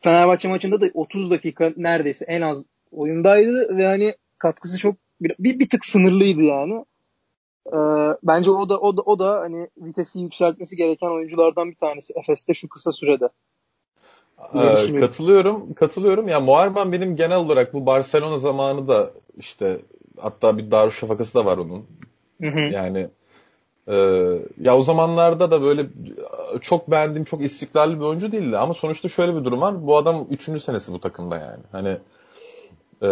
Fenerbahçe 0.00 0.48
maçında 0.48 0.80
da 0.80 0.86
30 0.94 1.30
dakika 1.30 1.72
neredeyse 1.76 2.24
en 2.28 2.40
az 2.40 2.64
oyundaydı 2.90 3.76
ve 3.76 3.86
hani 3.86 4.14
katkısı 4.46 4.78
çok 4.78 4.94
bir, 5.20 5.34
bir, 5.38 5.58
bir 5.58 5.68
tık 5.68 5.86
sınırlıydı 5.86 6.42
yani. 6.42 6.84
Ee, 7.66 7.78
bence 8.22 8.50
o 8.50 8.68
da 8.68 8.78
o 8.78 8.96
da 8.96 9.02
o 9.02 9.18
da 9.18 9.40
hani 9.40 9.68
vitesi 9.78 10.20
yükseltmesi 10.20 10.76
gereken 10.76 11.06
oyunculardan 11.06 11.70
bir 11.70 11.76
tanesi 11.76 12.12
Efes'te 12.16 12.54
şu 12.54 12.68
kısa 12.68 12.92
sürede. 12.92 13.28
Ee, 14.54 15.00
katılıyorum, 15.00 15.74
katılıyorum. 15.74 16.28
Ya 16.28 16.40
Muharman 16.40 16.92
benim 16.92 17.16
genel 17.16 17.36
olarak 17.36 17.74
bu 17.74 17.86
Barcelona 17.86 18.38
zamanı 18.38 18.88
da 18.88 19.10
işte 19.38 19.80
hatta 20.18 20.58
bir 20.58 20.70
Darüşşafakası 20.70 21.34
da 21.34 21.44
var 21.44 21.58
onun. 21.58 21.86
Hı 22.40 22.48
hı. 22.48 22.60
Yani 22.60 23.08
e, 23.88 23.94
ya 24.60 24.76
o 24.76 24.82
zamanlarda 24.82 25.50
da 25.50 25.62
böyle 25.62 25.86
çok 26.60 26.90
beğendiğim, 26.90 27.24
çok 27.24 27.44
istikrarlı 27.44 28.00
bir 28.00 28.04
oyuncu 28.04 28.32
değildi. 28.32 28.58
Ama 28.58 28.74
sonuçta 28.74 29.08
şöyle 29.08 29.36
bir 29.36 29.44
durum 29.44 29.60
var. 29.60 29.86
Bu 29.86 29.96
adam 29.96 30.26
3. 30.30 30.62
senesi 30.62 30.92
bu 30.92 31.00
takımda 31.00 31.36
yani. 31.36 31.62
Hani 31.72 31.98
e, 33.02 33.08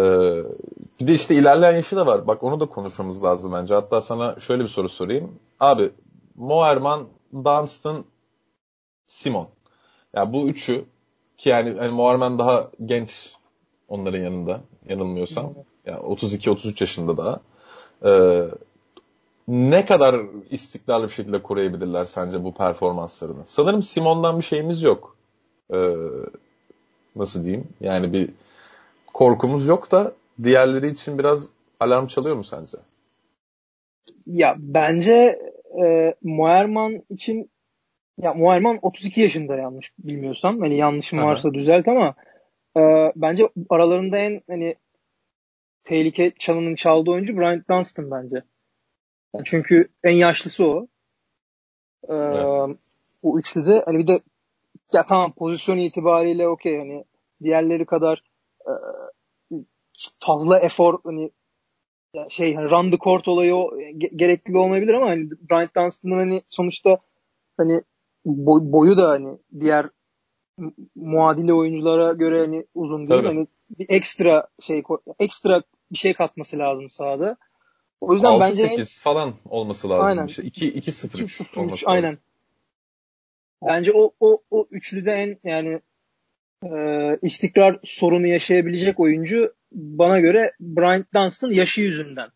bir 0.99 1.07
de 1.07 1.13
işte 1.13 1.35
ilerleyen 1.35 1.75
yaşı 1.75 1.95
da 1.95 2.05
var. 2.05 2.27
Bak 2.27 2.43
onu 2.43 2.59
da 2.59 2.65
konuşmamız 2.65 3.23
lazım 3.23 3.53
bence. 3.53 3.73
Hatta 3.73 4.01
sana 4.01 4.39
şöyle 4.39 4.63
bir 4.63 4.69
soru 4.69 4.89
sorayım. 4.89 5.31
Abi 5.59 5.91
Moerman, 6.35 7.07
Dunstan, 7.33 8.05
Simon. 9.07 9.41
Ya 9.41 9.47
yani 10.13 10.33
bu 10.33 10.47
üçü 10.47 10.85
ki 11.37 11.49
yani 11.49 11.79
hani 11.79 11.91
Moerman 11.91 12.39
daha 12.39 12.69
genç 12.85 13.33
onların 13.87 14.19
yanında 14.19 14.61
yanılmıyorsam. 14.89 15.53
Yani 15.85 15.99
32-33 15.99 16.83
yaşında 16.83 17.17
daha. 17.17 17.39
Ee, 18.05 18.45
ne 19.47 19.85
kadar 19.85 20.21
istikrarlı 20.49 21.07
bir 21.07 21.13
şekilde 21.13 21.41
koruyabilirler 21.41 22.05
sence 22.05 22.43
bu 22.43 22.53
performanslarını? 22.53 23.43
Sanırım 23.45 23.83
Simon'dan 23.83 24.37
bir 24.37 24.43
şeyimiz 24.43 24.81
yok. 24.81 25.15
Ee, 25.73 25.95
nasıl 27.15 27.43
diyeyim? 27.43 27.67
Yani 27.81 28.13
bir 28.13 28.29
korkumuz 29.15 29.67
yok 29.67 29.91
da 29.91 30.13
diğerleri 30.43 30.87
için 30.87 31.19
biraz 31.19 31.49
alarm 31.79 32.07
çalıyor 32.07 32.35
mu 32.35 32.43
sence? 32.43 32.77
Ya 34.25 34.55
bence 34.57 35.39
e, 35.83 36.13
Moerman 36.23 37.03
için 37.09 37.51
ya 38.17 38.33
Moerman 38.33 38.79
32 38.81 39.21
yaşında 39.21 39.55
yanlış 39.55 39.91
bilmiyorsam. 39.99 40.59
Hani 40.59 40.77
yanlışım 40.77 41.19
Aha. 41.19 41.27
varsa 41.27 41.53
düzelt 41.53 41.87
ama 41.87 42.15
e, 42.77 42.81
bence 43.15 43.49
aralarında 43.69 44.17
en 44.17 44.41
hani 44.49 44.75
tehlike 45.83 46.31
çalının 46.39 46.75
çaldığı 46.75 47.11
oyuncu 47.11 47.37
Bryant 47.37 47.69
Dunstan 47.69 48.11
bence. 48.11 48.35
Yani 49.35 49.45
çünkü 49.45 49.87
en 50.03 50.15
yaşlısı 50.15 50.65
o. 50.65 50.87
Ee, 52.09 52.13
evet. 52.13 52.77
O 53.23 53.39
üçlüde 53.39 53.83
hani 53.85 53.97
bir 53.97 54.07
de 54.07 54.19
ya 54.93 55.05
tamam 55.05 55.33
pozisyon 55.33 55.77
itibariyle 55.77 56.47
okey 56.47 56.77
hani 56.77 57.05
diğerleri 57.43 57.85
kadar 57.85 58.23
e, 58.67 58.71
fazla 60.19 60.59
efor 60.59 60.99
hani 61.03 61.31
şey 62.29 62.55
hani 62.55 62.69
run 62.69 62.91
the 62.91 62.97
court 62.97 63.27
olayı 63.27 63.55
o, 63.55 63.77
gerekli 64.15 64.57
olmayabilir 64.57 64.93
ama 64.93 65.09
hani 65.09 65.29
Bryant 65.31 65.75
Dunstan'ın 65.75 66.19
hani 66.19 66.41
sonuçta 66.49 66.97
hani 67.57 67.81
boy, 68.25 68.59
boyu 68.63 68.97
da 68.97 69.09
hani 69.09 69.37
diğer 69.59 69.89
muadili 70.95 71.53
oyunculara 71.53 72.13
göre 72.13 72.39
hani 72.39 72.65
uzun 72.75 73.07
değil. 73.07 73.21
Tabii. 73.21 73.27
Hani 73.27 73.47
bir 73.79 73.85
ekstra 73.89 74.47
şey 74.61 74.83
ekstra 75.19 75.61
bir 75.91 75.97
şey 75.97 76.13
katması 76.13 76.57
lazım 76.57 76.89
sahada. 76.89 77.37
O 78.01 78.13
yüzden 78.13 78.31
6, 78.31 78.39
bence 78.39 78.67
8 78.67 79.01
falan 79.01 79.33
olması 79.45 79.89
lazım 79.89 80.05
aynen. 80.05 80.27
işte. 80.27 80.43
2 80.43 80.67
2 80.67 80.91
0 80.91 81.19
3 81.19 81.57
olması 81.57 81.85
aynen. 81.89 82.07
lazım. 82.07 82.19
Bence 83.61 83.91
o 83.93 84.11
o 84.19 84.41
o 84.51 84.67
üçlüde 84.71 85.11
en 85.11 85.49
yani 85.49 85.81
e, 86.63 86.69
istikrar 87.21 87.79
sorunu 87.83 88.27
yaşayabilecek 88.27 88.99
oyuncu 88.99 89.53
bana 89.71 90.19
göre 90.19 90.51
Bryant 90.59 91.13
Dunstan 91.13 91.51
yaşı 91.51 91.81
yüzünden. 91.81 92.29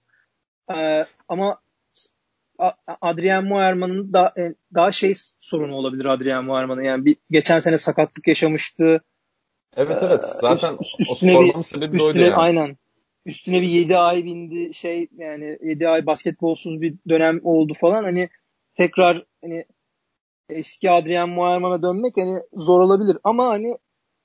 E, 0.76 1.05
ama 1.28 1.59
Adrian 3.01 3.45
Moerman'ın 3.45 4.13
da, 4.13 4.34
e, 4.38 4.53
daha 4.76 4.91
şey 4.91 5.13
sorunu 5.39 5.76
olabilir 5.76 6.05
Adrian 6.05 6.45
Moerman'ın. 6.45 6.82
Yani 6.82 7.05
bir 7.05 7.15
geçen 7.32 7.59
sene 7.59 7.78
sakatlık 7.78 8.28
yaşamıştı. 8.28 9.01
Evet 9.78 9.97
evet. 10.01 10.24
Ee, 10.24 10.39
Zaten 10.41 10.78
üst, 10.82 10.99
üstüne 10.99 11.38
o 11.38 11.43
bir, 11.43 11.63
sebebi 11.63 11.95
üstüne, 11.95 12.03
oydu 12.03 12.20
yani. 12.20 12.36
Aynen. 12.36 12.78
Üstüne 13.26 13.61
bir 13.61 13.67
7 13.67 13.97
ay 13.97 14.26
bindi 14.26 14.74
şey 14.74 15.07
yani 15.17 15.57
7 15.63 15.88
ay 15.88 16.05
basketbolsuz 16.05 16.82
bir 16.82 16.95
dönem 17.09 17.39
oldu 17.43 17.74
falan. 17.82 18.03
Hani 18.03 18.30
tekrar 18.76 19.26
hani 19.41 19.65
eski 20.49 20.91
Adrian 20.91 21.30
Moerman'a 21.30 21.84
dönmek 21.84 22.13
hani 22.17 22.41
zor 22.53 22.80
olabilir 22.80 23.17
ama 23.24 23.47
hani 23.47 23.78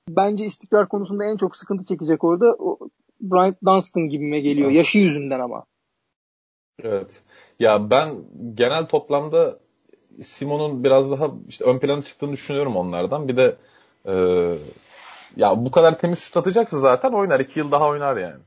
bence 0.09 0.45
istikrar 0.45 0.87
konusunda 0.87 1.25
en 1.25 1.37
çok 1.37 1.55
sıkıntı 1.55 1.85
çekecek 1.85 2.23
orada 2.23 2.55
o 2.59 2.79
Bryant 3.21 3.57
Dunstan 3.65 4.03
gibime 4.03 4.39
geliyor. 4.39 4.67
Evet. 4.67 4.77
Yaşı 4.77 4.97
yüzünden 4.97 5.39
ama. 5.39 5.65
Evet. 6.83 7.21
Ya 7.59 7.89
ben 7.89 8.15
genel 8.55 8.85
toplamda 8.85 9.55
Simon'un 10.23 10.83
biraz 10.83 11.11
daha 11.11 11.31
işte 11.49 11.65
ön 11.65 11.79
plana 11.79 12.01
çıktığını 12.01 12.31
düşünüyorum 12.31 12.75
onlardan. 12.75 13.27
Bir 13.27 13.37
de 13.37 13.55
e, 14.05 14.13
ya 15.35 15.65
bu 15.65 15.71
kadar 15.71 15.99
temiz 15.99 16.19
şut 16.19 16.37
atacaksa 16.37 16.79
zaten 16.79 17.11
oynar. 17.11 17.39
2 17.39 17.59
yıl 17.59 17.71
daha 17.71 17.87
oynar 17.87 18.17
yani. 18.17 18.41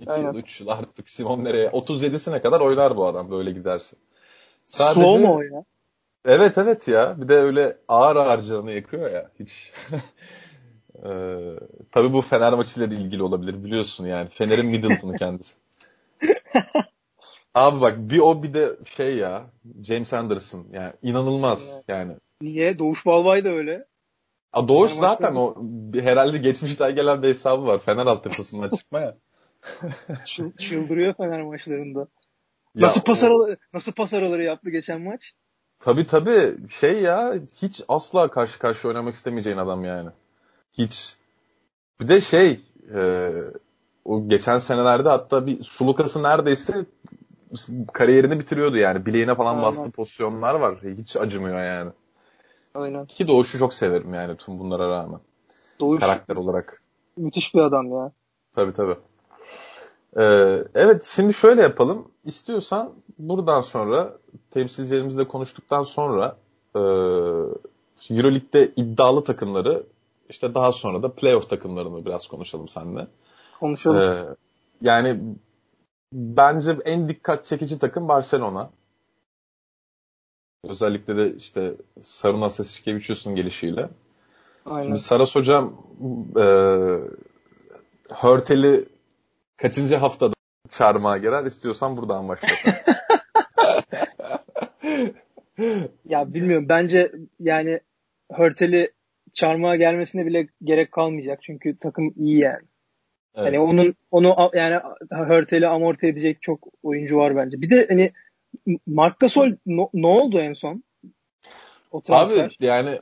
2 0.00 0.10
yıl, 0.20 0.34
3 0.34 0.60
yıl 0.60 0.68
artık 0.68 1.10
Simon 1.10 1.44
nereye? 1.44 1.68
37'sine 1.68 2.42
kadar 2.42 2.60
oynar 2.60 2.96
bu 2.96 3.06
adam 3.06 3.30
böyle 3.30 3.50
giderse. 3.50 3.96
Sadece, 4.66 5.00
Slow 5.00 5.26
mu 5.26 5.34
o 5.34 5.42
ya? 5.42 5.64
Evet 6.24 6.58
evet 6.58 6.88
ya. 6.88 7.14
Bir 7.18 7.28
de 7.28 7.34
öyle 7.34 7.76
ağır 7.88 8.16
ağır 8.16 8.42
canını 8.42 8.72
yakıyor 8.72 9.10
ya. 9.10 9.30
Hiç. 9.40 9.72
ee, 11.04 11.58
tabii 11.92 12.12
bu 12.12 12.22
Fener 12.22 12.52
maçıyla 12.52 12.90
da 12.90 12.94
ilgili 12.94 13.22
olabilir 13.22 13.64
biliyorsun 13.64 14.06
yani. 14.06 14.28
Fener'in 14.28 14.66
Middleton'ı 14.66 15.16
kendisi. 15.18 15.56
Abi 17.54 17.80
bak 17.80 17.98
bir 17.98 18.18
o 18.18 18.42
bir 18.42 18.54
de 18.54 18.76
şey 18.84 19.16
ya 19.16 19.46
James 19.82 20.12
Anderson 20.12 20.66
yani 20.72 20.92
inanılmaz 21.02 21.82
yani. 21.88 22.16
Niye? 22.40 22.78
Doğuş 22.78 23.06
Balvay 23.06 23.44
da 23.44 23.48
öyle. 23.48 23.86
A 24.52 24.68
Doğuş 24.68 24.90
Fener 24.90 25.00
zaten 25.00 25.34
o 25.34 25.54
herhalde 25.94 26.38
geçmişten 26.38 26.94
gelen 26.94 27.22
bir 27.22 27.28
hesabı 27.28 27.66
var. 27.66 27.78
Fener 27.78 28.06
altyapısından 28.06 28.76
çıkma 28.76 29.00
ya. 29.00 29.16
Çıldırıyor 30.58 31.14
Fener 31.14 31.42
maçlarında. 31.42 32.00
Ya 32.74 32.86
nasıl 32.86 33.00
pas 33.00 33.24
araları, 33.24 33.56
nasıl 33.72 33.92
pas 33.92 34.14
araları 34.14 34.44
yaptı 34.44 34.70
geçen 34.70 35.00
maç? 35.00 35.32
Tabi 35.78 36.06
tabi 36.06 36.56
şey 36.70 37.02
ya 37.02 37.34
hiç 37.62 37.82
asla 37.88 38.30
karşı 38.30 38.58
karşı 38.58 38.88
oynamak 38.88 39.14
istemeyeceğin 39.14 39.56
adam 39.56 39.84
yani. 39.84 40.10
Hiç. 40.78 41.16
Bir 42.00 42.08
de 42.08 42.20
şey 42.20 42.60
e, 42.94 43.30
o 44.04 44.28
geçen 44.28 44.58
senelerde 44.58 45.08
hatta 45.08 45.46
bir 45.46 45.62
Sulukas'ı 45.62 46.22
neredeyse 46.22 46.84
kariyerini 47.92 48.40
bitiriyordu 48.40 48.76
yani. 48.76 49.06
Bileğine 49.06 49.34
falan 49.34 49.50
Aynen. 49.50 49.62
bastığı 49.62 49.90
pozisyonlar 49.90 50.54
var. 50.54 50.78
Hiç 50.98 51.16
acımıyor 51.16 51.64
yani. 51.64 51.90
Aynen. 52.74 53.06
Ki 53.06 53.28
Doğuş'u 53.28 53.58
çok 53.58 53.74
severim 53.74 54.14
yani 54.14 54.36
tüm 54.36 54.58
bunlara 54.58 54.88
rağmen. 54.88 55.20
Doğuş 55.80 56.00
karakter 56.00 56.36
olarak. 56.36 56.82
Müthiş 57.16 57.54
bir 57.54 57.60
adam 57.60 57.90
ya. 57.90 58.12
Tabi 58.54 58.72
tabi. 58.72 58.94
Ee, 60.16 60.64
evet 60.74 61.04
şimdi 61.14 61.34
şöyle 61.34 61.62
yapalım. 61.62 62.08
İstiyorsan 62.24 62.92
buradan 63.18 63.60
sonra 63.60 64.12
temsilcilerimizle 64.50 65.28
konuştuktan 65.28 65.82
sonra 65.82 66.36
e, 66.74 66.80
Euroleague'de 68.10 68.72
iddialı 68.76 69.24
takımları 69.24 69.82
işte 70.28 70.54
daha 70.54 70.72
sonra 70.72 71.02
da 71.02 71.14
playoff 71.14 71.48
takımlarını 71.48 72.06
biraz 72.06 72.26
konuşalım 72.26 72.68
seninle. 72.68 73.06
Konuşalım. 73.60 73.98
Ee, 73.98 74.24
yani 74.80 75.20
bence 76.12 76.76
en 76.84 77.08
dikkat 77.08 77.44
çekici 77.44 77.78
takım 77.78 78.08
Barcelona. 78.08 78.70
Özellikle 80.64 81.16
de 81.16 81.34
işte 81.34 81.74
Saruna 82.02 82.50
Sesicevicius'un 82.50 83.34
gelişiyle. 83.34 83.88
Aynen. 84.66 84.86
Şimdi 84.86 84.98
Saras 84.98 85.34
hocam 85.34 85.82
e, 86.36 86.46
Hörtel'i 88.10 88.84
kaçıncı 89.56 89.96
haftada 89.96 90.34
çarmıha 90.70 91.18
girer? 91.18 91.44
İstiyorsan 91.44 91.96
buradan 91.96 92.28
başlasın. 92.28 92.72
ya 96.04 96.34
bilmiyorum. 96.34 96.68
Bence 96.68 97.12
yani 97.40 97.80
Hörtel'i 98.32 98.92
çarmıha 99.36 99.76
gelmesine 99.76 100.26
bile 100.26 100.48
gerek 100.64 100.92
kalmayacak. 100.92 101.38
Çünkü 101.42 101.76
takım 101.78 102.14
iyi 102.16 102.38
yani. 102.38 102.62
Evet. 103.34 103.46
Yani 103.46 103.58
onun 103.58 103.94
onu 104.10 104.50
yani 104.54 104.80
Hörtel'i 105.10 105.68
amorti 105.68 106.06
edecek 106.06 106.42
çok 106.42 106.68
oyuncu 106.82 107.16
var 107.16 107.36
bence. 107.36 107.60
Bir 107.60 107.70
de 107.70 107.86
hani 107.88 108.12
Mark 108.86 109.20
Gasol 109.20 109.52
no, 109.66 109.88
ne 109.94 110.06
oldu 110.06 110.38
en 110.38 110.52
son? 110.52 110.84
O 111.90 112.00
transfer. 112.00 112.44
Abi 112.44 112.54
yani 112.60 113.00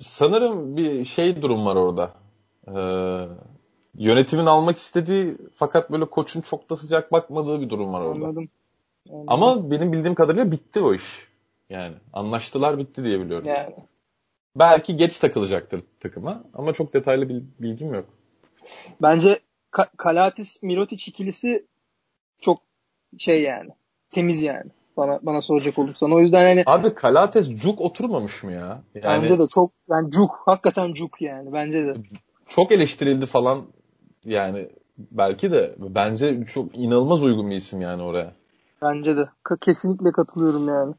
sanırım 0.00 0.76
bir 0.76 1.04
şey 1.04 1.42
durum 1.42 1.66
var 1.66 1.76
orada. 1.76 2.14
Ee, 2.68 2.72
yönetimin 3.94 4.46
almak 4.46 4.76
istediği 4.76 5.36
fakat 5.54 5.90
böyle 5.90 6.04
koçun 6.04 6.40
çok 6.40 6.70
da 6.70 6.76
sıcak 6.76 7.12
bakmadığı 7.12 7.60
bir 7.60 7.70
durum 7.70 7.92
var 7.92 8.00
orada. 8.00 8.24
Anladım. 8.24 8.48
Anladım. 9.10 9.26
Ama 9.28 9.70
benim 9.70 9.92
bildiğim 9.92 10.14
kadarıyla 10.14 10.52
bitti 10.52 10.80
o 10.80 10.94
iş. 10.94 11.28
Yani 11.70 11.94
anlaştılar 12.12 12.78
bitti 12.78 13.04
diye 13.04 13.20
biliyorum. 13.20 13.46
Yani. 13.46 13.74
Belki 14.56 14.96
geç 14.96 15.18
takılacaktır 15.18 15.82
takıma 16.00 16.42
ama 16.54 16.72
çok 16.72 16.94
detaylı 16.94 17.28
bilgim 17.58 17.94
yok. 17.94 18.04
Bence 19.02 19.40
Ka- 19.72 19.96
Kalatis 19.96 20.62
Mirotic 20.62 21.10
ikilisi 21.10 21.66
çok 22.40 22.58
şey 23.18 23.42
yani 23.42 23.70
temiz 24.10 24.42
yani 24.42 24.70
bana 24.96 25.18
bana 25.22 25.40
soracak 25.40 25.78
olursan. 25.78 26.12
O 26.12 26.20
yüzden 26.20 26.44
hani 26.44 26.62
Abi 26.66 26.94
Kalates 26.94 27.48
cuk 27.50 27.80
oturmamış 27.80 28.42
mı 28.42 28.52
ya? 28.52 28.82
Yani, 28.94 29.22
bence 29.22 29.38
de 29.38 29.46
çok 29.48 29.72
yani 29.88 30.10
cuk 30.10 30.42
hakikaten 30.46 30.92
cuk 30.92 31.22
yani 31.22 31.52
bence 31.52 31.86
de. 31.86 31.94
Çok 32.48 32.72
eleştirildi 32.72 33.26
falan 33.26 33.66
yani 34.24 34.68
belki 34.98 35.52
de 35.52 35.74
bence 35.78 36.44
çok 36.44 36.78
inanılmaz 36.78 37.22
uygun 37.22 37.50
bir 37.50 37.56
isim 37.56 37.80
yani 37.80 38.02
oraya. 38.02 38.32
Bence 38.82 39.16
de. 39.16 39.28
Kesinlikle 39.60 40.12
katılıyorum 40.12 40.68
yani. 40.68 40.94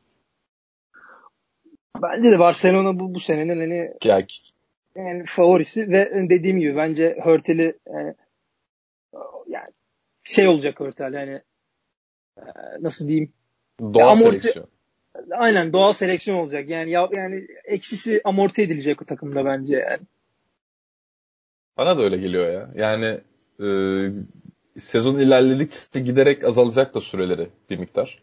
Bence 2.01 2.31
de 2.31 2.39
Barcelona 2.39 2.99
bu 2.99 3.15
bu 3.15 3.19
senenin 3.19 3.59
hani 3.59 3.91
ya, 4.03 4.25
yani 4.95 5.25
favorisi 5.25 5.89
ve 5.89 6.29
dediğim 6.29 6.59
gibi 6.59 6.75
bence 6.75 7.17
Hörtel'i 7.23 7.77
yani, 7.93 8.13
yani 9.47 9.69
şey 10.23 10.47
olacak 10.47 10.79
Hörtel 10.79 11.13
yani 11.13 11.41
e, 12.37 12.43
nasıl 12.81 13.07
diyeyim 13.07 13.33
doğal 13.81 14.11
amorti, 14.11 14.39
seleksiyon. 14.39 14.67
Aynen 15.31 15.73
doğal 15.73 15.93
seleksiyon 15.93 16.37
olacak. 16.37 16.69
Yani 16.69 16.91
ya, 16.91 17.09
yani 17.11 17.47
eksisi 17.65 18.21
amorti 18.23 18.61
edilecek 18.61 19.01
o 19.01 19.05
takımda 19.05 19.45
bence 19.45 19.75
yani. 19.75 20.01
Bana 21.77 21.97
da 21.97 22.01
öyle 22.01 22.17
geliyor 22.17 22.53
ya. 22.53 22.69
Yani 22.75 23.19
e, 23.59 23.69
sezon 24.79 25.19
ilerledikçe 25.19 25.99
giderek 25.99 26.43
azalacak 26.43 26.93
da 26.93 27.01
süreleri 27.01 27.47
bir 27.69 27.77
miktar. 27.77 28.19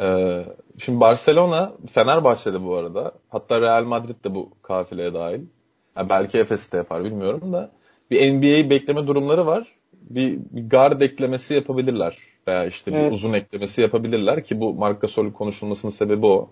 E, 0.00 0.44
şimdi 0.78 1.00
Barcelona, 1.00 1.72
Fenerbahçe'de 1.90 2.64
bu 2.64 2.74
arada. 2.74 3.12
Hatta 3.28 3.60
Real 3.60 3.84
Madrid 3.84 4.24
de 4.24 4.34
bu 4.34 4.50
kafileye 4.62 5.14
dahil. 5.14 5.40
Yani 5.96 6.08
belki 6.08 6.38
Efes 6.38 6.72
de 6.72 6.76
yapar 6.76 7.04
bilmiyorum 7.04 7.52
da. 7.52 7.70
Bir 8.10 8.32
NBA 8.32 8.70
bekleme 8.70 9.06
durumları 9.06 9.46
var. 9.46 9.68
Bir, 9.92 10.38
bir 10.50 10.70
guard 10.70 11.00
eklemesi 11.00 11.54
yapabilirler. 11.54 12.18
Veya 12.48 12.66
işte 12.66 12.92
bir 12.92 12.98
evet. 12.98 13.12
uzun 13.12 13.32
eklemesi 13.32 13.82
yapabilirler 13.82 14.44
ki 14.44 14.60
bu 14.60 14.74
Marc 14.74 14.98
Gasol 15.00 15.32
konuşulmasının 15.32 15.92
sebebi 15.92 16.26
o. 16.26 16.50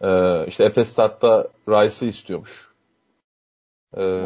Ee, 0.00 0.46
işte 0.46 0.64
Efes 0.64 0.98
hatta 0.98 1.48
Rice'ı 1.68 2.08
istiyormuş. 2.08 2.68
Ee, 3.96 4.22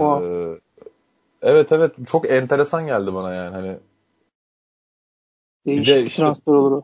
Evet 1.42 1.72
evet 1.72 1.92
çok 2.06 2.30
enteresan 2.30 2.86
geldi 2.86 3.14
bana 3.14 3.34
yani 3.34 3.54
hani. 3.54 3.76
Değişik 5.66 5.86
bir, 5.86 6.00
de 6.00 6.06
işte, 6.06 6.22
transfer 6.22 6.52
olur. 6.52 6.82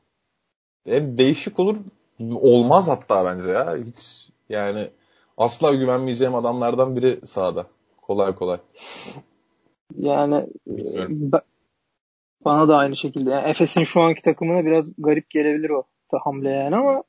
Hem 0.86 1.18
değişik 1.18 1.58
olur 1.58 1.76
olmaz 2.20 2.88
hatta 2.88 3.24
bence 3.24 3.50
ya. 3.50 3.76
Hiç 3.76 4.28
yani 4.48 4.88
asla 5.36 5.74
güvenmeyeceğim 5.74 6.34
adamlardan 6.34 6.96
biri 6.96 7.26
sahada. 7.26 7.66
Kolay 8.02 8.34
kolay. 8.34 8.58
Yani 9.98 10.46
Bilmiyorum. 10.66 11.30
bana 12.44 12.68
da 12.68 12.76
aynı 12.76 12.96
şekilde. 12.96 13.30
Yani 13.30 13.50
Efes'in 13.50 13.84
şu 13.84 14.00
anki 14.00 14.22
takımına 14.22 14.64
biraz 14.64 14.92
garip 14.98 15.30
gelebilir 15.30 15.70
o 15.70 15.82
hamle 16.24 16.50
yani 16.50 16.76
ama 16.76 17.02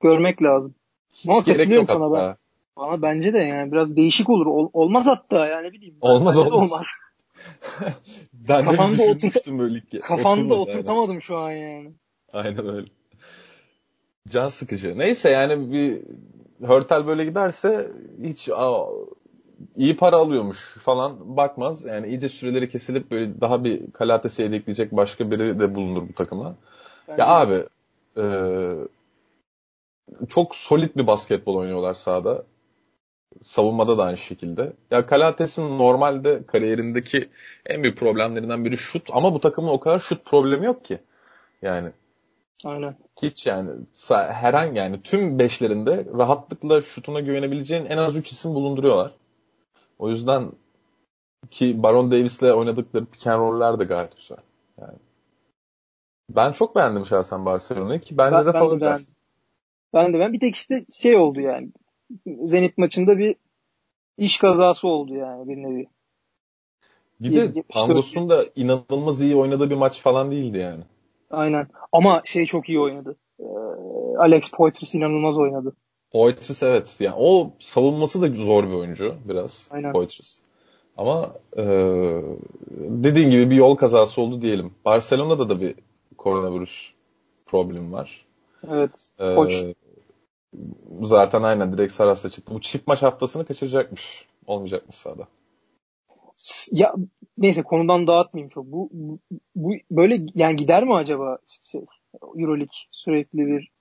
görmek 0.00 0.42
lazım. 0.42 0.74
Hiç 1.12 1.28
ama 1.28 1.40
gerek 1.40 1.70
yok 1.70 1.90
sana 1.90 2.04
hatta. 2.04 2.28
Ben. 2.28 2.36
Bana 2.76 3.02
bence 3.02 3.32
de 3.32 3.38
yani 3.38 3.72
biraz 3.72 3.96
değişik 3.96 4.30
olur. 4.30 4.46
Ol, 4.46 4.68
olmaz 4.72 5.06
hatta 5.06 5.46
yani 5.46 5.72
bileyim. 5.72 5.96
Olmaz 6.00 6.38
olmaz. 6.38 6.52
olmaz. 6.52 6.86
ben 8.48 8.64
kafamda 8.64 8.98
de 8.98 9.02
oturtmuştum 9.02 9.58
böyle. 9.58 9.82
Kafamda 10.00 10.54
oturtamadım 10.54 11.12
yani. 11.12 11.22
şu 11.22 11.36
an 11.36 11.50
yani. 11.50 11.92
Aynen 12.32 12.68
öyle. 12.68 12.88
Can 14.28 14.48
sıkıcı. 14.48 14.98
Neyse 14.98 15.30
yani 15.30 15.72
bir 15.72 16.02
Hörtel 16.66 17.06
böyle 17.06 17.24
giderse 17.24 17.90
hiç 18.22 18.48
aa, 18.48 18.86
iyi 19.76 19.96
para 19.96 20.16
alıyormuş 20.16 20.58
falan 20.78 21.36
bakmaz. 21.36 21.84
Yani 21.84 22.08
iyice 22.08 22.28
süreleri 22.28 22.68
kesilip 22.68 23.10
böyle 23.10 23.40
daha 23.40 23.64
bir 23.64 23.92
kalatesi 23.92 24.42
yedekleyecek 24.42 24.92
başka 24.92 25.30
biri 25.30 25.60
de 25.60 25.74
bulunur 25.74 26.08
bu 26.08 26.12
takıma. 26.12 26.54
Bence 27.08 27.22
ya 27.22 27.28
abi 27.28 27.64
e, 28.16 28.24
çok 30.28 30.54
solid 30.54 30.96
bir 30.96 31.06
basketbol 31.06 31.56
oynuyorlar 31.56 31.94
sahada. 31.94 32.44
Savunmada 33.42 33.98
da 33.98 34.04
aynı 34.04 34.16
şekilde. 34.16 34.72
Ya 34.90 35.06
Kalates'in 35.06 35.78
normalde 35.78 36.46
kariyerindeki 36.46 37.28
en 37.66 37.82
büyük 37.82 37.98
problemlerinden 37.98 38.64
biri 38.64 38.78
şut 38.78 39.10
ama 39.12 39.34
bu 39.34 39.40
takımın 39.40 39.68
o 39.68 39.80
kadar 39.80 39.98
şut 39.98 40.24
problemi 40.24 40.66
yok 40.66 40.84
ki. 40.84 40.98
Yani 41.62 41.90
Aynen. 42.64 42.96
Hiç 43.22 43.46
yani 43.46 43.70
herhangi 44.10 44.78
yani 44.78 45.02
tüm 45.02 45.38
beşlerinde 45.38 46.06
rahatlıkla 46.18 46.82
şutuna 46.82 47.20
güvenebileceğin 47.20 47.84
en 47.84 47.96
az 47.96 48.16
3 48.16 48.32
isim 48.32 48.54
bulunduruyorlar. 48.54 49.12
O 49.98 50.08
yüzden 50.08 50.52
ki 51.50 51.82
Baron 51.82 52.10
Davis'le 52.10 52.42
oynadıkları 52.42 53.06
pick 53.06 53.26
and 53.26 53.40
roll'ler 53.40 53.78
de 53.78 53.84
gayet 53.84 54.16
güzel. 54.16 54.38
Yani 54.80 54.98
ben 56.30 56.52
çok 56.52 56.76
beğendim 56.76 57.06
şahsen 57.06 57.46
Barcelona'yı 57.46 58.00
ki 58.00 58.18
bence 58.18 58.36
ben, 58.36 58.46
de 58.46 58.52
favoriler. 58.52 58.98
Ben, 58.98 59.06
ben 59.94 60.12
de 60.12 60.18
ben 60.18 60.32
bir 60.32 60.40
tek 60.40 60.54
işte 60.54 60.84
şey 60.92 61.16
oldu 61.16 61.40
yani. 61.40 61.68
Zenit 62.44 62.78
maçında 62.78 63.18
bir 63.18 63.36
iş 64.18 64.38
kazası 64.38 64.88
oldu 64.88 65.14
yani 65.14 65.48
bir 65.48 65.56
nevi. 65.56 65.86
Bir 67.20 67.54
de 67.54 67.62
Pangos'un 67.68 68.28
da 68.28 68.44
inanılmaz 68.56 69.20
iyi 69.20 69.36
oynadığı 69.36 69.70
bir 69.70 69.74
maç 69.74 70.00
falan 70.00 70.30
değildi 70.30 70.58
yani. 70.58 70.84
Aynen. 71.34 71.68
Ama 71.92 72.22
şey 72.24 72.46
çok 72.46 72.68
iyi 72.68 72.80
oynadı. 72.80 73.16
Ee, 73.40 73.44
Alex 74.18 74.50
Poitras 74.50 74.94
inanılmaz 74.94 75.38
oynadı. 75.38 75.72
Poitras 76.12 76.62
evet. 76.62 76.96
Yani 77.00 77.16
o 77.18 77.50
savunması 77.58 78.22
da 78.22 78.44
zor 78.44 78.68
bir 78.68 78.74
oyuncu 78.74 79.14
biraz. 79.24 79.68
Aynen. 79.70 79.92
Poitras. 79.92 80.38
Ama 80.96 81.32
e, 81.56 81.62
dediğin 82.78 83.30
gibi 83.30 83.50
bir 83.50 83.56
yol 83.56 83.76
kazası 83.76 84.20
oldu 84.20 84.42
diyelim. 84.42 84.74
Barcelona'da 84.84 85.48
da 85.48 85.60
bir 85.60 85.74
koronavirüs 86.18 86.90
problemi 87.46 87.92
var. 87.92 88.24
Evet. 88.70 89.10
Ee, 89.20 89.74
Zaten 91.02 91.42
aynen 91.42 91.72
direkt 91.72 91.92
Saras'ta 91.92 92.30
çıktı. 92.30 92.54
Bu 92.54 92.60
çift 92.60 92.86
maç 92.86 93.02
haftasını 93.02 93.46
kaçıracakmış. 93.46 94.26
Olmayacakmış 94.46 94.96
sahada. 94.96 95.28
Ya 96.72 96.94
neyse 97.38 97.62
konudan 97.62 98.06
dağıtmayayım 98.06 98.48
çok. 98.48 98.66
Bu, 98.66 98.88
bu, 98.92 99.18
bu 99.54 99.72
böyle 99.90 100.18
yani 100.34 100.56
gider 100.56 100.84
mi 100.84 100.94
acaba 100.94 101.38
şey, 101.62 101.84
EuroLeague 102.38 102.76
sürekli 102.90 103.46
bir 103.46 103.74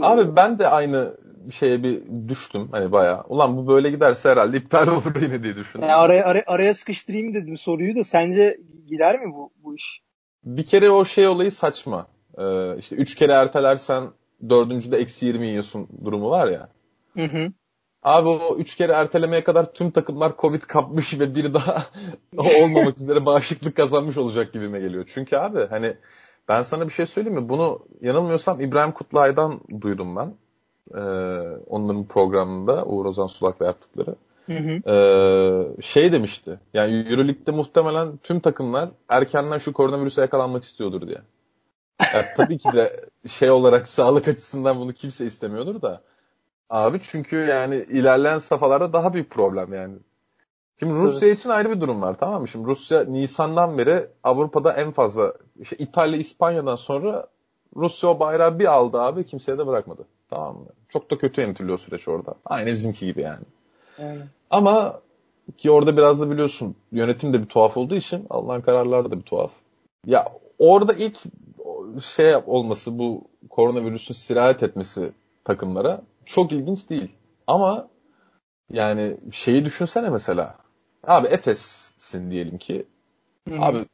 Abi 0.00 0.36
ben 0.36 0.58
de 0.58 0.68
aynı 0.68 1.16
şeye 1.52 1.82
bir 1.82 2.02
düştüm 2.28 2.68
hani 2.72 2.92
bayağı. 2.92 3.24
Ulan 3.28 3.56
bu 3.56 3.66
böyle 3.68 3.90
giderse 3.90 4.28
herhalde 4.28 4.56
iptal 4.56 4.88
olur 4.88 5.22
yine 5.22 5.42
diye 5.42 5.56
düşündüm. 5.56 5.88
Yani 5.88 5.92
araya, 5.92 6.24
araya, 6.24 6.44
araya 6.46 6.74
sıkıştırayım 6.74 7.34
dedim 7.34 7.58
soruyu 7.58 7.96
da 7.96 8.04
sence 8.04 8.60
gider 8.86 9.20
mi 9.20 9.32
bu, 9.34 9.50
bu 9.56 9.76
iş? 9.76 10.00
Bir 10.44 10.66
kere 10.66 10.90
o 10.90 11.04
şey 11.04 11.28
olayı 11.28 11.52
saçma. 11.52 12.06
Ee, 12.38 12.78
işte 12.78 12.96
üç 12.96 13.14
kere 13.14 13.32
ertelersen 13.32 14.04
dördüncüde 14.48 14.96
eksi 14.96 15.26
20 15.26 15.46
yiyorsun 15.46 15.88
durumu 16.04 16.30
var 16.30 16.48
ya. 16.48 16.68
Hı 17.14 17.24
hı. 17.24 17.52
Abi 18.06 18.28
o 18.28 18.56
üç 18.56 18.76
kere 18.76 18.92
ertelemeye 18.92 19.44
kadar 19.44 19.72
tüm 19.72 19.90
takımlar 19.90 20.32
Covid 20.38 20.62
kapmış 20.62 21.20
ve 21.20 21.34
biri 21.34 21.54
daha 21.54 21.86
olmamak 22.62 22.98
üzere 22.98 23.26
bağışıklık 23.26 23.76
kazanmış 23.76 24.18
olacak 24.18 24.52
gibime 24.52 24.80
geliyor. 24.80 25.04
Çünkü 25.14 25.36
abi 25.36 25.66
hani 25.70 25.94
ben 26.48 26.62
sana 26.62 26.88
bir 26.88 26.92
şey 26.92 27.06
söyleyeyim 27.06 27.38
mi? 27.40 27.48
Bunu 27.48 27.86
yanılmıyorsam 28.00 28.60
İbrahim 28.60 28.92
Kutlay'dan 28.92 29.60
duydum 29.80 30.16
ben. 30.16 30.34
Ee, 30.94 31.00
onların 31.66 32.04
programında 32.04 32.84
Uğur 32.84 33.04
Ozan 33.04 33.26
Sulak'la 33.26 33.66
yaptıkları. 33.66 34.14
Hı 34.46 34.58
hı. 34.58 34.90
Ee, 34.90 35.82
şey 35.82 36.12
demişti. 36.12 36.60
Yani 36.74 37.06
Euroleague'de 37.10 37.50
muhtemelen 37.50 38.16
tüm 38.16 38.40
takımlar 38.40 38.88
erkenden 39.08 39.58
şu 39.58 39.72
koronavirüse 39.72 40.20
yakalanmak 40.20 40.64
istiyordur 40.64 41.08
diye. 41.08 41.18
Yani 42.14 42.24
tabii 42.36 42.58
ki 42.58 42.68
de 42.74 43.06
şey 43.28 43.50
olarak 43.50 43.88
sağlık 43.98 44.28
açısından 44.28 44.80
bunu 44.80 44.92
kimse 44.92 45.26
istemiyordur 45.26 45.82
da. 45.82 46.02
Abi 46.70 47.00
çünkü 47.02 47.36
yani 47.36 47.76
ilerleyen 47.76 48.38
safhalarda 48.38 48.92
daha 48.92 49.14
büyük 49.14 49.30
problem 49.30 49.74
yani. 49.74 49.94
Şimdi 50.78 50.94
Rusya 50.94 51.28
evet. 51.28 51.38
için 51.38 51.50
ayrı 51.50 51.70
bir 51.70 51.80
durum 51.80 52.02
var 52.02 52.16
tamam 52.20 52.40
mı? 52.40 52.48
Şimdi 52.48 52.66
Rusya 52.66 53.04
Nisan'dan 53.04 53.78
beri 53.78 54.06
Avrupa'da 54.22 54.72
en 54.72 54.92
fazla 54.92 55.32
işte 55.60 55.76
İtalya, 55.76 56.18
İspanya'dan 56.18 56.76
sonra 56.76 57.26
Rusya 57.76 58.10
o 58.10 58.20
bayrağı 58.20 58.58
bir 58.58 58.64
aldı 58.64 59.00
abi 59.00 59.24
kimseye 59.24 59.58
de 59.58 59.66
bırakmadı. 59.66 60.04
Tamam 60.30 60.56
mı? 60.56 60.66
Çok 60.88 61.10
da 61.10 61.18
kötü 61.18 61.40
yönetiliyor 61.40 61.78
süreç 61.78 62.08
orada. 62.08 62.34
Aynı 62.44 62.72
bizimki 62.72 63.06
gibi 63.06 63.20
yani. 63.20 63.44
Aynen. 63.98 64.28
Ama 64.50 65.00
ki 65.58 65.70
orada 65.70 65.96
biraz 65.96 66.20
da 66.20 66.30
biliyorsun 66.30 66.76
yönetim 66.92 67.32
de 67.32 67.42
bir 67.42 67.46
tuhaf 67.46 67.76
olduğu 67.76 67.94
için 67.94 68.26
alınan 68.30 68.62
kararlar 68.62 69.10
da 69.10 69.18
bir 69.18 69.22
tuhaf. 69.22 69.50
Ya 70.06 70.28
orada 70.58 70.92
ilk 70.92 71.18
şey 72.02 72.36
olması 72.46 72.98
bu 72.98 73.24
koronavirüsün 73.50 74.14
sirayet 74.14 74.62
etmesi 74.62 75.12
takımlara 75.44 76.02
çok 76.26 76.52
ilginç 76.52 76.90
değil. 76.90 77.12
Ama 77.46 77.88
yani 78.70 79.16
şeyi 79.32 79.64
düşünsene 79.64 80.10
mesela. 80.10 80.58
Abi 81.04 81.26
Efes'sin 81.26 82.30
diyelim 82.30 82.58
ki. 82.58 82.86
Hı-hı. 83.48 83.60
Abi 83.60 83.86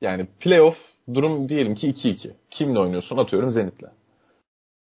yani 0.00 0.26
playoff 0.40 0.92
durum 1.14 1.48
diyelim 1.48 1.74
ki 1.74 1.90
2-2. 1.90 2.30
Kimle 2.50 2.78
oynuyorsun? 2.78 3.16
Atıyorum 3.16 3.50
Zenit'le. 3.50 3.88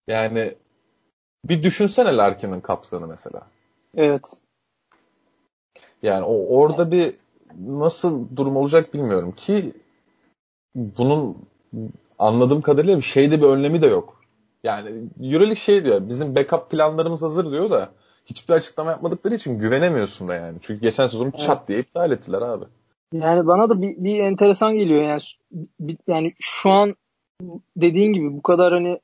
Yani 0.07 0.55
bir 1.45 1.63
düşünsene 1.63 2.17
Larkin'in 2.17 2.61
kaptanı 2.61 3.07
mesela. 3.07 3.47
Evet. 3.97 4.21
Yani 6.03 6.25
o 6.25 6.57
orada 6.57 6.91
bir 6.91 7.15
nasıl 7.59 8.35
durum 8.35 8.55
olacak 8.55 8.93
bilmiyorum 8.93 9.31
ki 9.31 9.73
bunun 10.75 11.37
anladığım 12.19 12.61
kadarıyla 12.61 12.97
bir 12.97 13.01
şeyde 13.01 13.41
bir 13.41 13.47
önlemi 13.47 13.81
de 13.81 13.87
yok. 13.87 14.14
Yani 14.65 14.89
Euroleague 15.21 15.55
şey 15.55 15.85
diyor 15.85 16.09
bizim 16.09 16.35
backup 16.35 16.71
planlarımız 16.71 17.23
hazır 17.23 17.51
diyor 17.51 17.69
da 17.69 17.89
hiçbir 18.25 18.53
açıklama 18.53 18.91
yapmadıkları 18.91 19.35
için 19.35 19.59
güvenemiyorsun 19.59 20.27
da 20.27 20.35
yani. 20.35 20.57
Çünkü 20.61 20.81
geçen 20.81 21.07
sezonu 21.07 21.29
evet. 21.29 21.39
çat 21.39 21.67
diye 21.67 21.79
iptal 21.79 22.11
ettiler 22.11 22.41
abi. 22.41 22.65
Yani 23.13 23.47
bana 23.47 23.69
da 23.69 23.81
bir, 23.81 24.03
bir 24.03 24.19
enteresan 24.19 24.77
geliyor 24.77 25.03
yani 25.03 25.19
yani 26.07 26.33
şu 26.39 26.69
an 26.69 26.95
dediğin 27.77 28.13
gibi 28.13 28.33
bu 28.33 28.41
kadar 28.41 28.73
hani 28.73 28.99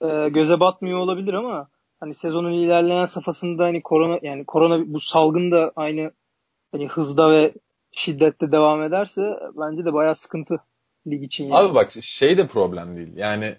e, 0.00 0.28
göze 0.28 0.60
batmıyor 0.60 0.98
olabilir 0.98 1.34
ama 1.34 1.68
hani 2.00 2.14
sezonun 2.14 2.52
ilerleyen 2.52 3.04
safhasında 3.04 3.64
hani 3.64 3.82
korona 3.82 4.18
yani 4.22 4.44
korona 4.44 4.84
bu 4.86 5.00
salgın 5.00 5.50
da 5.50 5.72
aynı 5.76 6.10
hani 6.72 6.88
hızda 6.88 7.32
ve 7.32 7.54
şiddette 7.92 8.52
devam 8.52 8.82
ederse 8.82 9.22
bence 9.56 9.84
de 9.84 9.92
bayağı 9.92 10.14
sıkıntı 10.14 10.60
lig 11.06 11.22
için. 11.22 11.44
Yani. 11.44 11.56
Abi 11.56 11.74
bak 11.74 11.92
şey 12.00 12.38
de 12.38 12.46
problem 12.46 12.96
değil. 12.96 13.16
Yani 13.16 13.56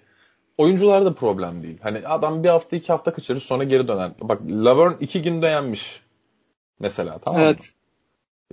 oyuncular 0.59 1.05
da 1.05 1.13
problem 1.13 1.63
değil. 1.63 1.77
Hani 1.81 2.07
adam 2.07 2.43
bir 2.43 2.49
hafta 2.49 2.75
iki 2.75 2.91
hafta 2.91 3.13
kaçırır 3.13 3.39
sonra 3.39 3.63
geri 3.63 3.87
döner. 3.87 4.11
Bak 4.21 4.41
Laverne 4.49 4.95
iki 4.99 5.21
günde 5.21 5.47
yenmiş. 5.47 6.01
Mesela 6.79 7.17
tamam 7.19 7.41
evet. 7.41 7.59
mı? 7.59 7.65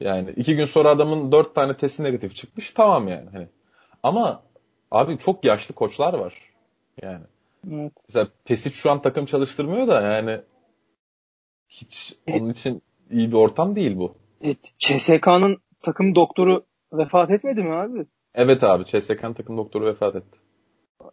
Yani 0.06 0.30
iki 0.30 0.56
gün 0.56 0.64
sonra 0.64 0.90
adamın 0.90 1.32
dört 1.32 1.54
tane 1.54 1.76
testi 1.76 2.04
negatif 2.04 2.36
çıkmış. 2.36 2.70
Tamam 2.70 3.08
yani. 3.08 3.30
Hani. 3.32 3.48
Ama 4.02 4.42
abi 4.90 5.18
çok 5.18 5.44
yaşlı 5.44 5.74
koçlar 5.74 6.14
var. 6.14 6.34
Yani. 7.02 7.24
Evet. 7.72 7.92
Mesela 8.08 8.28
Pesic 8.44 8.74
şu 8.74 8.90
an 8.90 9.02
takım 9.02 9.26
çalıştırmıyor 9.26 9.88
da 9.88 10.00
yani 10.00 10.40
hiç 11.68 12.14
onun 12.28 12.50
için 12.50 12.82
iyi 13.10 13.32
bir 13.32 13.36
ortam 13.36 13.76
değil 13.76 13.96
bu. 13.96 14.14
Evet. 14.40 14.72
CSK'nın 14.78 15.58
takım 15.82 16.14
doktoru 16.14 16.64
vefat 16.92 17.30
etmedi 17.30 17.62
mi 17.62 17.74
abi? 17.74 18.06
Evet 18.34 18.64
abi. 18.64 18.84
CSK'nın 18.84 19.34
takım 19.34 19.56
doktoru 19.56 19.86
vefat 19.86 20.16
etti. 20.16 20.38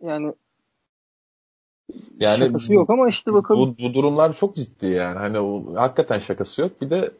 Yani 0.02 0.34
yani 2.20 2.40
şakası 2.40 2.74
yok 2.74 2.90
ama 2.90 3.10
işte 3.10 3.34
bakalım. 3.34 3.76
Bu, 3.80 3.84
bu 3.84 3.94
durumlar 3.94 4.36
çok 4.36 4.56
ciddi 4.56 4.86
yani. 4.86 5.18
Hani 5.18 5.40
o, 5.40 5.76
hakikaten 5.76 6.20
şakası 6.20 6.62
yok. 6.62 6.82
Bir 6.82 6.90
de 6.90 7.12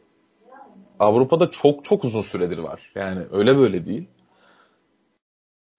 Avrupa'da 0.98 1.50
çok 1.50 1.84
çok 1.84 2.04
uzun 2.04 2.20
süredir 2.20 2.58
var. 2.58 2.92
Yani 2.94 3.24
öyle 3.30 3.58
böyle 3.58 3.86
değil. 3.86 4.08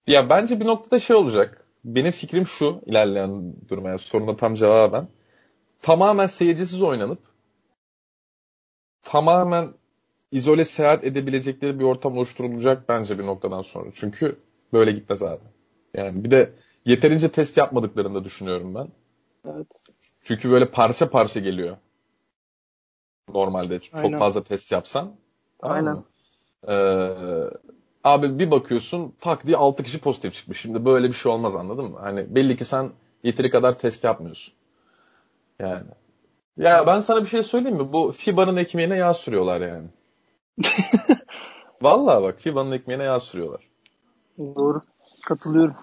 Ya 0.06 0.28
bence 0.28 0.60
bir 0.60 0.66
noktada 0.66 1.00
şey 1.00 1.16
olacak. 1.16 1.64
Benim 1.84 2.10
fikrim 2.10 2.46
şu 2.46 2.80
ilerleyen 2.86 3.54
duruma 3.68 3.88
yani 3.88 3.98
soruna 3.98 4.36
tam 4.36 4.54
cevaben. 4.54 5.08
Tamamen 5.82 6.26
seyircisiz 6.26 6.82
oynanıp 6.82 7.18
tamamen 9.02 9.68
izole 10.32 10.64
seyahat 10.64 11.04
edebilecekleri 11.04 11.78
bir 11.78 11.84
ortam 11.84 12.18
oluşturulacak 12.18 12.88
bence 12.88 13.18
bir 13.18 13.26
noktadan 13.26 13.62
sonra. 13.62 13.90
Çünkü 13.94 14.36
böyle 14.72 14.92
gitmez 14.92 15.22
abi. 15.22 15.42
Yani 15.94 16.24
bir 16.24 16.30
de 16.30 16.52
yeterince 16.86 17.28
test 17.28 17.56
yapmadıklarını 17.56 18.14
da 18.14 18.24
düşünüyorum 18.24 18.74
ben. 18.74 18.88
Evet. 19.44 19.66
Çünkü 20.22 20.50
böyle 20.50 20.70
parça 20.70 21.10
parça 21.10 21.40
geliyor. 21.40 21.76
Normalde 23.28 23.80
çok 23.80 24.04
Aynen. 24.04 24.18
fazla 24.18 24.44
test 24.44 24.72
yapsan. 24.72 25.16
Tamam 25.58 25.76
Aynen. 25.76 25.94
Mı? 25.94 26.04
Ee, 26.68 27.50
abi 28.04 28.38
bir 28.38 28.50
bakıyorsun 28.50 29.14
tak 29.20 29.46
diye 29.46 29.56
6 29.56 29.82
kişi 29.82 30.00
pozitif 30.00 30.34
çıkmış. 30.34 30.60
Şimdi 30.60 30.84
böyle 30.84 31.08
bir 31.08 31.12
şey 31.12 31.32
olmaz 31.32 31.56
anladın 31.56 31.84
mı? 31.84 31.98
Hani 32.00 32.34
belli 32.34 32.56
ki 32.56 32.64
sen 32.64 32.90
yeteri 33.22 33.50
kadar 33.50 33.78
test 33.78 34.04
yapmıyorsun. 34.04 34.54
Yani. 35.60 35.88
Ya 36.56 36.86
ben 36.86 37.00
sana 37.00 37.20
bir 37.20 37.26
şey 37.28 37.42
söyleyeyim 37.42 37.76
mi? 37.76 37.92
Bu 37.92 38.12
FIBA'nın 38.12 38.56
ekmeğine 38.56 38.96
yağ 38.96 39.14
sürüyorlar 39.14 39.60
yani. 39.60 39.88
Vallahi 41.82 42.22
bak 42.22 42.40
FIBA'nın 42.40 42.72
ekmeğine 42.72 43.04
yağ 43.04 43.20
sürüyorlar. 43.20 43.68
Doğru. 44.38 44.80
Katılıyorum. 45.26 45.74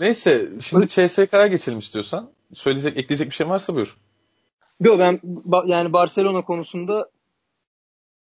Neyse 0.00 0.48
şimdi 0.60 0.88
CSK'ya 0.88 1.46
geçelim 1.46 1.78
istiyorsan. 1.78 2.30
Söyleyecek, 2.54 2.96
ekleyecek 2.96 3.30
bir 3.30 3.34
şey 3.34 3.48
varsa 3.48 3.74
buyur. 3.74 3.96
Yok 4.80 4.98
ben 4.98 5.20
yani 5.66 5.92
Barcelona 5.92 6.44
konusunda 6.44 7.10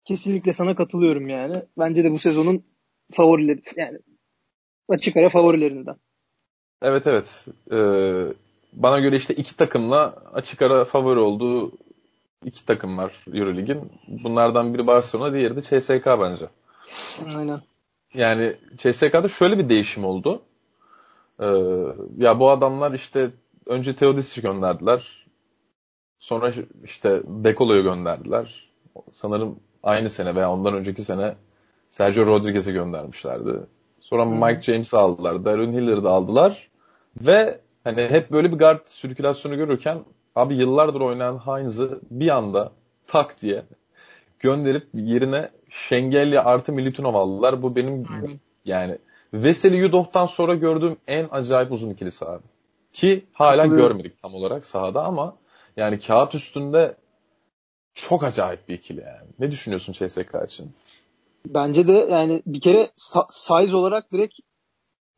kesinlikle 0.05 0.53
sana 0.53 0.77
katılıyorum 0.77 1.29
yani. 1.29 1.63
Bence 1.79 2.05
de 2.05 2.11
bu 2.11 2.19
sezonun 2.19 2.65
favorileri 3.13 3.63
yani 3.77 3.99
açık 4.89 5.17
ara 5.17 5.29
favorilerinden. 5.29 5.97
Evet 6.83 7.07
evet. 7.07 7.47
Ee, 7.73 8.27
bana 8.73 9.01
göre 9.01 9.17
işte 9.17 9.35
iki 9.35 9.57
takımla 9.57 10.23
açık 10.33 10.63
ara 10.63 10.85
favori 10.85 11.19
olduğu 11.19 11.73
iki 12.45 12.67
takım 12.67 12.99
var 12.99 13.25
Eurolig'in. 13.33 13.93
Bunlardan 14.09 14.75
biri 14.75 14.87
Barcelona, 14.87 15.35
diğeri 15.35 15.57
de 15.57 15.61
CSK 15.61 16.07
bence. 16.07 16.47
Aynen. 17.37 17.61
Yani 18.15 18.57
CSK'da 18.79 19.29
şöyle 19.29 19.59
bir 19.59 19.69
değişim 19.69 20.05
oldu. 20.05 20.43
Ee, 21.41 21.47
ya 22.17 22.41
bu 22.41 22.51
adamlar 22.51 22.93
işte 22.93 23.31
önce 23.67 23.97
Teodosic'i 23.97 24.43
gönderdiler. 24.43 25.27
Sonra 26.19 26.53
işte 26.85 27.23
Dekolo'yu 27.27 27.83
gönderdiler. 27.83 28.71
Sanırım 29.11 29.61
aynı 29.83 30.11
sene 30.11 30.35
veya 30.35 30.53
ondan 30.53 30.75
önceki 30.75 31.03
sene 31.05 31.35
Sergio 31.91 32.27
Rodriguez'i 32.27 32.73
göndermişlerdi. 32.73 33.61
Sonra 34.01 34.25
hmm. 34.25 34.45
Mike 34.45 34.63
James'i 34.63 34.97
aldılar. 34.97 35.45
Darren 35.45 35.73
Hiller'ı 35.73 36.05
da 36.05 36.11
aldılar. 36.11 36.69
Ve 37.21 37.61
hani 37.85 38.03
hep 38.03 38.33
böyle 38.33 38.53
bir 38.53 38.59
guard 38.59 38.81
sirkülasyonu 38.87 39.57
görürken 39.57 39.99
abi 40.35 40.55
yıllardır 40.55 41.01
oynayan 41.01 41.39
Heinz'ı 41.39 42.01
bir 42.11 42.29
anda 42.29 42.73
tak 43.07 43.43
diye 43.43 43.63
gönderip 44.39 44.87
yerine 44.95 45.51
Şengelya 45.71 46.45
artı 46.45 46.73
Militinov 46.73 47.15
aldılar. 47.15 47.63
Bu 47.63 47.77
benim 47.77 48.07
yani 48.65 48.99
Veseli 49.35 49.77
Yudov'dan 49.77 50.27
sonra 50.27 50.55
gördüğüm 50.55 50.97
en 51.07 51.29
acayip 51.31 51.73
uzun 51.73 51.91
ikilisi 51.91 52.25
abi. 52.25 52.43
Ki 52.93 53.25
hala 53.33 53.67
görmedik 53.67 54.23
tam 54.23 54.35
olarak 54.35 54.67
sahada 54.67 55.05
ama 55.05 55.37
yani 55.77 56.01
kağıt 56.01 56.35
üstünde 56.35 56.97
çok 57.95 58.25
acayip 58.25 58.69
bir 58.69 58.75
ikili 58.75 59.01
yani. 59.01 59.29
Ne 59.39 59.51
düşünüyorsun 59.51 59.93
CSK 59.93 60.35
için? 60.47 60.73
Bence 61.47 61.89
de 61.89 61.93
yani 61.93 62.43
bir 62.47 62.61
kere 62.61 62.89
size 63.29 63.77
olarak 63.77 64.13
direkt 64.13 64.35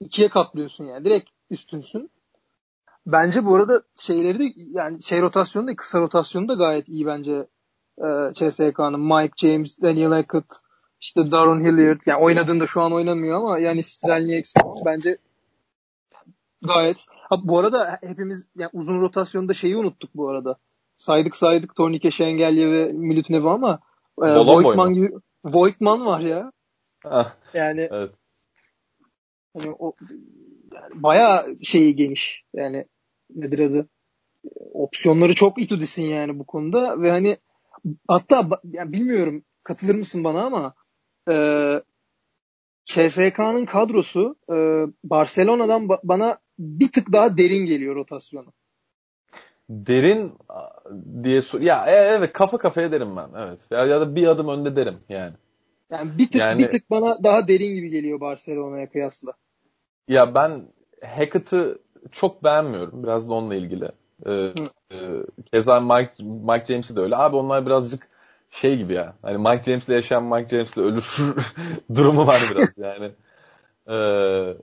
ikiye 0.01 0.29
katlıyorsun 0.29 0.85
yani. 0.85 1.05
Direkt 1.05 1.31
üstünsün. 1.51 2.11
Bence 3.07 3.47
bu 3.47 3.55
arada 3.55 3.83
şeyleri 3.97 4.39
de 4.39 4.45
yani 4.57 5.03
şey 5.03 5.21
rotasyonu 5.21 5.69
da 5.69 5.77
kısa 5.77 6.01
rotasyonu 6.01 6.49
da 6.49 6.55
gayet 6.55 6.89
iyi 6.89 7.07
bence 7.07 7.47
e, 7.99 8.09
CSK'nın. 8.35 9.01
Mike 9.01 9.49
James, 9.49 9.83
Daniel 9.83 10.11
Hackett, 10.13 10.47
işte 11.07 11.31
Darren 11.31 11.65
Hilliard. 11.65 12.01
Yani 12.07 12.23
oynadığında 12.23 12.67
şu 12.67 12.81
an 12.81 12.93
oynamıyor 12.93 13.39
ama 13.39 13.59
yani 13.59 13.83
Strelnieks 13.83 14.55
bence 14.85 15.19
gayet. 16.63 17.07
Ha, 17.09 17.37
bu 17.43 17.59
arada 17.59 17.99
hepimiz 18.03 18.49
yani 18.57 18.71
uzun 18.73 19.01
rotasyonda 19.01 19.55
şeyi 19.55 19.77
unuttuk 19.77 20.11
bu 20.15 20.29
arada. 20.29 20.57
Saydık 20.97 21.37
saydık 21.37 21.77
Tornike 21.77 22.11
Şengelye 22.11 22.71
ve 22.71 22.93
Milutnev 22.93 23.45
ama 23.45 23.81
e, 24.23 24.27
Voigtman 24.27 24.95
gibi 24.95 25.13
Voigtman 25.45 26.07
var 26.07 26.21
ya. 26.21 26.53
Ah, 27.05 27.35
yani 27.55 27.89
evet. 27.91 28.15
Hani 29.57 29.75
o 29.79 29.93
yani 30.75 31.03
bayağı 31.03 31.57
şeyi 31.63 31.97
geniş. 31.97 32.45
Yani 32.55 32.85
nedir 33.35 33.59
adı? 33.59 33.89
Opsiyonları 34.73 35.35
çok 35.35 35.63
itudisin 35.63 36.05
yani 36.05 36.39
bu 36.39 36.47
konuda 36.47 37.03
ve 37.03 37.11
hani 37.11 37.37
hatta 38.09 38.49
yani 38.65 38.93
bilmiyorum 38.93 39.45
katılır 39.63 39.95
mısın 39.95 40.25
bana 40.25 40.45
ama 40.45 40.75
e, 41.29 41.37
CSK'nın 42.85 43.65
kadrosu 43.65 44.37
e, 44.51 44.57
Barcelona'dan 45.05 45.83
ba- 45.83 46.01
bana 46.05 46.39
bir 46.59 46.93
tık 46.93 47.13
daha 47.13 47.39
derin 47.39 47.67
geliyor 47.67 47.97
rotasyonu. 47.97 48.53
Derin 49.71 50.33
diye 51.23 51.43
sor 51.43 51.61
ya 51.61 51.87
e, 51.87 51.91
evet 51.91 52.33
kafa 52.33 52.59
kafaya 52.59 52.93
derim 52.93 53.17
ben 53.17 53.29
evet 53.37 53.61
ya, 53.71 53.87
ya 53.87 54.01
da 54.01 54.15
bir 54.15 54.27
adım 54.27 54.49
önde 54.49 54.77
derim 54.77 54.99
yani. 55.09 55.35
Yani 55.91 56.19
bir 56.19 56.27
tık 56.27 56.41
yani, 56.41 56.59
bir 56.59 56.71
tık 56.71 56.91
bana 56.91 57.25
daha 57.25 57.49
derin 57.49 57.75
gibi 57.75 57.91
geliyor 57.91 58.21
Barcelona'ya 58.21 58.91
kıyasla. 58.91 59.33
Ya 60.09 60.35
ben 60.35 60.63
Hackett'ı 61.05 61.79
çok 62.13 62.45
beğenmiyorum. 62.45 63.03
Biraz 63.03 63.31
da 63.31 63.35
onunla 63.35 63.55
ilgili. 63.55 63.89
Ee, 64.27 64.53
e, 64.93 64.97
keza 65.45 65.81
Mike, 65.81 66.25
Mike 66.25 66.65
James'i 66.65 66.97
de 66.97 67.01
öyle. 67.01 67.17
Abi 67.17 67.37
onlar 67.37 67.67
birazcık 67.67 68.09
şey 68.61 68.77
gibi 68.77 68.93
ya. 68.93 69.15
Hani 69.23 69.39
Mike 69.39 69.63
James'le 69.65 69.89
yaşayan 69.89 70.25
Mike 70.25 70.49
James'le 70.49 70.77
ölür 70.79 71.35
durumu 71.95 72.27
var 72.27 72.41
biraz 72.51 72.69
yani. 72.79 73.11
Ee, 73.89 74.57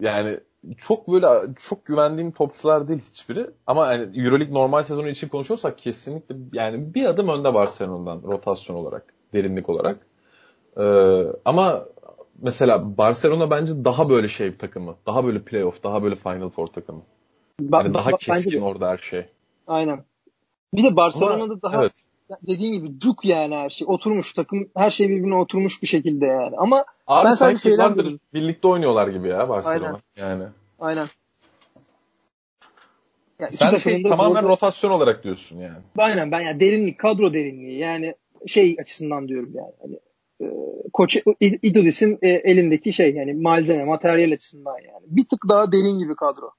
yani 0.00 0.40
çok 0.78 1.08
böyle 1.12 1.26
çok 1.68 1.86
güvendiğim 1.86 2.32
topçular 2.32 2.88
değil 2.88 3.02
hiçbiri. 3.10 3.50
Ama 3.66 3.92
yani 3.92 4.20
EuroLeague 4.20 4.54
normal 4.54 4.82
sezonu 4.82 5.08
için 5.08 5.28
konuşuyorsak 5.28 5.78
kesinlikle 5.78 6.36
yani 6.52 6.94
bir 6.94 7.04
adım 7.04 7.28
önde 7.28 7.54
Barcelona'dan 7.54 8.22
rotasyon 8.22 8.76
olarak, 8.76 9.14
derinlik 9.32 9.68
olarak. 9.68 10.06
Ee, 10.76 11.24
ama 11.44 11.84
mesela 12.42 12.98
Barcelona 12.98 13.50
bence 13.50 13.84
daha 13.84 14.10
böyle 14.10 14.28
şey 14.28 14.52
bir 14.52 14.58
takımı. 14.58 14.96
Daha 15.06 15.24
böyle 15.24 15.42
playoff, 15.42 15.82
daha 15.84 16.02
böyle 16.02 16.14
Final 16.14 16.50
Four 16.50 16.66
takımı. 16.66 17.02
Ba- 17.62 17.82
yani 17.82 17.94
daha 17.94 18.10
ba- 18.10 18.18
keskin 18.18 18.60
orada 18.60 18.88
her 18.88 18.98
şey. 18.98 19.26
Aynen. 19.66 20.04
Bir 20.74 20.84
de 20.84 20.96
Barcelona'da 20.96 21.52
Ama, 21.52 21.62
daha 21.62 21.82
evet. 21.82 21.92
Dediğin 22.42 22.72
gibi 22.72 22.98
cuk 22.98 23.24
yani 23.24 23.54
her 23.54 23.70
şey. 23.70 23.86
Oturmuş 23.90 24.32
takım 24.32 24.68
her 24.76 24.90
şey 24.90 25.08
birbirine 25.08 25.36
oturmuş 25.36 25.82
bir 25.82 25.86
şekilde 25.86 26.26
yani. 26.26 26.56
Ama 26.56 26.84
Abi 27.06 27.24
ben 27.24 27.30
sanki 27.30 27.68
yıllardır 27.68 28.18
birlikte 28.34 28.68
oynuyorlar 28.68 29.08
gibi 29.08 29.28
ya 29.28 29.48
Barcelona. 29.48 30.00
Aynen. 30.16 30.28
Yani. 30.30 30.44
Aynen. 30.78 31.06
Yani 33.40 33.52
Sen 33.52 33.76
şey 33.76 34.02
tamamen 34.02 34.42
orada... 34.42 34.48
rotasyon 34.48 34.90
olarak 34.90 35.24
diyorsun 35.24 35.58
yani. 35.58 35.78
Aynen 35.98 36.30
ben 36.32 36.40
yani 36.40 36.60
derinlik, 36.60 36.98
kadro 36.98 37.34
derinliği 37.34 37.78
yani 37.78 38.14
şey 38.46 38.76
açısından 38.80 39.28
diyorum 39.28 39.52
yani. 39.54 39.72
Hani 39.82 39.98
e, 40.40 40.46
koç 40.92 41.16
Idudis'in 41.40 42.18
e, 42.22 42.28
elindeki 42.28 42.92
şey 42.92 43.14
yani 43.14 43.34
malzeme, 43.34 43.84
materyal 43.84 44.32
açısından 44.32 44.78
yani. 44.78 45.04
Bir 45.06 45.24
tık 45.24 45.48
daha 45.48 45.72
derin 45.72 45.98
gibi 45.98 46.16
kadro 46.16 46.50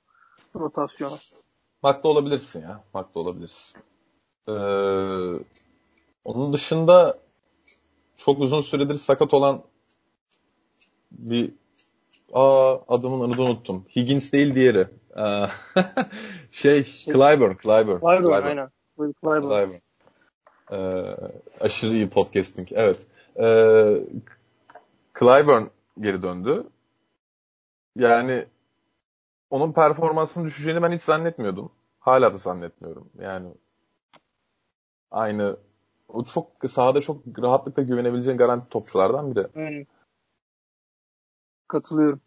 rotasyonu. 0.55 1.15
Haklı 1.82 2.09
olabilirsin 2.09 2.61
ya. 2.61 2.84
Haklı 2.93 3.22
olabilirsin. 3.22 3.82
Ee, 4.49 4.53
onun 6.25 6.53
dışında 6.53 7.17
çok 8.17 8.39
uzun 8.39 8.61
süredir 8.61 8.95
sakat 8.95 9.33
olan 9.33 9.63
bir 11.11 11.51
Aa 12.33 12.77
adamın 12.87 13.29
adını 13.29 13.45
unuttum. 13.45 13.85
Higgins 13.95 14.33
değil 14.33 14.55
diğeri. 14.55 14.87
Ee, 15.17 15.47
şey, 16.51 16.83
Clyburn, 16.83 17.53
Clyburn. 17.63 17.99
Clyburn, 17.99 18.23
Clyburn. 18.23 18.45
aynen. 18.47 18.69
Clyburn. 18.97 19.41
Clyburn. 19.41 19.79
Ee, 20.71 21.15
aşırı 21.59 21.91
iyi 21.91 22.09
podcasting. 22.09 22.67
Evet. 22.71 23.07
Ee, 23.39 23.97
Clyburn 25.19 25.63
geri 25.99 26.23
döndü. 26.23 26.63
Yani 27.95 28.45
onun 29.49 29.71
performansının 29.71 30.45
düşeceğini 30.45 30.81
ben 30.81 30.91
hiç 30.91 31.01
zannetmiyordum. 31.01 31.71
Hala 31.99 32.33
da 32.33 32.37
zannetmiyorum. 32.37 33.09
Yani 33.21 33.47
aynı 35.12 35.57
o 36.07 36.26
çok 36.26 36.47
sahada 36.70 37.01
çok 37.01 37.18
rahatlıkla 37.41 37.84
güvenebileceğin 37.84 38.38
garanti 38.38 38.70
topçulardan 38.70 39.36
biri. 39.36 39.47
Aynen. 39.55 39.88
Katılıyorum. 41.68 42.22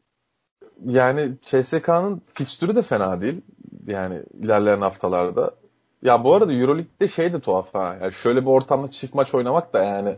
Yani 0.85 1.35
CSK'nın 1.43 2.22
fikstürü 2.32 2.76
de 2.76 2.82
fena 2.82 3.20
değil. 3.20 3.41
Yani 3.87 4.22
ilerleyen 4.35 4.80
haftalarda. 4.80 5.55
Ya 6.03 6.24
bu 6.24 6.35
arada 6.35 6.53
Euroleague'de 6.53 7.09
şey 7.09 7.32
de 7.32 7.41
tuhaf 7.41 7.74
ha. 7.74 7.99
Yani 8.03 8.12
şöyle 8.12 8.43
bir 8.43 8.51
ortamda 8.51 8.91
çift 8.91 9.14
maç 9.14 9.35
oynamak 9.35 9.72
da 9.72 9.85
yani 9.85 10.16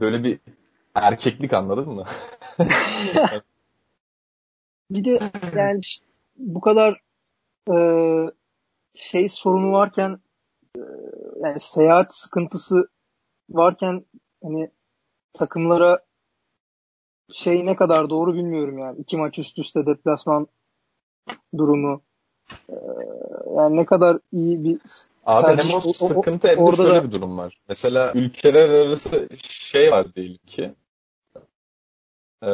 böyle 0.00 0.24
bir 0.24 0.38
erkeklik 0.94 1.52
anladın 1.52 1.88
mı? 1.88 2.04
bir 4.90 5.04
de 5.04 5.30
yani 5.56 5.80
bu 6.36 6.60
kadar 6.60 7.00
e, 7.70 7.76
şey 8.94 9.28
sorunu 9.28 9.72
varken 9.72 10.18
e, 10.76 10.82
yani 11.42 11.60
seyahat 11.60 12.14
sıkıntısı 12.14 12.88
varken 13.50 14.04
hani 14.42 14.70
takımlara 15.32 16.00
şey 17.32 17.66
ne 17.66 17.76
kadar 17.76 18.10
doğru 18.10 18.34
bilmiyorum 18.34 18.78
yani. 18.78 18.98
iki 18.98 19.16
maç 19.16 19.38
üst 19.38 19.58
üste 19.58 19.86
deplasman 19.86 20.46
durumu. 21.58 22.02
Ee, 22.70 22.74
yani 23.56 23.76
ne 23.76 23.86
kadar 23.86 24.18
iyi 24.32 24.64
bir 24.64 24.78
Abi 25.26 25.46
tercih. 25.46 25.70
hem 25.70 25.76
o 25.76 25.92
sıkıntı 25.92 26.48
hem 26.48 26.66
de 26.66 26.76
şöyle 26.76 26.94
da... 26.94 27.04
bir 27.04 27.12
durum 27.12 27.38
var. 27.38 27.58
Mesela 27.68 28.12
ülkeler 28.14 28.68
arası 28.68 29.28
şey 29.42 29.90
var 29.90 30.14
diyelim 30.14 30.38
ki 30.46 30.74
e, 32.42 32.50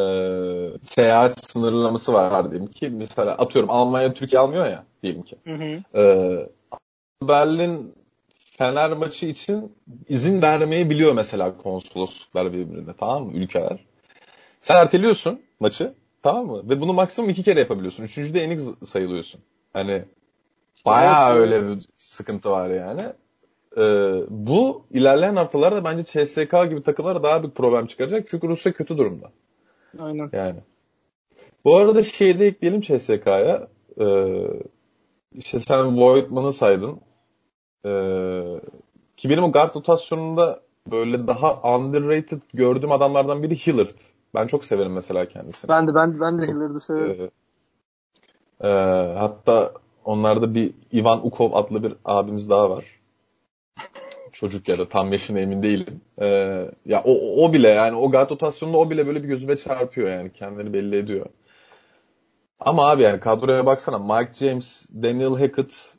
seyahat 0.84 1.44
sınırlaması 1.44 2.12
var 2.12 2.50
diyelim 2.50 2.70
ki. 2.70 2.90
Mesela 2.90 3.32
atıyorum 3.32 3.70
Almanya 3.70 4.14
Türkiye 4.14 4.40
almıyor 4.40 4.66
ya 4.66 4.84
diyelim 5.02 5.22
ki. 5.22 5.36
Hı 5.44 5.54
hı. 5.54 5.98
E, 6.00 6.02
Berlin 7.22 7.94
Fener 8.58 8.92
maçı 8.92 9.26
için 9.26 9.72
izin 10.08 10.42
vermeyi 10.42 10.90
biliyor 10.90 11.12
mesela 11.12 11.56
konsolosluklar 11.56 12.52
birbirine 12.52 12.92
tamam 12.98 13.26
mı 13.26 13.32
ülkeler. 13.32 13.78
Sen 14.60 14.74
erteliyorsun 14.76 15.40
maçı 15.60 15.94
tamam 16.22 16.46
mı? 16.46 16.70
Ve 16.70 16.80
bunu 16.80 16.92
maksimum 16.92 17.30
iki 17.30 17.42
kere 17.42 17.60
yapabiliyorsun. 17.60 18.04
Üçüncüde 18.04 18.42
enik 18.42 18.60
sayılıyorsun. 18.84 19.40
Hani 19.72 20.02
bayağı 20.86 21.32
evet, 21.32 21.40
öyle 21.40 21.68
bir 21.68 21.86
sıkıntı 21.96 22.50
var 22.50 22.70
yani. 22.70 23.02
Ee, 23.78 24.14
bu 24.28 24.82
ilerleyen 24.90 25.36
haftalarda 25.36 25.84
bence 25.84 26.04
CSK 26.04 26.70
gibi 26.70 26.82
takımlara 26.82 27.22
daha 27.22 27.42
bir 27.42 27.50
problem 27.50 27.86
çıkaracak. 27.86 28.28
Çünkü 28.30 28.48
Rusya 28.48 28.72
kötü 28.72 28.98
durumda. 28.98 29.30
Aynen. 29.98 30.30
Yani. 30.32 30.60
Bu 31.64 31.76
arada 31.76 32.04
şeyde 32.04 32.46
ekleyelim 32.46 32.80
CSK'ya. 32.80 33.68
Ee, 34.00 34.44
işte 35.34 35.58
sen 35.60 36.00
Voigtman'ı 36.00 36.52
saydın. 36.52 37.00
Ee, 37.84 38.60
ki 39.16 39.30
benim 39.30 39.44
o 39.44 39.52
guard 39.52 39.76
rotasyonunda 39.76 40.60
böyle 40.90 41.26
daha 41.26 41.76
underrated 41.76 42.40
gördüğüm 42.54 42.92
adamlardan 42.92 43.42
biri 43.42 43.56
Hillard. 43.56 43.98
Ben 44.34 44.46
çok 44.46 44.64
severim 44.64 44.92
mesela 44.92 45.28
kendisini. 45.28 45.68
Ben 45.68 45.88
de 45.88 45.94
ben, 45.94 46.20
ben 46.20 46.38
de 46.38 46.46
Hillard'ı 46.46 46.80
severim. 46.80 47.30
E, 48.60 48.68
e, 48.68 48.70
hatta 49.18 49.72
onlarda 50.04 50.54
bir 50.54 50.74
Ivan 50.92 51.26
Ukov 51.26 51.52
adlı 51.52 51.82
bir 51.82 51.94
abimiz 52.04 52.50
daha 52.50 52.70
var. 52.70 52.84
Çocuk 54.32 54.68
ya 54.68 54.78
da 54.78 54.88
tam 54.88 55.12
yaşına 55.12 55.40
emin 55.40 55.62
değilim. 55.62 56.00
E, 56.20 56.26
ya 56.86 57.02
o, 57.04 57.44
o 57.44 57.52
bile 57.52 57.68
yani 57.68 57.96
o 57.96 58.10
guard 58.10 58.30
rotasyonunda 58.30 58.78
o 58.78 58.90
bile 58.90 59.06
böyle 59.06 59.22
bir 59.22 59.28
gözüme 59.28 59.56
çarpıyor 59.56 60.08
yani 60.08 60.32
kendini 60.32 60.72
belli 60.72 60.96
ediyor. 60.96 61.26
Ama 62.60 62.90
abi 62.90 63.02
yani 63.02 63.20
kadroya 63.20 63.66
baksana 63.66 63.98
Mike 63.98 64.32
James, 64.32 64.86
Daniel 65.02 65.38
Hackett, 65.38 65.97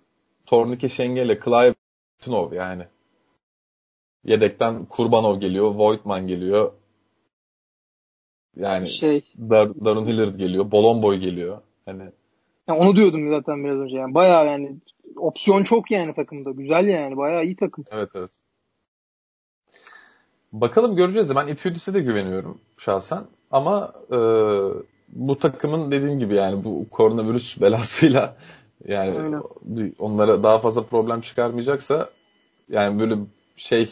Tornike 0.50 0.89
Şengele, 0.89 1.39
Clive 1.45 1.76
Tunov 2.20 2.54
yani. 2.54 2.84
Yedekten 4.24 4.86
Kurbanov 4.86 5.39
geliyor, 5.39 5.76
Voigtman 5.76 6.28
geliyor. 6.28 6.72
Yani 8.56 8.89
şey, 8.89 9.24
Dar 9.38 9.86
Darun 9.86 10.06
Hillard 10.06 10.36
geliyor, 10.36 10.72
Bolomboy 10.72 11.18
geliyor. 11.18 11.62
Hani 11.86 12.04
yani 12.68 12.80
onu 12.80 12.95
diyordum 12.95 13.30
zaten 13.30 13.64
biraz 13.64 13.78
önce 13.78 13.95
yani. 13.95 14.14
Bayağı 14.14 14.47
yani 14.47 14.76
opsiyon 15.16 15.64
çok 15.64 15.91
yani 15.91 16.14
takımda. 16.14 16.52
Güzel 16.52 16.88
yani. 16.88 17.18
Bayağı 17.18 17.45
iyi 17.45 17.56
takım. 17.56 17.86
Evet 17.91 18.10
evet. 18.16 18.32
Bakalım 20.52 20.95
göreceğiz. 20.95 21.36
Ben 21.36 21.47
Etudis'e 21.47 21.93
de 21.93 22.00
güveniyorum 22.00 22.62
şahsen. 22.78 23.24
Ama 23.52 23.93
e, 24.12 24.18
bu 25.10 25.39
takımın 25.39 25.91
dediğim 25.91 26.20
gibi 26.20 26.36
yani 26.36 26.64
bu 26.64 26.89
koronavirüs 26.89 27.62
belasıyla 27.62 28.36
yani 28.88 29.20
Aynen. 29.20 29.44
onlara 30.00 30.44
daha 30.44 30.60
fazla 30.60 30.84
problem 30.84 31.22
çıkarmayacaksa 31.22 32.10
yani 32.70 33.00
böyle 33.00 33.16
şey 33.58 33.90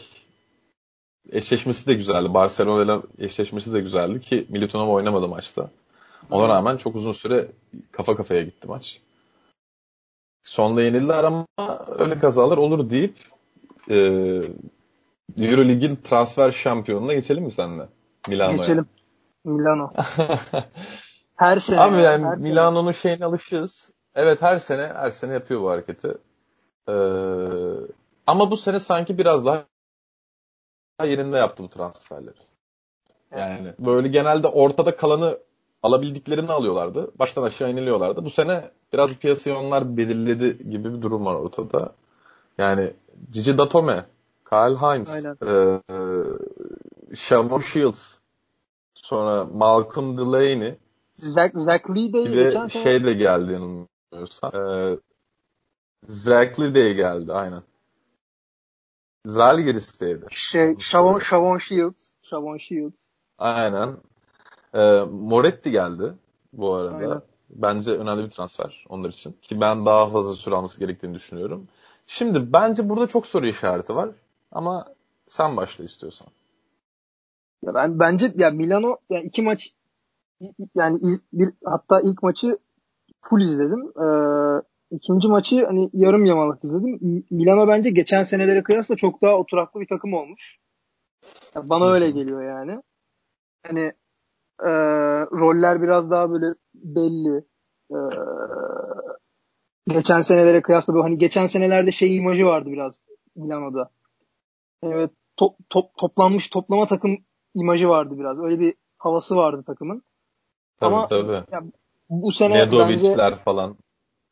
eşleşmesi 1.32 1.86
de 1.86 1.94
güzeldi. 1.94 2.34
Barcelona 2.34 2.82
ile 2.82 3.02
eşleşmesi 3.18 3.72
de 3.72 3.80
güzeldi 3.80 4.20
ki 4.20 4.46
Militonov 4.48 4.88
oynamadı 4.88 5.28
maçta. 5.28 5.70
Ona 6.30 6.48
rağmen 6.48 6.76
çok 6.76 6.96
uzun 6.96 7.12
süre 7.12 7.48
kafa 7.92 8.16
kafaya 8.16 8.42
gitti 8.42 8.68
maç. 8.68 9.00
Sonda 10.44 10.82
yenildiler 10.82 11.24
ama 11.24 11.46
öyle 11.98 12.18
kazalar 12.18 12.56
olur 12.56 12.90
deyip 12.90 13.14
e, 13.90 13.96
Eurolig'in 15.38 15.96
transfer 15.96 16.50
şampiyonuna 16.50 17.14
geçelim 17.14 17.44
mi 17.44 17.52
seninle? 17.52 17.88
Milano'ya. 18.28 18.56
Geçelim. 18.56 18.86
Milano. 19.44 19.92
her 21.36 21.58
sene. 21.58 21.80
Abi 21.80 22.02
yani 22.02 22.26
her 22.26 22.38
Milano'nun 22.38 22.92
şeyine 22.92 23.24
alışığız. 23.24 23.90
Evet 24.14 24.42
her 24.42 24.58
sene 24.58 24.86
her 24.86 25.10
sene 25.10 25.32
yapıyor 25.32 25.62
bu 25.62 25.70
hareketi. 25.70 26.14
Ee, 26.88 26.92
ama 28.26 28.50
bu 28.50 28.56
sene 28.56 28.80
sanki 28.80 29.18
biraz 29.18 29.46
daha 29.46 29.64
yerinde 31.04 31.36
yaptı 31.36 31.62
bu 31.62 31.68
transferleri. 31.68 32.48
Yani 33.36 33.72
böyle 33.78 34.08
genelde 34.08 34.48
ortada 34.48 34.96
kalanı 34.96 35.38
alabildiklerini 35.82 36.52
alıyorlardı. 36.52 37.10
Baştan 37.18 37.42
aşağı 37.42 37.70
iniliyorlardı. 37.70 38.24
Bu 38.24 38.30
sene 38.30 38.70
biraz 38.92 39.14
piyasayı 39.14 39.56
onlar 39.56 39.96
belirledi 39.96 40.70
gibi 40.70 40.94
bir 40.94 41.02
durum 41.02 41.26
var 41.26 41.34
ortada. 41.34 41.92
Yani 42.58 42.92
Cici 43.30 43.58
Datome, 43.58 44.04
Kyle 44.50 44.76
Hines, 44.76 45.24
e, 45.24 45.50
e, 45.90 47.16
Shavon 47.16 47.60
Shields, 47.60 48.14
sonra 48.94 49.44
Malcolm 49.44 50.18
Delaney, 50.18 50.74
Zach, 51.16 51.50
Zach 51.54 51.90
Lee 51.90 52.12
de 52.12 52.22
geçen 52.22 52.66
sene... 52.66 52.82
şey 52.82 53.04
de 53.04 53.12
geldi 53.12 53.52
yanılmıyorsam. 53.52 53.97
E, 54.12 54.98
Zach 56.06 56.60
Lee 56.60 56.74
de 56.74 56.92
geldi 56.92 57.32
aynen. 57.32 57.62
Zalgiris'teydi. 59.26 60.26
Şey, 60.30 60.76
Shavon, 60.78 61.18
Shavon 61.18 61.58
Shields. 61.58 62.12
Shavon 62.22 62.56
Shields. 62.56 62.94
Aynen. 63.38 63.96
E, 64.74 65.00
Moretti 65.10 65.70
geldi 65.70 66.14
bu 66.52 66.74
arada. 66.74 66.96
Aynen. 66.96 67.22
Bence 67.50 67.92
önemli 67.92 68.24
bir 68.24 68.30
transfer 68.30 68.84
onlar 68.88 69.10
için. 69.10 69.32
Ki 69.42 69.60
ben 69.60 69.86
daha 69.86 70.06
fazla 70.06 70.34
süre 70.34 70.54
alması 70.54 70.80
gerektiğini 70.80 71.14
düşünüyorum. 71.14 71.68
Şimdi 72.06 72.52
bence 72.52 72.88
burada 72.88 73.06
çok 73.06 73.26
soru 73.26 73.46
işareti 73.46 73.94
var. 73.96 74.10
Ama 74.52 74.94
sen 75.28 75.56
başla 75.56 75.84
istiyorsan. 75.84 76.28
Ya 77.62 77.74
ben 77.74 77.98
bence 77.98 78.32
ya 78.36 78.50
Milano 78.50 78.96
yani 79.10 79.26
iki 79.26 79.42
maç 79.42 79.72
yani 80.74 81.00
bir 81.32 81.50
hatta 81.64 82.00
ilk 82.00 82.22
maçı 82.22 82.58
full 83.28 83.40
izledim. 83.40 83.92
Ee, 84.02 84.62
ikinci 84.90 85.28
maçı 85.28 85.66
hani 85.66 85.90
yarım 85.92 86.24
yamalak 86.24 86.64
izledim. 86.64 87.24
Milano 87.30 87.68
bence 87.68 87.90
geçen 87.90 88.22
senelere 88.22 88.62
kıyasla 88.62 88.96
çok 88.96 89.22
daha 89.22 89.34
oturaklı 89.34 89.80
bir 89.80 89.86
takım 89.86 90.14
olmuş. 90.14 90.58
Yani 91.54 91.68
bana 91.68 91.90
öyle 91.90 92.10
geliyor 92.10 92.42
yani. 92.42 92.82
Hani 93.66 93.92
e, 94.62 94.70
roller 95.32 95.82
biraz 95.82 96.10
daha 96.10 96.30
böyle 96.30 96.54
belli. 96.74 97.44
E, 97.90 97.98
geçen 99.88 100.20
senelere 100.20 100.62
kıyasla 100.62 100.94
böyle 100.94 101.02
hani 101.02 101.18
geçen 101.18 101.46
senelerde 101.46 101.92
şey 101.92 102.16
imajı 102.16 102.44
vardı 102.44 102.70
biraz 102.72 103.02
Milano'da. 103.36 103.90
Evet 104.82 105.10
top, 105.36 105.56
top, 105.70 105.96
toplanmış 105.96 106.48
toplama 106.48 106.86
takım 106.86 107.18
imajı 107.54 107.88
vardı 107.88 108.18
biraz. 108.18 108.40
Öyle 108.40 108.60
bir 108.60 108.74
havası 108.98 109.36
vardı 109.36 109.62
takımın. 109.66 110.02
Tabii 110.80 110.94
Ama 110.94 111.06
tabii. 111.06 111.42
Ya, 111.52 111.62
bu 112.10 112.32
sene 112.32 112.58
Nedovic'ler 112.58 113.32
bence, 113.32 113.42
falan. 113.42 113.76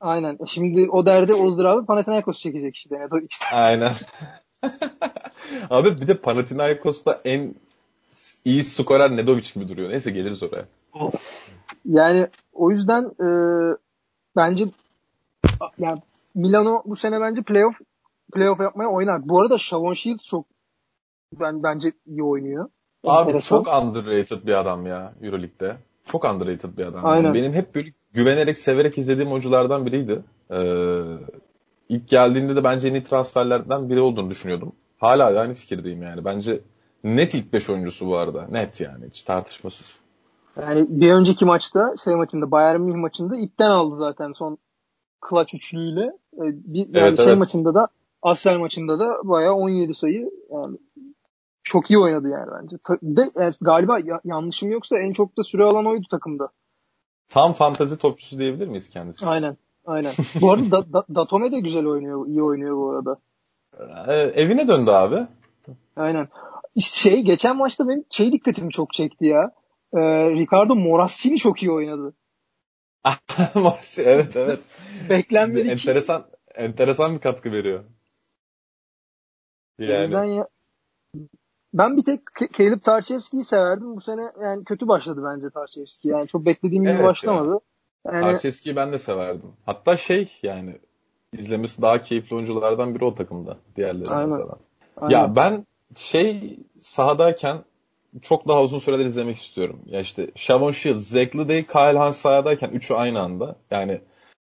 Aynen. 0.01 0.39
Şimdi 0.47 0.91
o 0.91 1.07
derdi 1.07 1.35
Ozdrav'ı 1.35 1.87
Panathinaikos 1.87 2.39
çekecek 2.39 2.77
işte 2.77 3.01
Nedovic. 3.01 3.29
Aynen. 3.53 3.93
Abi 5.71 6.01
bir 6.01 6.09
de 6.09 6.17
Panathinaikos'ta 6.17 7.21
en 7.25 7.55
iyi 8.45 8.65
skorer 8.65 9.17
Nedovic 9.17 9.53
gibi 9.55 9.69
duruyor. 9.69 9.91
Neyse 9.91 10.11
geliriz 10.11 10.43
oraya. 10.43 10.65
Yani 11.85 12.29
o 12.53 12.71
yüzden 12.71 13.05
e, 13.05 13.29
bence 14.37 14.67
yani 15.79 15.99
Milano 16.35 16.83
bu 16.87 16.97
sene 16.97 17.21
bence 17.21 17.43
playoff 17.43 17.77
playoff 18.33 18.61
yapmaya 18.61 18.91
oynar. 18.91 19.29
Bu 19.29 19.41
arada 19.41 19.59
Shavon 19.59 19.93
Shields 19.93 20.25
çok 20.25 20.47
ben 21.33 21.63
bence 21.63 21.93
iyi 22.07 22.23
oynuyor. 22.23 22.69
Abi 23.05 23.29
Enteresan. 23.29 23.57
çok 23.57 23.83
underrated 23.83 24.47
bir 24.47 24.61
adam 24.61 24.87
ya 24.87 25.15
EuroLeague'de. 25.23 25.77
Çok 26.07 26.25
underrated 26.25 26.79
bir 26.79 26.87
adam. 26.87 27.07
Aynen. 27.07 27.25
Yani 27.25 27.35
benim 27.35 27.53
hep 27.53 27.75
böyle 27.75 27.89
güvenerek, 28.13 28.59
severek 28.59 28.99
izlediğim 28.99 29.31
oyunculardan 29.31 29.87
biriydi. 29.87 30.23
Ee, 30.51 31.03
ilk 31.89 32.09
geldiğinde 32.09 32.57
de 32.57 32.65
bence 32.65 32.89
en 32.89 32.95
iyi 32.95 33.05
transferlerden 33.05 33.89
biri 33.89 34.01
olduğunu 34.01 34.31
düşünüyordum. 34.31 34.73
Hala 34.99 35.35
da 35.35 35.41
aynı 35.41 35.55
fikirdeyim 35.55 36.03
yani. 36.03 36.25
Bence 36.25 36.61
net 37.05 37.35
ilk 37.35 37.53
5 37.53 37.71
oyuncusu 37.71 38.07
bu 38.07 38.17
arada. 38.17 38.47
Net 38.51 38.81
yani 38.81 39.07
hiç 39.07 39.23
tartışmasız. 39.23 39.99
Yani 40.61 40.87
bir 40.89 41.13
önceki 41.13 41.45
maçta 41.45 41.95
şey 42.05 42.15
maçında 42.15 42.51
Bayern 42.51 42.81
Münih 42.81 42.97
maçında 42.97 43.37
ipten 43.37 43.71
aldı 43.71 43.97
zaten 43.97 44.33
son 44.33 44.59
clutch 45.29 45.55
üçlüğüyle. 45.55 46.13
Ee, 46.35 46.41
bir, 46.43 46.79
yani 46.79 46.91
evet, 46.95 47.17
şey 47.17 47.27
evet. 47.27 47.39
maçında 47.39 47.75
da 47.75 47.89
Asfer 48.23 48.57
maçında 48.57 49.01
da 49.01 49.17
bayağı 49.25 49.55
17 49.55 49.95
sayı 49.95 50.31
yani 50.53 50.77
çok 51.67 51.91
iyi 51.91 51.99
oynadı 51.99 52.29
yani 52.29 52.47
bence. 52.63 52.77
De 53.03 53.23
yani 53.41 53.55
galiba 53.61 53.99
ya, 53.99 54.21
yanlışım 54.25 54.71
yoksa 54.71 54.99
en 54.99 55.13
çok 55.13 55.37
da 55.39 55.45
süre 55.45 55.65
alan 55.65 55.87
oydu 55.87 56.07
takımda. 56.11 56.49
Tam 57.29 57.53
fantazi 57.53 57.99
topçusu 57.99 58.39
diyebilir 58.39 58.69
miyiz 58.69 58.89
kendisi? 58.89 59.27
Aynen. 59.27 59.57
Aynen. 59.87 60.13
bu 60.41 60.53
arada 60.53 60.71
da, 60.71 60.93
da, 60.93 61.05
Datome 61.15 61.53
de 61.53 61.61
güzel 61.61 61.87
oynuyor. 61.87 62.27
iyi 62.27 62.43
oynuyor 62.43 62.77
bu 62.77 62.91
arada. 62.91 63.17
Ee, 64.09 64.43
evine 64.43 64.69
döndü 64.69 64.91
abi. 64.91 65.27
Aynen. 65.97 66.29
Şey 66.81 67.23
geçen 67.23 67.57
maçta 67.57 67.89
benim 67.89 68.05
şey 68.11 68.33
dikkatimi 68.33 68.73
çok 68.73 68.93
çekti 68.93 69.27
ya. 69.27 69.51
Ee, 69.95 70.01
Ricardo 70.31 70.75
Morassini 70.75 71.39
çok 71.39 71.63
iyi 71.63 71.73
oynadı. 71.73 72.15
evet 73.99 74.37
evet. 74.37 74.61
Beklenmedik. 75.11 75.71
Enteresan 75.71 76.27
enteresan 76.55 77.15
bir 77.15 77.21
katkı 77.21 77.53
veriyor. 77.53 77.85
Yani. 79.79 80.37
ya, 80.37 80.49
ben 81.75 81.97
bir 81.97 82.05
tek 82.05 82.21
Caleb 82.59 82.83
Tarchevski'yi 82.83 83.45
severdim. 83.45 83.97
Bu 83.97 84.01
sene 84.01 84.23
yani 84.43 84.65
kötü 84.65 84.89
başladı 84.89 85.23
bence 85.25 85.51
Tarchevski. 85.51 86.09
Yani 86.09 86.29
çok 86.29 86.47
beklediğim 86.47 86.85
gibi 86.85 86.93
evet 86.93 87.05
başlamadı. 87.05 87.61
Ya. 88.07 88.13
Yani... 88.13 88.23
Tarchevski'yi 88.23 88.77
ben 88.77 88.93
de 88.93 88.99
severdim. 88.99 89.53
Hatta 89.67 89.97
şey 89.97 90.39
yani 90.43 90.79
izlemesi 91.33 91.83
daha 91.83 92.03
keyifli 92.03 92.37
oyunculardan 92.37 92.95
biri 92.95 93.05
o 93.05 93.15
takımda. 93.15 93.57
Diğerleri 93.77 94.11
Aynen. 94.11 94.31
mesela. 94.31 94.57
Aynen. 94.97 95.17
Ya 95.17 95.37
ben 95.37 95.67
şey 95.97 96.59
sahadayken 96.81 97.65
çok 98.23 98.49
daha 98.49 98.63
uzun 98.63 98.79
süreler 98.79 99.05
izlemek 99.05 99.37
istiyorum. 99.37 99.81
Ya 99.87 100.01
işte 100.01 100.31
Shavon 100.35 100.73
Shields, 100.73 101.09
Zach 101.09 101.35
Day, 101.49 101.67
Kyle 101.67 101.99
Hans 101.99 102.17
sahadayken 102.17 102.71
üçü 102.71 102.95
aynı 102.95 103.21
anda. 103.21 103.57
Yani 103.71 104.01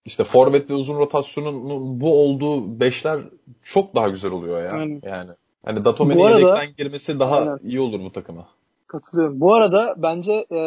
işte 0.06 0.24
forvet 0.24 0.70
ve 0.70 0.74
uzun 0.74 0.98
rotasyonun 0.98 2.02
bu 2.02 2.24
olduğu 2.24 2.80
beşler 2.80 3.20
çok 3.64 3.96
daha 3.96 4.10
güzel 4.10 4.32
oluyor 4.32 4.58
ya. 4.58 4.66
Yani. 4.66 5.00
yani. 5.04 5.32
Hani 5.68 5.86
Datome'nin 5.86 6.20
yedekten 6.20 6.68
girmesi 6.78 7.20
daha 7.20 7.38
aynen. 7.38 7.60
iyi 7.64 7.80
olur 7.80 8.00
bu 8.00 8.12
takıma. 8.12 8.48
Katılıyorum. 8.88 9.40
Bu 9.40 9.54
arada 9.54 9.94
bence 9.98 10.34
e, 10.52 10.58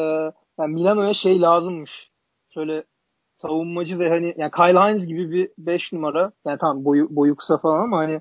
yani 0.58 0.74
Milano'ya 0.74 1.14
şey 1.14 1.40
lazımmış. 1.40 2.10
şöyle 2.48 2.84
savunmacı 3.36 3.98
ve 3.98 4.08
hani 4.08 4.34
yani 4.36 4.50
Kyle 4.50 4.78
Hines 4.78 5.06
gibi 5.06 5.30
bir 5.30 5.50
5 5.58 5.92
numara 5.92 6.32
yani 6.46 6.58
tamam 6.58 6.84
boyu 6.84 7.06
boyu 7.10 7.36
kısa 7.36 7.58
falan 7.58 7.82
ama 7.82 7.98
hani, 7.98 8.20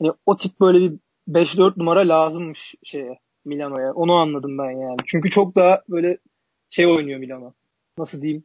hani 0.00 0.12
o 0.26 0.36
tip 0.36 0.60
böyle 0.60 0.78
bir 0.78 0.98
5-4 1.28 1.78
numara 1.78 2.00
lazımmış 2.00 2.74
şeye 2.84 3.18
Milano'ya. 3.44 3.92
Onu 3.92 4.14
anladım 4.14 4.58
ben 4.58 4.70
yani. 4.70 4.96
Çünkü 5.06 5.30
çok 5.30 5.56
daha 5.56 5.82
böyle 5.88 6.18
şey 6.70 6.86
oynuyor 6.86 7.20
Milano. 7.20 7.52
Nasıl 7.98 8.22
diyeyim? 8.22 8.44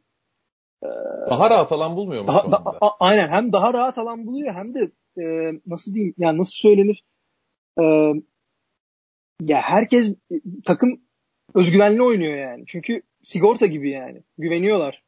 Ee, 0.82 0.86
daha 1.30 1.50
rahat 1.50 1.72
alan 1.72 1.96
bulmuyor 1.96 2.22
mu? 2.22 2.28
Daha, 2.28 2.52
da, 2.52 2.56
a, 2.80 2.90
aynen. 3.00 3.28
Hem 3.28 3.52
daha 3.52 3.74
rahat 3.74 3.98
alan 3.98 4.26
buluyor 4.26 4.54
hem 4.54 4.74
de 4.74 4.90
e, 5.18 5.24
nasıl 5.66 5.94
diyeyim? 5.94 6.14
Yani 6.18 6.38
nasıl 6.38 6.52
söylenir? 6.52 7.04
E, 7.80 8.12
ya 9.40 9.60
herkes 9.62 10.14
takım 10.64 11.00
özgüvenli 11.54 12.02
oynuyor 12.02 12.36
yani. 12.36 12.64
Çünkü 12.66 13.02
sigorta 13.22 13.66
gibi 13.66 13.90
yani. 13.90 14.22
Güveniyorlar. 14.38 15.02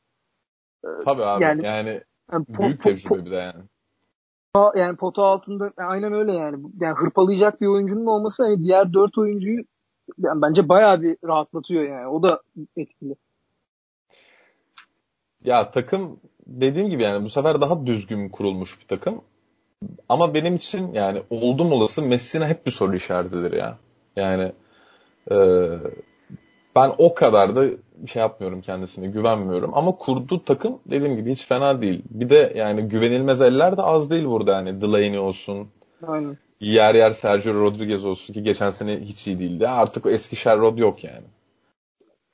Tabii 1.05 1.25
abi. 1.25 1.45
Yani, 1.45 1.67
yani, 1.67 2.03
yani 2.33 2.47
büyük 2.49 2.83
tecrübe 2.83 3.25
bir 3.25 3.31
de 3.31 3.37
yani. 3.37 3.63
Yani 4.77 4.97
pota 4.97 5.23
altında 5.23 5.73
aynen 5.77 6.13
öyle 6.13 6.33
yani. 6.33 6.65
Yani 6.81 6.95
hırpalayacak 6.95 7.61
bir 7.61 7.67
oyuncunun 7.67 8.07
olması 8.07 8.45
hani 8.45 8.65
diğer 8.65 8.93
dört 8.93 9.19
oyuncuyu 9.19 9.65
yani 10.19 10.43
bence 10.43 10.69
bayağı 10.69 11.03
bir 11.03 11.17
rahatlatıyor 11.25 11.83
yani. 11.83 12.07
O 12.07 12.23
da 12.23 12.43
etkili. 12.77 13.17
Ya 15.45 15.71
takım 15.71 16.21
dediğim 16.47 16.91
gibi 16.91 17.03
yani 17.03 17.25
bu 17.25 17.29
sefer 17.29 17.61
daha 17.61 17.87
düzgün 17.87 18.29
kurulmuş 18.29 18.81
bir 18.81 18.87
takım. 18.87 19.21
Ama 20.09 20.35
benim 20.35 20.57
için 20.57 20.93
yani 20.93 21.23
oldum 21.31 21.73
olası 21.73 22.03
Messina 22.03 22.49
hep 22.49 22.67
bir 22.67 22.71
soru 22.71 22.97
işaretidir 22.97 23.53
ya. 23.53 23.79
Yani 24.17 24.53
e, 25.31 25.37
ben 26.77 26.93
o 26.99 27.15
kadar 27.15 27.57
da 27.57 27.65
şey 28.07 28.21
yapmıyorum 28.21 28.61
kendisine 28.61 29.07
güvenmiyorum. 29.07 29.71
Ama 29.75 29.97
kurduğu 29.97 30.45
takım 30.45 30.79
dediğim 30.87 31.17
gibi 31.17 31.33
hiç 31.33 31.47
fena 31.47 31.83
değil. 31.83 32.03
Bir 32.11 32.31
de 32.31 32.53
yani 32.57 32.83
güvenilmez 32.83 33.41
eller 33.41 33.77
de 33.77 33.83
az 33.83 34.11
değil 34.11 34.25
burada 34.25 34.53
yani. 34.53 34.81
Delaney 34.81 35.19
olsun. 35.19 35.69
Aynen. 36.07 36.39
Yer 36.61 36.95
yer 36.95 37.11
Sergio 37.11 37.55
Rodriguez 37.55 38.05
olsun 38.05 38.35
ki 38.35 38.43
geçen 38.43 38.71
sene 38.71 39.01
hiç 39.01 39.27
iyi 39.27 39.39
değildi. 39.39 39.69
Artık 39.69 40.07
o 40.07 40.11
eski 40.11 40.37
Sherrod 40.37 40.79
yok 40.79 41.05
yani. 41.05 41.27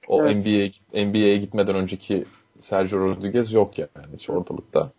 O 0.09 0.23
evet. 0.23 0.37
NBA 0.37 1.05
NBA'ye 1.05 1.37
gitmeden 1.37 1.75
önceki 1.75 2.25
Sergio 2.61 3.01
Rodriguez 3.01 3.53
yok 3.53 3.79
yani 3.79 4.07
hiç 4.15 4.31
ortalıkta. 4.31 4.91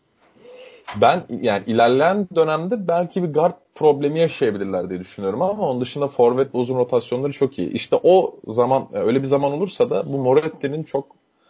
Ben 0.96 1.24
yani 1.42 1.64
ilerleyen 1.68 2.28
dönemde 2.36 2.88
belki 2.88 3.24
bir 3.24 3.34
guard 3.34 3.54
problemi 3.76 4.20
yaşayabilirler 4.20 4.90
diye 4.90 5.00
düşünüyorum 5.00 5.42
ama 5.42 5.70
onun 5.70 5.82
dışında 5.82 6.08
forvet 6.08 6.56
ve 6.56 6.58
uzun 6.58 6.78
rotasyonları 6.78 7.32
çok 7.32 7.60
iyi. 7.60 7.72
İşte 7.72 7.96
o 8.04 8.36
zaman 8.48 8.88
öyle 8.94 9.22
bir 9.22 9.28
zaman 9.28 9.52
olursa 9.52 9.90
da 9.90 10.14
bu 10.14 10.18
Moretti'nin 10.18 10.84
çok 10.84 11.06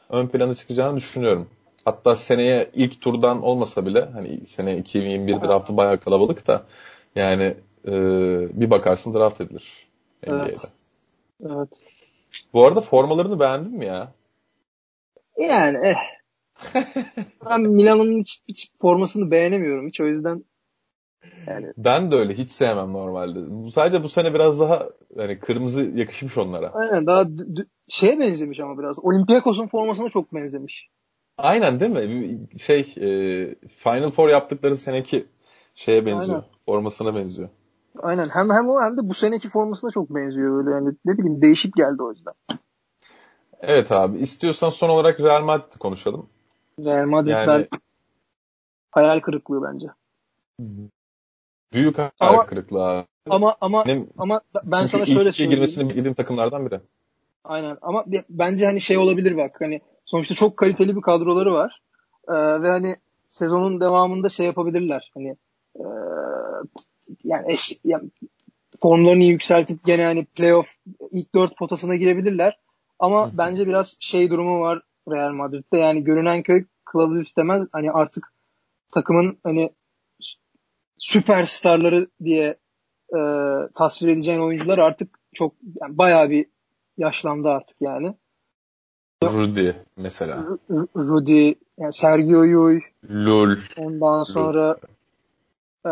ön 0.09 0.27
plana 0.27 0.53
çıkacağını 0.53 0.97
düşünüyorum. 0.97 1.47
Hatta 1.85 2.15
seneye 2.15 2.69
ilk 2.73 3.01
turdan 3.01 3.43
olmasa 3.43 3.85
bile 3.85 4.09
hani 4.13 4.45
sene 4.45 4.77
2021 4.77 5.41
draftı 5.41 5.77
bayağı 5.77 5.97
kalabalık 5.97 6.47
da 6.47 6.63
yani 7.15 7.53
e, 7.87 7.91
bir 8.61 8.71
bakarsın 8.71 9.13
draft 9.13 9.41
edilir 9.41 9.87
NBA'de. 10.27 10.43
Evet. 10.43 10.71
evet. 11.45 11.69
Bu 12.53 12.65
arada 12.65 12.81
formalarını 12.81 13.39
beğendin 13.39 13.77
mi 13.77 13.85
ya? 13.85 14.11
Yani 15.37 15.87
eh. 15.87 16.16
Ben 17.49 17.61
Milan'ın 17.61 18.19
hiç, 18.19 18.41
hiç 18.47 18.71
formasını 18.81 19.31
beğenemiyorum 19.31 19.87
hiç 19.87 20.01
o 20.01 20.05
yüzden 20.05 20.43
yani. 21.47 21.73
Ben 21.77 22.11
de 22.11 22.15
öyle 22.15 22.33
hiç 22.33 22.49
sevmem 22.49 22.93
normalde. 22.93 23.69
Sadece 23.71 24.03
bu 24.03 24.09
sene 24.09 24.33
biraz 24.33 24.59
daha 24.59 24.89
hani 25.17 25.39
kırmızı 25.39 25.83
yakışmış 25.85 26.37
onlara. 26.37 26.71
Aynen 26.73 27.07
daha 27.07 27.25
şeye 27.87 28.19
benzemiş 28.19 28.59
ama 28.59 28.79
biraz. 28.79 28.99
Olympiakos'un 28.99 29.67
formasına 29.67 30.09
çok 30.09 30.33
benzemiş. 30.33 30.89
Aynen 31.37 31.79
değil 31.79 31.91
mi? 31.91 32.39
Şey 32.59 32.79
e, 32.79 33.09
Final 33.67 34.09
Four 34.09 34.29
yaptıkları 34.29 34.75
seneki 34.75 35.25
şeye 35.75 36.05
benziyor. 36.05 36.37
Aynen. 36.37 36.49
Formasına 36.65 37.15
benziyor. 37.15 37.49
Aynen. 37.99 38.25
Hem 38.25 38.49
hem 38.49 38.69
o 38.69 38.81
hem 38.81 38.97
de 38.97 39.09
bu 39.09 39.13
seneki 39.13 39.49
formasına 39.49 39.91
çok 39.91 40.09
benziyor 40.09 40.65
böyle 40.65 40.75
yani 40.75 40.95
ne 41.05 41.17
bileyim 41.17 41.41
değişik 41.41 41.75
geldi 41.75 42.03
o 42.03 42.11
yüzden. 42.11 42.33
Evet 43.61 43.91
abi. 43.91 44.17
İstiyorsan 44.17 44.69
son 44.69 44.89
olarak 44.89 45.19
Real 45.19 45.43
Madrid'i 45.43 45.77
konuşalım. 45.77 46.29
Real 46.79 47.05
Madrid 47.05 47.29
yani... 47.29 47.67
hayal 48.91 49.19
kırıklığı 49.19 49.63
bence. 49.63 49.87
Büyük 51.73 51.97
hayal 51.97 52.11
ama, 52.19 52.45
kırıklığı. 52.45 53.05
Ama 53.29 53.55
ama 53.61 53.85
Benim, 53.85 54.09
ama 54.17 54.41
ben 54.63 54.85
sana 54.85 55.05
şöyle 55.05 55.31
söyleyeyim. 55.31 55.49
girmesini 55.49 55.89
beklediğim 55.89 56.13
takımlardan 56.13 56.65
biri. 56.65 56.79
Aynen 57.43 57.77
ama 57.81 58.05
bence 58.29 58.65
hani 58.65 58.81
şey 58.81 58.97
olabilir 58.97 59.37
bak 59.37 59.61
hani 59.61 59.81
sonuçta 60.05 60.35
çok 60.35 60.57
kaliteli 60.57 60.95
bir 60.95 61.01
kadroları 61.01 61.53
var. 61.53 61.81
Ee, 62.27 62.33
ve 62.33 62.69
hani 62.69 62.95
sezonun 63.29 63.81
devamında 63.81 64.29
şey 64.29 64.45
yapabilirler. 64.45 65.11
Hani 65.13 65.35
e, 65.75 65.85
yani, 67.23 67.51
eş, 67.51 67.79
yani 67.83 68.09
formlarını 68.81 69.23
yükseltip 69.23 69.85
gene 69.85 70.05
hani 70.05 70.25
playoff 70.25 70.75
ilk 71.11 71.35
dört 71.35 71.57
potasına 71.57 71.95
girebilirler. 71.95 72.57
Ama 72.99 73.27
Hı. 73.27 73.37
bence 73.37 73.67
biraz 73.67 73.97
şey 73.99 74.29
durumu 74.29 74.61
var 74.61 74.81
Real 75.11 75.31
Madrid'de. 75.31 75.77
Yani 75.77 76.03
görünen 76.03 76.43
köy 76.43 76.65
kılavuz 76.85 77.21
istemez. 77.21 77.67
Hani 77.71 77.91
artık 77.91 78.33
takımın 78.91 79.37
hani 79.43 79.69
süperstarları 80.97 82.07
diye 82.23 82.57
e, 83.13 83.19
tasvir 83.75 84.07
edeceğin 84.07 84.39
oyuncular 84.39 84.77
artık 84.77 85.19
çok 85.33 85.53
yani 85.81 85.97
bayağı 85.97 86.29
bir 86.29 86.45
yaşlandı 86.97 87.49
artık 87.49 87.77
yani. 87.81 88.15
Rudy 89.23 89.71
mesela. 89.97 90.45
R- 90.71 90.87
Rudy, 90.95 91.53
yani 91.77 91.93
Sergio 91.93 92.43
Yul. 92.43 92.79
Lul. 93.09 93.57
Ondan 93.77 94.23
sonra 94.23 94.77
E, 95.85 95.89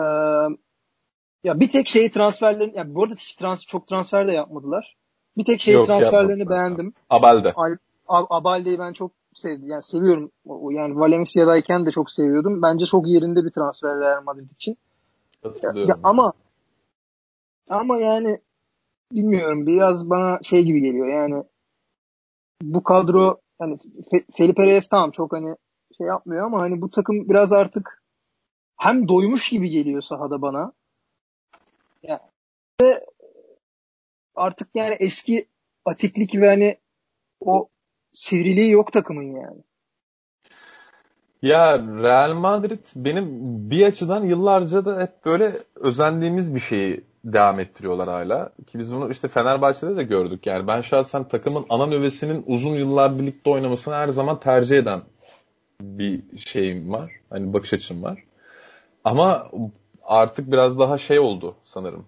ya 1.44 1.60
bir 1.60 1.72
tek 1.72 1.88
şeyi 1.88 2.12
transferlerin 2.12 2.74
yani 2.76 2.96
bu 2.96 3.04
arada 3.04 3.16
hiç 3.16 3.36
trans, 3.36 3.66
çok 3.66 3.88
transfer 3.88 4.28
de 4.28 4.32
yapmadılar. 4.32 4.96
Bir 5.38 5.46
tek 5.46 5.62
şey 5.62 5.74
transferlerini 5.74 6.40
yapmadım. 6.40 6.50
beğendim. 6.50 6.94
Abalde. 7.10 7.54
Al, 7.54 7.78
Abalde'yi 8.08 8.80
ben 8.80 8.94
çok 8.94 9.12
sevdim. 9.34 9.68
Yani 9.68 9.84
seviyorum. 9.84 10.32
Yani 10.72 11.00
Valencia'dayken 11.00 11.86
de 11.86 11.92
çok 11.92 12.12
seviyordum. 12.12 12.62
Bence 12.62 12.86
çok 12.86 13.08
yerinde 13.08 13.46
bir 13.46 13.52
transfer 13.52 14.00
Real 14.00 14.24
Madrid 14.24 14.52
için. 14.52 14.78
Ya, 15.44 15.72
ya 15.76 16.00
ama 16.04 16.34
ama 17.70 18.00
yani 18.00 18.40
bilmiyorum 19.12 19.68
biraz 19.68 20.10
bana 20.10 20.40
şey 20.44 20.64
gibi 20.64 20.82
geliyor 20.82 21.08
yani 21.08 21.44
bu 22.62 22.84
kadro 22.84 23.40
hani 23.60 23.78
Felipe 24.34 24.64
Reyes 24.66 24.88
tamam 24.88 25.12
çok 25.12 25.34
hani 25.34 25.56
şey 25.98 26.08
yapmıyor 26.08 26.46
ama 26.46 26.62
hani 26.62 26.82
bu 26.82 26.92
takım 26.92 27.30
biraz 27.30 27.54
artık 27.54 28.04
hem 28.78 29.08
doymuş 29.08 29.50
gibi 29.50 29.70
geliyor 29.70 30.02
sahada 30.02 30.42
bana. 30.42 30.72
Yani 32.04 32.20
ve 32.82 33.06
artık 34.36 34.70
yani 34.74 34.96
eski 35.00 35.48
atiklik 35.86 36.36
ve 36.36 36.48
hani 36.48 36.78
o 37.40 37.68
sivriliği 38.16 38.72
yok 38.72 38.94
takımın 38.94 39.36
yani. 39.42 39.62
Ya 41.42 41.80
Real 41.80 42.34
Madrid 42.34 42.86
benim 42.96 43.28
bir 43.70 43.86
açıdan 43.86 44.24
yıllarca 44.24 44.86
da 44.86 45.02
hep 45.02 45.26
böyle 45.26 45.54
özendiğimiz 45.76 46.56
bir 46.56 46.60
şeyi 46.60 47.04
devam 47.26 47.60
ettiriyorlar 47.60 48.10
hala. 48.10 48.50
Ki 48.68 48.80
biz 48.80 48.96
bunu 48.96 49.12
işte 49.12 49.28
Fenerbahçe'de 49.28 49.98
de 49.98 50.04
gördük. 50.04 50.48
Yani 50.48 50.68
ben 50.68 50.82
şahsen 50.82 51.24
takımın 51.24 51.66
ana 51.70 51.86
nöbesinin 51.86 52.44
uzun 52.48 52.76
yıllar 52.76 53.20
birlikte 53.20 53.50
oynamasını 53.50 53.94
her 53.94 54.08
zaman 54.08 54.40
tercih 54.40 54.78
eden 54.78 55.02
bir 55.82 56.22
şeyim 56.40 56.94
var. 56.94 57.12
Hani 57.30 57.54
bakış 57.54 57.74
açım 57.74 58.04
var. 58.04 58.24
Ama 59.04 59.48
artık 60.04 60.52
biraz 60.52 60.80
daha 60.80 60.98
şey 60.98 61.20
oldu 61.20 61.56
sanırım. 61.64 62.06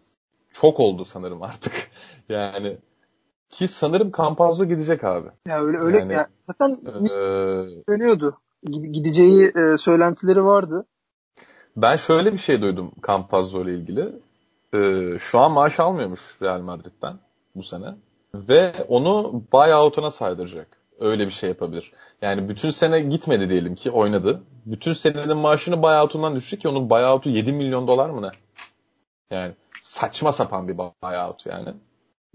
Çok 0.52 0.80
oldu 0.80 1.06
sanırım 1.06 1.44
artık. 1.44 1.92
yani 2.30 2.78
ki 3.50 3.68
sanırım 3.68 4.12
Campazzo 4.18 4.66
gidecek 4.66 5.04
abi. 5.04 5.28
Ya 5.48 5.64
öyle 5.64 5.78
öyle 5.78 5.98
yani, 5.98 6.14
ya. 6.14 6.28
zaten 6.48 6.78
ee, 6.86 7.10
dönüyordu. 7.90 8.38
Gideceği 8.66 9.52
e, 9.56 9.78
söylentileri 9.78 10.46
vardı. 10.46 10.86
Ben 11.78 11.96
şöyle 11.96 12.34
bir 12.34 12.38
şey 12.38 12.62
duydum 12.62 12.92
Campazzo 13.08 13.64
ile 13.64 13.76
ilgili. 13.76 14.14
Ee, 14.74 15.20
şu 15.20 15.40
an 15.40 15.52
maaş 15.52 15.80
almıyormuş 15.80 16.22
Real 16.42 16.62
Madrid'den 16.62 17.20
bu 17.56 17.64
sene. 17.64 17.96
Ve 18.34 18.74
onu 18.88 19.44
buyout'una 19.54 20.12
saydıracak. 20.12 20.68
Öyle 21.00 21.26
bir 21.26 21.32
şey 21.32 21.50
yapabilir. 21.50 21.92
Yani 22.22 22.50
bütün 22.50 22.70
sene 22.70 23.00
gitmedi 23.00 23.50
diyelim 23.50 23.76
ki 23.76 23.92
oynadı. 23.92 24.42
Bütün 24.66 24.94
senenin 24.94 25.38
maaşını 25.38 25.84
buyout'undan 25.84 26.36
düşecek 26.36 26.62
ki 26.62 26.68
onun 26.68 26.90
buyout'u 26.90 27.30
7 27.30 27.54
milyon 27.54 27.88
dolar 27.88 28.10
mı 28.10 28.22
ne? 28.22 28.32
Yani 29.32 29.54
saçma 29.82 30.32
sapan 30.32 30.68
bir 30.68 30.78
buyout 30.78 31.46
yani. 31.46 31.74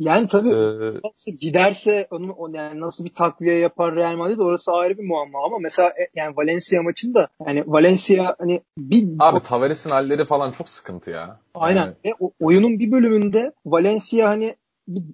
Yani 0.03 0.27
tabii 0.27 0.51
ee, 0.51 1.31
giderse 1.31 2.07
onun 2.11 2.55
yani 2.55 2.81
nasıl 2.81 3.05
bir 3.05 3.15
takviye 3.15 3.59
yapar 3.59 3.95
Real 3.95 4.17
Madrid 4.17 4.39
orası 4.39 4.73
ayrı 4.73 4.99
bir 4.99 5.05
muamma 5.05 5.45
ama 5.45 5.59
mesela 5.59 5.89
e, 5.89 6.09
yani 6.15 6.37
Valencia 6.37 6.83
maçında 6.83 7.29
yani 7.47 7.65
Valencia 7.67 8.37
hani 8.39 8.63
bir 8.79 9.09
Abi 9.19 9.41
Tavares'in 9.41 9.91
halleri 9.91 10.25
falan 10.25 10.53
çok 10.53 10.69
sıkıntı 10.69 11.11
ya. 11.11 11.41
Aynen. 11.55 11.81
Yani. 11.81 11.95
Ve 12.05 12.15
o, 12.21 12.33
oyunun 12.41 12.79
bir 12.79 12.93
bölümünde 12.93 13.53
Valencia 13.67 14.29
hani 14.29 14.57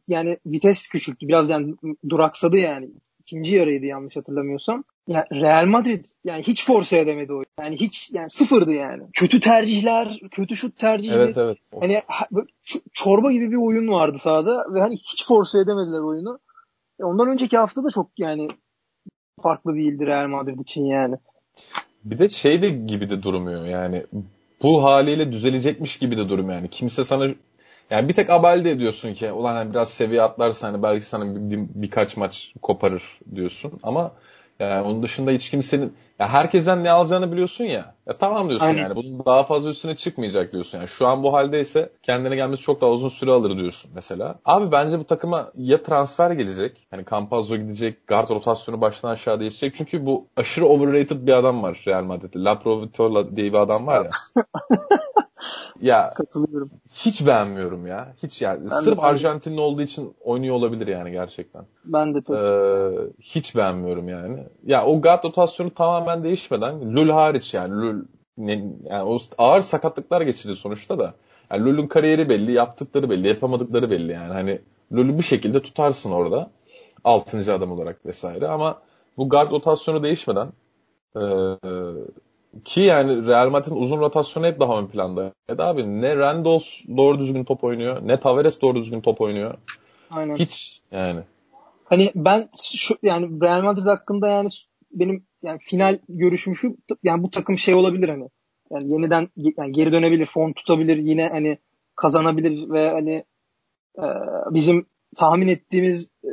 yani 0.09 0.39
vites 0.47 0.89
küçülttü. 0.89 1.29
Biraz 1.29 1.51
yani 1.51 1.75
duraksadı 2.09 2.57
yani. 2.57 2.89
İkinci 3.29 3.55
yarıydı 3.55 3.87
yanlış 3.87 4.17
hatırlamıyorsam. 4.17 4.85
Yani 5.09 5.25
Real 5.33 5.67
Madrid 5.67 6.05
yani 6.25 6.43
hiç 6.43 6.65
force 6.65 6.99
edemedi 6.99 7.33
o. 7.33 7.43
Yani 7.61 7.77
hiç 7.77 8.11
yani 8.13 8.31
sıfırdı 8.31 8.73
yani. 8.73 9.03
Kötü 9.13 9.41
tercihler, 9.41 10.21
kötü 10.31 10.57
şut 10.57 10.79
tercihleri. 10.79 11.19
Evet 11.19 11.37
evet. 11.39 11.59
Hani 11.81 12.03
çorba 12.93 13.33
gibi 13.33 13.51
bir 13.51 13.57
oyun 13.57 13.89
vardı 13.89 14.19
sahada 14.19 14.65
ve 14.75 14.81
hani 14.81 14.97
hiç 14.97 15.27
force 15.27 15.59
edemediler 15.59 16.01
oyunu. 16.01 16.39
E 17.01 17.05
ondan 17.05 17.29
önceki 17.29 17.59
hafta 17.59 17.85
da 17.85 17.91
çok 17.91 18.11
yani 18.19 18.49
farklı 19.43 19.75
değildi 19.75 20.07
Real 20.07 20.29
Madrid 20.29 20.61
için 20.61 20.85
yani. 20.85 21.17
Bir 22.05 22.19
de 22.19 22.29
şey 22.29 22.63
de 22.63 22.71
gibi 22.71 23.11
de 23.11 23.23
durmuyor 23.23 23.67
yani 23.67 24.07
bu 24.63 24.83
haliyle 24.85 25.33
düzelecekmiş 25.33 25.99
gibi 25.99 26.19
de 26.19 26.29
durum 26.29 26.51
yani. 26.51 26.69
Kimse 26.69 27.05
sana 27.05 27.35
yani 27.91 28.09
bir 28.09 28.15
tek 28.15 28.31
abalde 28.31 28.71
ediyorsun 28.71 29.13
ki 29.13 29.33
ulan 29.33 29.55
hani 29.55 29.71
biraz 29.71 29.91
seviye 29.91 30.23
atlarsa 30.23 30.69
hani 30.69 30.83
belki 30.83 31.07
sana 31.07 31.35
bir, 31.35 31.51
bir, 31.57 31.67
birkaç 31.75 32.17
maç 32.17 32.53
koparır 32.63 33.21
diyorsun. 33.35 33.73
Ama 33.83 34.13
yani 34.59 34.87
onun 34.87 35.03
dışında 35.03 35.31
hiç 35.31 35.51
kimsenin 35.51 35.97
ya 36.19 36.29
herkesten 36.29 36.85
ne 36.85 36.91
alacağını 36.91 37.33
biliyorsun 37.33 37.65
ya. 37.65 37.95
Ya 38.07 38.19
tamam 38.19 38.49
diyorsun 38.49 38.67
Aynen. 38.67 38.83
yani. 38.83 38.97
Bunun 38.97 39.25
daha 39.27 39.45
fazla 39.45 39.71
üstüne 39.71 39.97
çıkmayacak 39.97 40.53
diyorsun. 40.53 40.79
Yani 40.79 40.89
şu 40.89 41.07
an 41.07 41.23
bu 41.23 41.33
haldeyse 41.33 41.91
kendine 42.03 42.37
gelmesi 42.37 42.63
çok 42.63 42.81
daha 42.81 42.91
uzun 42.91 43.09
süre 43.09 43.33
alır 43.33 43.57
diyorsun 43.57 43.91
mesela. 43.95 44.39
Abi 44.45 44.73
bence 44.73 44.99
bu 44.99 45.05
takıma 45.05 45.47
ya 45.55 45.83
transfer 45.83 46.31
gelecek. 46.31 46.87
Hani 46.91 47.05
Campazzo 47.11 47.57
gidecek. 47.57 48.07
Guard 48.07 48.31
rotasyonu 48.31 48.81
baştan 48.81 49.11
aşağı 49.11 49.41
değişecek. 49.41 49.75
Çünkü 49.75 50.07
bu 50.07 50.27
aşırı 50.37 50.67
overrated 50.67 51.27
bir 51.27 51.33
adam 51.33 51.63
var 51.63 51.83
Real 51.87 52.05
Madrid'de. 52.05 52.45
La 52.45 52.59
Provitola 52.59 53.37
diye 53.37 53.53
bir 53.53 53.59
adam 53.59 53.87
var 53.87 54.05
ya. 54.05 54.11
Ya 55.81 56.15
katılıyorum. 56.15 56.71
Hiç 56.93 57.27
beğenmiyorum 57.27 57.87
ya. 57.87 58.15
Hiç 58.23 58.43
yani. 58.43 58.65
Ben 58.65 58.69
Sırf 58.69 58.99
Arjantinli 58.99 59.61
olduğu 59.61 59.83
için 59.83 60.15
oynuyor 60.25 60.55
olabilir 60.55 60.87
yani 60.87 61.13
gerçekten. 61.13 61.65
Ben 61.85 62.15
de 62.15 62.21
pek. 62.21 62.37
Ee, 62.37 63.13
hiç 63.21 63.57
beğenmiyorum 63.57 64.09
yani. 64.09 64.39
Ya 64.67 64.87
o 64.87 65.01
guard 65.01 65.25
rotasyonu 65.25 65.75
tamamen 65.75 66.08
değişmeden 66.25 66.97
Lul 66.97 67.09
hariç 67.09 67.55
yani 67.55 67.75
Lul 67.75 68.05
ne, 68.39 68.65
yani 68.85 69.03
o 69.03 69.19
ağır 69.39 69.61
sakatlıklar 69.61 70.21
geçirdi 70.21 70.57
sonuçta 70.57 70.99
da. 70.99 71.15
Yani 71.51 71.65
Lul'ün 71.65 71.87
kariyeri 71.87 72.29
belli, 72.29 72.53
yaptıkları 72.53 73.11
belli, 73.11 73.29
yapamadıkları 73.29 73.91
belli 73.91 74.13
yani. 74.13 74.33
Hani 74.33 74.59
Lul'ü 74.93 75.19
bir 75.19 75.23
şekilde 75.23 75.63
tutarsın 75.63 76.13
orada. 76.13 76.51
Altıncı 77.05 77.55
adam 77.55 77.73
olarak 77.73 78.07
vesaire 78.07 78.49
ama 78.49 78.79
bu 79.17 79.29
guard 79.29 79.51
rotasyonu 79.51 80.03
değişmeden 80.03 80.49
e, 81.17 81.23
ki 82.65 82.81
yani 82.81 83.27
Real 83.27 83.51
Madrid'in 83.51 83.77
uzun 83.77 84.01
rotasyonu 84.01 84.47
hep 84.47 84.61
daha 84.61 84.79
ön 84.79 84.87
planda. 84.87 85.33
Evet 85.49 85.61
abi 85.61 86.01
ne 86.01 86.17
Randolph 86.17 86.67
doğru 86.97 87.19
düzgün 87.19 87.45
top 87.45 87.65
oynuyor 87.65 87.99
ne 88.03 88.21
Tavares 88.21 88.61
doğru 88.61 88.77
düzgün 88.77 89.01
top 89.01 89.21
oynuyor. 89.21 89.55
Aynen. 90.11 90.35
Hiç 90.35 90.81
yani. 90.91 91.21
Hani 91.85 92.13
ben 92.15 92.49
şu 92.73 92.95
yani 93.03 93.41
Real 93.43 93.63
Madrid 93.63 93.87
hakkında 93.87 94.29
yani 94.29 94.49
benim 94.91 95.27
yani 95.43 95.59
final 95.63 95.99
görüşüm 96.09 96.55
şu 96.55 96.77
yani 97.03 97.23
bu 97.23 97.31
takım 97.31 97.59
şey 97.59 97.75
olabilir 97.75 98.09
hani. 98.09 98.29
Yani 98.71 98.93
yeniden 98.93 99.29
yani 99.57 99.73
geri 99.73 99.93
dönebilir, 99.93 100.27
form 100.27 100.53
tutabilir, 100.53 100.97
yine 100.97 101.29
hani 101.29 101.59
kazanabilir 101.97 102.71
ve 102.71 102.91
hani 102.91 103.25
e, 103.99 104.05
bizim 104.51 104.87
tahmin 105.17 105.49
ettiğimiz 105.49 106.11
e, 106.25 106.31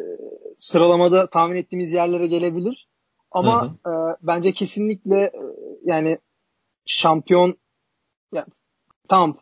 sıralamada 0.57 1.27
tahmin 1.27 1.55
ettiğimiz 1.55 1.91
yerlere 1.91 2.27
gelebilir. 2.27 2.87
Ama 3.31 3.63
hı 3.63 3.89
hı. 3.89 3.91
E, 3.91 4.17
bence 4.21 4.51
kesinlikle 4.51 5.21
e, 5.21 5.41
yani 5.83 6.17
şampiyon 6.85 7.57
yani, 8.33 8.47
tamam 9.09 9.35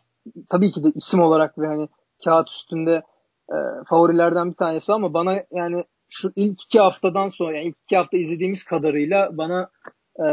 tabii 0.48 0.70
ki 0.72 0.84
de 0.84 0.88
isim 0.94 1.20
olarak 1.20 1.58
ve 1.58 1.66
hani 1.66 1.88
kağıt 2.24 2.50
üstünde 2.50 3.02
e, 3.48 3.56
favorilerden 3.86 4.50
bir 4.50 4.56
tanesi 4.56 4.92
ama 4.92 5.14
bana 5.14 5.44
yani 5.50 5.84
şu 6.14 6.32
ilk 6.36 6.62
iki 6.62 6.80
haftadan 6.80 7.28
sonra 7.28 7.56
yani 7.56 7.68
ilk 7.68 7.76
iki 7.84 7.96
hafta 7.96 8.16
izlediğimiz 8.16 8.64
kadarıyla 8.64 9.38
bana 9.38 9.70
e, 10.24 10.26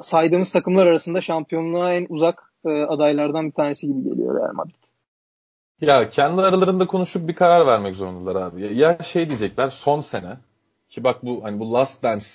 saydığımız 0.00 0.52
takımlar 0.52 0.86
arasında 0.86 1.20
şampiyonluğa 1.20 1.94
en 1.94 2.06
uzak 2.08 2.52
e, 2.64 2.68
adaylardan 2.68 3.46
bir 3.46 3.52
tanesi 3.52 3.86
gibi 3.86 4.02
geliyor 4.02 4.40
Real 4.40 4.54
Madrid. 4.54 4.74
Ya 5.80 6.10
kendi 6.10 6.42
aralarında 6.42 6.86
konuşup 6.86 7.28
bir 7.28 7.34
karar 7.34 7.66
vermek 7.66 7.96
zorundalar 7.96 8.42
abi. 8.42 8.78
Ya 8.78 8.98
şey 8.98 9.28
diyecekler 9.28 9.68
son 9.68 10.00
sene 10.00 10.36
ki 10.88 11.04
bak 11.04 11.24
bu 11.24 11.44
hani 11.44 11.60
bu 11.60 11.72
Last 11.72 12.02
Dance 12.02 12.26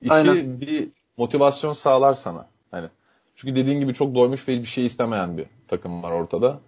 işi 0.00 0.14
Aynen. 0.14 0.60
bir 0.60 0.88
motivasyon 1.16 1.72
sağlar 1.72 2.14
sana. 2.14 2.46
Hani 2.70 2.88
çünkü 3.36 3.56
dediğin 3.56 3.80
gibi 3.80 3.94
çok 3.94 4.14
doymuş 4.14 4.48
ve 4.48 4.52
bir 4.52 4.64
şey 4.64 4.86
istemeyen 4.86 5.38
bir 5.38 5.46
takım 5.68 6.02
var 6.02 6.12
ortada. 6.12 6.60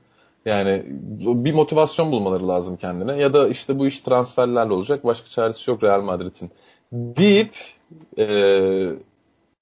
Yani 0.47 0.83
bir 1.17 1.53
motivasyon 1.53 2.13
bulmaları 2.13 2.49
lazım 2.49 2.77
kendine. 2.77 3.19
Ya 3.19 3.35
da 3.35 3.49
işte 3.49 3.79
bu 3.79 3.87
iş 3.87 4.01
transferlerle 4.01 4.73
olacak. 4.73 5.05
Başka 5.05 5.29
çaresi 5.29 5.71
yok 5.71 5.83
Real 5.83 6.03
Madrid'in. 6.03 6.51
Deyip 6.93 7.53
e, 8.19 8.27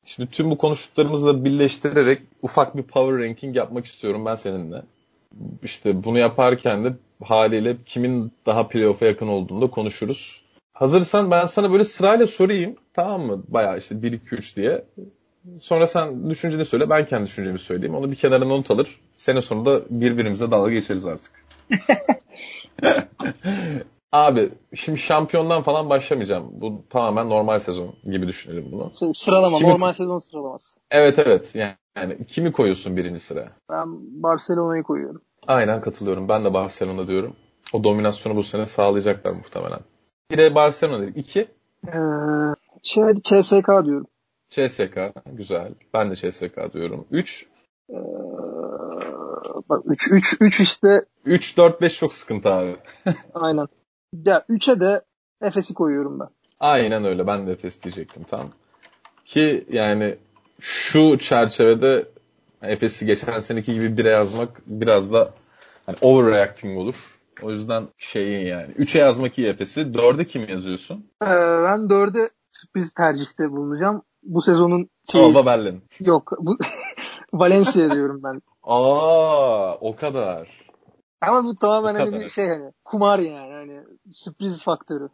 şimdi 0.05 0.31
tüm 0.31 0.51
bu 0.51 0.59
konuştuklarımızla 0.59 1.45
birleştirerek 1.45 2.23
ufak 2.43 2.77
bir 2.77 2.83
power 2.83 3.29
ranking 3.29 3.57
yapmak 3.57 3.85
istiyorum 3.85 4.25
ben 4.27 4.35
seninle. 4.35 4.83
İşte 5.63 6.05
bunu 6.05 6.19
yaparken 6.19 6.85
de 6.85 6.93
haliyle 7.25 7.77
kimin 7.87 8.33
daha 8.47 8.69
playoff'a 8.69 9.07
yakın 9.07 9.29
olduğunu 9.29 9.63
da 9.63 9.71
konuşuruz. 9.71 10.41
Hazırsan 10.73 11.31
ben 11.31 11.47
sana 11.47 11.73
böyle 11.73 11.85
sırayla 11.85 12.27
sorayım. 12.27 12.77
Tamam 12.95 13.23
mı? 13.23 13.43
Bayağı 13.49 13.79
işte 13.79 13.95
1-2-3 13.95 14.57
diye. 14.57 14.85
Sonra 15.61 15.87
sen 15.87 16.31
düşünceni 16.31 16.65
söyle. 16.65 16.91
Ben 16.91 17.07
kendi 17.07 17.27
düşüncemi 17.27 17.59
söyleyeyim. 17.59 17.95
Onu 17.95 18.11
bir 18.11 18.17
kenara 18.17 18.45
not 18.45 18.71
alır. 18.71 19.01
Sene 19.17 19.43
sonunda 19.43 19.81
birbirimize 19.91 20.51
dalga 20.51 20.71
geçeriz 20.71 21.07
artık. 21.07 21.33
Abi 24.13 24.49
şimdi 24.75 24.99
şampiyondan 24.99 25.63
falan 25.63 25.91
başlamayacağım. 25.91 26.49
Bu 26.53 26.83
tamamen 26.91 27.29
normal 27.29 27.59
sezon 27.59 27.95
gibi 28.05 28.29
düşünelim 28.29 28.69
bunu. 28.73 28.93
Şey, 28.99 29.13
sıralama 29.15 29.59
kimi... 29.59 29.71
normal 29.71 29.93
sezon 29.93 30.19
sıralaması. 30.19 30.81
Evet 30.91 31.19
evet. 31.19 31.55
Yani, 31.55 31.75
yani 31.97 32.27
kimi 32.27 32.53
koyuyorsun 32.53 32.97
birinci 32.97 33.21
sıraya? 33.21 33.51
Ben 33.71 33.87
Barcelona'yı 34.23 34.83
koyuyorum. 34.83 35.23
Aynen 35.47 35.81
katılıyorum. 35.81 36.29
Ben 36.29 36.45
de 36.45 36.55
Barcelona 36.55 37.09
diyorum. 37.09 37.37
O 37.73 37.85
dominasyonu 37.85 38.37
bu 38.37 38.43
sene 38.43 38.67
sağlayacaklar 38.67 39.33
muhtemelen. 39.33 39.81
Bire 40.31 40.55
Barcelona 40.55 41.03
dedik. 41.03 41.17
İki? 41.17 41.49
Ee, 41.87 41.99
şey, 42.83 43.05
CSK 43.23 43.67
diyorum. 43.67 44.07
CSK. 44.51 45.13
Güzel. 45.33 45.75
Ben 45.95 46.11
de 46.11 46.17
CSK 46.17 46.73
diyorum. 46.73 47.07
Üç? 47.11 47.47
Ee, 47.91 47.95
bak 49.69 49.83
3 49.87 50.13
3 50.13 50.37
3 50.41 50.61
işte 50.61 51.05
3 51.25 51.57
4 51.57 51.81
5 51.81 51.99
çok 51.99 52.15
sıkıntı 52.15 52.49
abi. 52.49 52.77
Aynen. 53.35 53.67
Ya 54.13 54.45
3'e 54.49 54.81
de 54.81 55.03
Efes'i 55.43 55.75
koyuyorum 55.75 56.21
ben. 56.21 56.29
Aynen 56.61 57.05
öyle. 57.05 57.27
Ben 57.27 57.47
de 57.47 57.53
Efes 57.53 57.83
diyecektim 57.83 58.23
tam. 58.25 58.51
Ki 59.25 59.65
yani 59.71 60.17
şu 60.61 61.19
çerçevede 61.19 62.05
Efes'i 62.63 63.07
geçen 63.07 63.39
seneki 63.41 63.75
gibi 63.75 63.97
bire 63.97 64.11
yazmak 64.11 64.63
biraz 64.67 65.13
da 65.13 65.35
hani 65.87 65.97
overreacting 66.01 66.79
olur. 66.79 66.95
O 67.43 67.51
yüzden 67.51 67.89
şeyin 67.99 68.47
yani. 68.47 68.73
3'e 68.73 69.01
yazmak 69.01 69.39
iyi 69.39 69.49
Efes'i. 69.49 69.81
4'e 69.81 70.25
kim 70.25 70.49
yazıyorsun? 70.49 71.05
Ee, 71.23 71.27
ben 71.27 71.79
4'e 71.89 72.31
sürpriz 72.51 72.91
tercihte 72.91 73.51
bulunacağım. 73.51 74.03
Bu 74.23 74.43
sezonun 74.43 74.91
şeyi... 75.13 75.25
Alba 75.25 75.47
Berlin. 75.47 75.83
Yok. 76.01 76.33
Bu... 76.39 76.59
Valencia 77.33 77.91
diyorum 77.91 78.21
ben. 78.23 78.43
Aa, 78.63 79.75
o 79.75 79.97
kadar. 79.97 80.49
Ama 81.21 81.45
bu 81.45 81.57
tamamen 81.57 81.95
hani 81.95 82.21
bir 82.21 82.29
şey 82.29 82.49
hani 82.49 82.73
kumar 82.85 83.19
yani 83.19 83.53
hani 83.53 83.85
sürpriz 84.13 84.63
faktörü. 84.63 85.09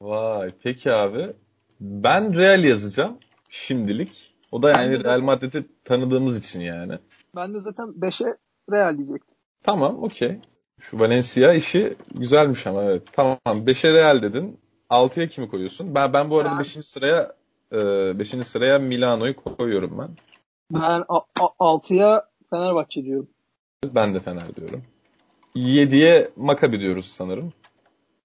Vay 0.00 0.54
peki 0.62 0.92
abi. 0.92 1.32
Ben 1.80 2.34
Real 2.34 2.64
yazacağım 2.64 3.18
şimdilik. 3.48 4.34
O 4.52 4.62
da 4.62 4.70
yani 4.70 5.04
Real 5.04 5.20
Madrid'i 5.20 5.66
tanıdığımız 5.84 6.38
için 6.38 6.60
yani. 6.60 6.98
Ben 7.36 7.54
de 7.54 7.60
zaten 7.60 7.86
5'e 7.86 8.36
Real 8.72 8.98
diyecektim. 8.98 9.34
Tamam 9.62 10.02
okey. 10.02 10.40
Şu 10.80 11.00
Valencia 11.00 11.52
işi 11.52 11.96
güzelmiş 12.14 12.66
ama 12.66 12.82
evet. 12.82 13.02
Tamam 13.12 13.38
5'e 13.46 13.92
Real 13.92 14.22
dedin. 14.22 14.60
6'ya 14.90 15.28
kimi 15.28 15.48
koyuyorsun? 15.48 15.94
Ben 15.94 16.12
ben 16.12 16.30
bu 16.30 16.38
arada 16.38 16.58
5. 16.58 16.86
sıraya 16.86 17.32
5. 17.72 18.34
E, 18.34 18.42
sıraya 18.42 18.78
Milano'yu 18.78 19.36
koyuyorum 19.36 19.98
ben. 19.98 20.08
Ben 20.72 21.00
6'ya 21.00 22.24
Fenerbahçe 22.50 23.04
diyorum. 23.04 23.28
Ben 23.84 24.14
de 24.14 24.20
Fener 24.20 24.56
diyorum. 24.56 24.82
7'ye 25.56 26.30
Maccabi 26.36 26.80
diyoruz 26.80 27.06
sanırım. 27.06 27.52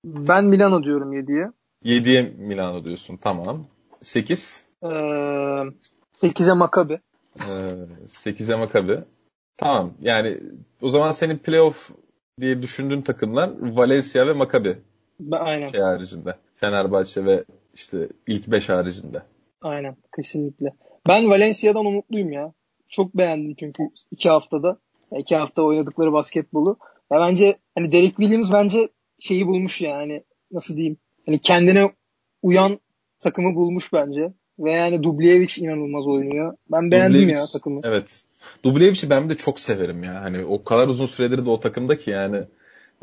Ben 0.06 0.46
Milano 0.46 0.84
diyorum 0.84 1.14
7'ye. 1.14 1.52
7'ye 1.86 2.22
Milano 2.22 2.84
diyorsun. 2.84 3.18
Tamam. 3.18 3.66
8? 4.02 4.66
Ee, 4.84 4.88
8'e 4.88 6.54
Maccabi. 6.54 7.00
Ee, 7.40 7.52
8'e 8.06 8.56
Maccabi. 8.56 9.00
Tamam. 9.58 9.94
Yani 10.02 10.38
o 10.82 10.90
zaman 10.90 11.12
senin 11.12 11.38
playoff 11.38 11.92
diye 12.40 12.62
düşündüğün 12.62 13.02
takımlar 13.02 13.52
Valencia 13.60 14.28
ve 14.28 14.34
Maccabi. 14.34 14.78
Aynen. 15.32 15.66
Şey 15.66 15.82
haricinde. 15.82 16.36
Fenerbahçe 16.56 17.26
ve 17.26 17.44
işte 17.74 18.08
ilk 18.28 18.48
5 18.48 18.70
haricinde. 18.70 19.22
Aynen. 19.64 19.96
Kesinlikle. 20.16 20.74
Ben 21.08 21.30
Valencia'dan 21.30 21.86
umutluyum 21.86 22.32
ya. 22.32 22.54
Çok 22.90 23.18
beğendim 23.18 23.56
çünkü 23.60 23.84
iki 24.12 24.30
haftada. 24.30 24.78
iki 25.18 25.36
hafta 25.36 25.62
oynadıkları 25.62 26.14
basketbolu. 26.14 26.78
Ya 27.12 27.20
bence 27.20 27.56
hani 27.76 27.92
Derek 27.92 28.16
Williams 28.16 28.54
bence 28.54 28.90
şeyi 29.20 29.48
bulmuş 29.48 29.82
yani 29.82 30.24
nasıl 30.52 30.76
diyeyim. 30.76 30.98
Hani 31.26 31.40
kendine 31.40 31.92
uyan 32.42 32.80
takımı 33.22 33.56
bulmuş 33.56 33.94
bence. 33.94 34.34
Ve 34.60 34.72
yani 34.72 35.04
Dubljevic 35.04 35.54
inanılmaz 35.58 36.08
oynuyor. 36.08 36.58
Ben 36.72 36.92
beğendim 36.92 37.22
Dubljevic, 37.22 37.38
ya 37.38 37.46
takımı. 37.54 37.82
Evet. 37.84 38.24
Dublevic'i 38.64 39.10
ben 39.10 39.30
de 39.30 39.38
çok 39.38 39.60
severim 39.60 40.04
ya. 40.04 40.24
Hani 40.24 40.46
o 40.46 40.64
kadar 40.64 40.88
uzun 40.88 41.06
süredir 41.06 41.46
de 41.46 41.50
o 41.50 41.60
takımda 41.60 41.98
ki 41.98 42.12
yani 42.12 42.44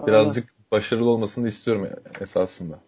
birazcık 0.07 0.45
Aynen. 0.45 0.71
başarılı 0.73 1.11
olmasını 1.11 1.49
istiyorum 1.49 1.89
esasında. 2.21 2.81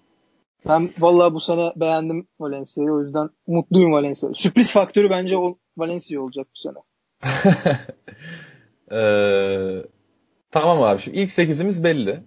Ben 0.68 0.90
vallahi 0.98 1.34
bu 1.34 1.40
sene 1.40 1.72
beğendim 1.76 2.26
Valencia'yı. 2.40 2.92
O 2.92 3.00
yüzden 3.00 3.30
mutluyum 3.46 3.92
Valencia. 3.92 4.34
Sürpriz 4.34 4.72
faktörü 4.72 5.10
bence 5.10 5.36
o 5.36 5.58
Valencia 5.76 6.20
olacak 6.20 6.46
bu 6.54 6.58
sene. 6.58 6.78
ee, 9.00 9.86
tamam 10.50 10.82
abi. 10.82 11.00
Şimdi 11.00 11.18
ilk 11.18 11.30
8'imiz 11.30 11.84
belli. 11.84 12.22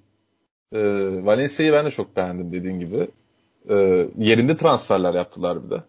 Ee, 0.74 1.26
Valencia'yı 1.26 1.74
ben 1.74 1.86
de 1.86 1.92
çok 1.92 2.16
beğendim 2.16 2.52
dediğin 2.52 2.80
gibi. 2.80 3.08
Ee, 3.70 4.08
yerinde 4.18 4.58
transferler 4.58 5.14
yaptılar 5.14 5.66
bir 5.66 5.70
de. 5.70 5.84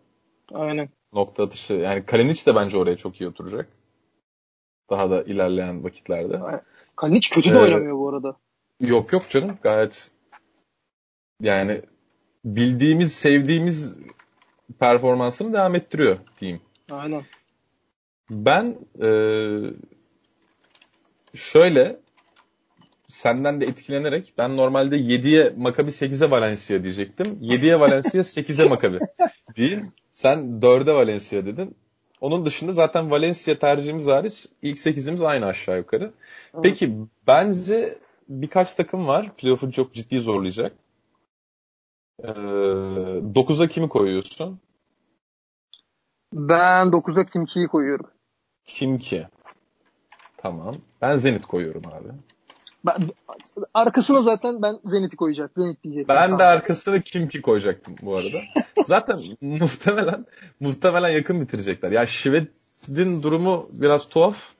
Aynen. 0.54 0.88
Nokta 1.12 1.44
atışı. 1.44 1.74
Yani 1.74 2.06
Kalinic 2.06 2.46
de 2.46 2.54
bence 2.54 2.78
oraya 2.78 2.96
çok 2.96 3.20
iyi 3.20 3.28
oturacak. 3.28 3.68
Daha 4.90 5.10
da 5.10 5.22
ilerleyen 5.22 5.84
vakitlerde. 5.84 6.40
Kalinic 6.96 7.28
kötü 7.32 7.50
de 7.50 7.58
ee, 7.58 7.62
oynamıyor 7.62 7.96
bu 7.96 8.08
arada. 8.08 8.36
Yok 8.80 9.12
yok 9.12 9.30
canım. 9.30 9.58
Gayet 9.62 10.10
yani 11.40 11.82
bildiğimiz, 12.46 13.12
sevdiğimiz 13.12 13.94
performansını 14.78 15.52
devam 15.52 15.74
ettiriyor 15.74 16.18
diyeyim. 16.40 16.60
Aynen. 16.90 17.22
Ben 18.30 18.76
e, 19.02 19.10
şöyle 21.34 22.00
senden 23.08 23.60
de 23.60 23.64
etkilenerek 23.64 24.32
ben 24.38 24.56
normalde 24.56 24.96
7'ye 24.96 25.52
Makabi 25.56 25.90
8'e 25.90 26.30
Valencia 26.30 26.82
diyecektim. 26.82 27.26
7'ye 27.42 27.80
Valencia 27.80 28.20
8'e 28.20 28.68
Makabi 28.68 28.98
diyeyim. 29.54 29.92
Sen 30.12 30.38
4'e 30.38 30.94
Valencia 30.94 31.46
dedin. 31.46 31.76
Onun 32.20 32.46
dışında 32.46 32.72
zaten 32.72 33.10
Valencia 33.10 33.58
tercihimiz 33.58 34.06
hariç 34.06 34.46
ilk 34.62 34.78
8'imiz 34.78 35.26
aynı 35.26 35.46
aşağı 35.46 35.76
yukarı. 35.78 36.12
Peki 36.62 36.96
bence 37.26 37.98
birkaç 38.28 38.74
takım 38.74 39.06
var 39.06 39.36
playoff'u 39.36 39.72
çok 39.72 39.94
ciddi 39.94 40.20
zorlayacak. 40.20 40.72
Ee, 42.22 42.28
9'a 42.28 43.68
kimi 43.68 43.88
koyuyorsun? 43.88 44.60
Ben 46.32 46.86
9'a 46.88 47.24
Kimki'yi 47.24 47.68
koyuyorum. 47.68 48.06
Kimki. 48.64 49.26
Tamam. 50.36 50.76
Ben 51.02 51.16
Zenit 51.16 51.46
koyuyorum 51.46 51.82
abi. 51.86 52.08
Ben, 52.86 52.94
arkasına 53.74 54.22
zaten 54.22 54.62
ben 54.62 54.78
Zenit'i 54.84 55.16
koyacak. 55.16 55.50
Zenit 55.56 55.84
diyecektim. 55.84 56.16
Ben 56.16 56.38
de 56.38 56.44
arkasına 56.44 57.00
Kimki 57.00 57.42
koyacaktım 57.42 57.96
bu 58.02 58.16
arada. 58.16 58.38
zaten 58.84 59.20
muhtemelen 59.40 60.26
muhtemelen 60.60 61.08
yakın 61.08 61.40
bitirecekler. 61.40 61.90
Ya 61.90 62.06
Şived'in 62.06 63.22
durumu 63.22 63.68
biraz 63.72 64.08
tuhaf. 64.08 64.52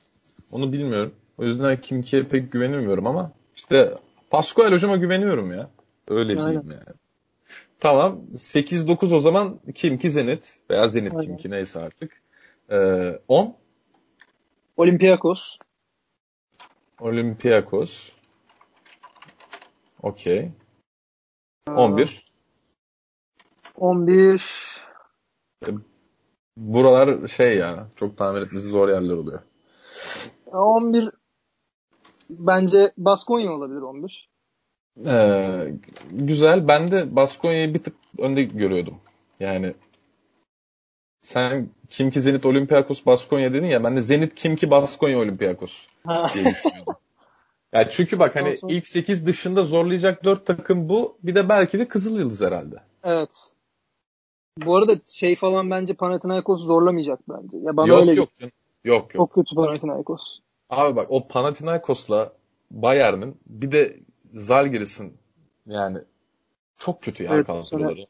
Onu 0.51 0.73
bilmiyorum. 0.73 1.13
O 1.37 1.43
yüzden 1.43 1.81
Kimki'ye 1.81 2.23
pek 2.23 2.51
güvenemiyorum 2.51 3.07
ama 3.07 3.31
işte 3.55 3.93
Pascual 4.29 4.71
hocama 4.71 4.97
güveniyorum 4.97 5.51
ya. 5.51 5.69
Öyle 6.07 6.31
Aynen. 6.31 6.45
diyeyim 6.45 6.71
yani. 6.71 6.97
Tamam. 7.79 8.21
8-9 8.35 9.13
o 9.13 9.19
zaman 9.19 9.59
Kimki 9.75 10.09
Zenit 10.09 10.59
veya 10.69 10.87
Zenit 10.87 11.13
Aynen. 11.13 11.25
Kimki 11.25 11.51
neyse 11.51 11.79
artık. 11.79 12.21
Ee, 12.71 13.19
10 13.27 13.55
Olympiakos. 14.77 15.57
Olympiakos. 16.99 18.11
Okey. 20.01 20.51
11. 21.75 22.31
11. 23.75 24.77
Buralar 26.57 27.27
şey 27.27 27.57
ya 27.57 27.87
çok 27.95 28.17
tahmin 28.17 28.41
etmesi 28.41 28.67
zor 28.67 28.89
yerler 28.89 29.13
oluyor. 29.13 29.41
11 30.45 31.09
bence 32.29 32.93
Baskonya 32.97 33.51
olabilir 33.51 33.81
11. 33.81 34.26
Ee, 35.05 35.73
güzel. 36.11 36.67
Ben 36.67 36.91
de 36.91 37.15
Baskonya'yı 37.15 37.73
bir 37.73 37.83
tık 37.83 37.95
önde 38.17 38.43
görüyordum. 38.43 38.95
Yani 39.39 39.73
sen 41.21 41.67
Kimki 41.89 42.21
Zenit 42.21 42.45
Olympiakos 42.45 43.05
Baskonya 43.05 43.53
dedin 43.53 43.67
ya 43.67 43.83
ben 43.83 43.97
de 43.97 44.01
Zenit 44.01 44.35
Kimki 44.35 44.71
Baskonya 44.71 45.19
Olympiakos 45.19 45.87
diye 46.33 46.45
düşünüyordum. 46.45 46.93
Yani 47.73 47.87
çünkü 47.91 48.19
bak 48.19 48.35
hani 48.35 48.59
ilk 48.67 48.87
8 48.87 49.25
dışında 49.27 49.63
zorlayacak 49.63 50.23
4 50.23 50.45
takım 50.45 50.89
bu. 50.89 51.17
Bir 51.23 51.35
de 51.35 51.49
belki 51.49 51.79
de 51.79 51.87
Kızıl 51.87 52.19
Yıldız 52.19 52.41
herhalde. 52.41 52.75
Evet. 53.03 53.51
Bu 54.65 54.77
arada 54.77 54.95
şey 55.07 55.35
falan 55.35 55.71
bence 55.71 55.93
Panathinaikos 55.93 56.65
zorlamayacak 56.65 57.19
bence. 57.29 57.57
Ya 57.57 57.77
bana 57.77 57.87
yok, 57.87 58.01
öyle 58.01 58.13
yok, 58.13 58.29
yok 58.41 58.51
yok. 58.83 59.11
Çok 59.11 59.33
kötü 59.33 59.55
Panathinaikos. 59.55 60.39
Abi 60.69 60.95
bak 60.95 61.07
o 61.09 61.27
Panathinaikos'la 61.27 62.33
Bayern'in 62.71 63.37
bir 63.45 63.71
de 63.71 63.97
Zalgiris'in 64.33 65.17
yani 65.65 65.97
çok 66.77 67.01
kötü 67.01 67.23
ya 67.23 67.35
evet, 67.35 67.47
kadroları. 67.47 68.07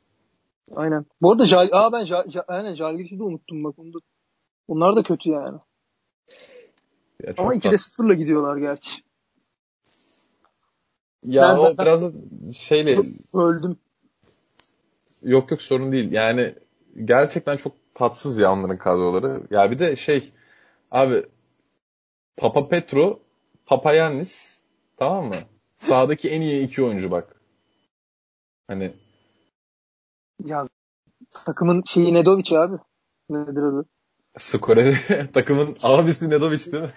Aynen. 0.75 1.05
Bu 1.21 1.31
arada 1.31 1.45
Jal, 1.45 1.69
aa 1.71 1.91
ben 1.91 2.03
Jal, 2.03 2.29
Jal, 2.29 2.43
aynen 2.47 2.73
Jalgiris'i 2.73 3.19
de 3.19 3.23
unuttum 3.23 3.63
bak. 3.63 3.79
Onu 3.79 3.93
da, 3.93 3.97
onlar 4.67 4.95
da 4.95 5.03
kötü 5.03 5.29
yani. 5.29 5.57
Ya 7.23 7.33
Ama 7.37 7.55
2'de 7.55 7.77
sıfırla 7.77 8.13
gidiyorlar 8.13 8.57
gerçi. 8.57 8.91
Ya 11.23 11.49
ben, 11.49 11.57
o 11.57 11.65
ben, 11.65 11.77
biraz 11.77 12.03
şeyle 12.57 12.99
öldüm. 13.33 13.77
Yok 15.23 15.51
yok 15.51 15.61
sorun 15.61 15.91
değil. 15.91 16.11
Yani 16.11 16.55
gerçekten 17.05 17.57
çok 17.57 17.73
tatsız 17.93 18.37
ya 18.37 18.53
onların 18.53 18.77
kadroları. 18.77 19.43
Ya 19.51 19.71
bir 19.71 19.79
de 19.79 19.95
şey 19.95 20.33
abi 20.91 21.25
Papa 22.37 22.67
Petro, 22.67 23.19
Papayannis 23.65 24.59
tamam 24.97 25.25
mı? 25.25 25.37
Sağdaki 25.77 26.29
en 26.29 26.41
iyi 26.41 26.65
iki 26.65 26.83
oyuncu 26.83 27.11
bak. 27.11 27.41
Hani 28.67 28.93
ya 30.45 30.67
takımın 31.45 31.83
şeyi 31.85 32.13
Nedovic 32.13 32.57
abi. 32.57 32.75
Nedir 33.29 33.63
adı? 33.63 33.85
Skoreri 34.37 34.95
takımın 35.33 35.77
abisi 35.83 36.29
Nedovic 36.29 36.71
değil 36.71 36.83
mi? 36.83 36.91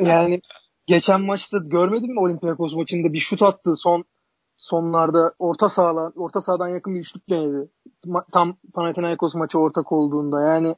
yani 0.08 0.40
geçen 0.86 1.20
maçta 1.20 1.58
görmedin 1.58 2.12
mi 2.14 2.20
Olympiakos 2.20 2.74
maçında 2.74 3.12
bir 3.12 3.18
şut 3.18 3.42
attı 3.42 3.76
son 3.76 4.04
sonlarda 4.56 5.34
orta 5.38 5.68
sahadan 5.68 6.12
orta 6.16 6.40
sahadan 6.40 6.68
yakın 6.68 6.94
bir 6.94 7.00
üçlük 7.00 7.30
denedi. 7.30 7.68
Tam 8.32 8.56
Panathinaikos 8.74 9.34
maçı 9.34 9.58
ortak 9.58 9.92
olduğunda 9.92 10.40
yani 10.40 10.76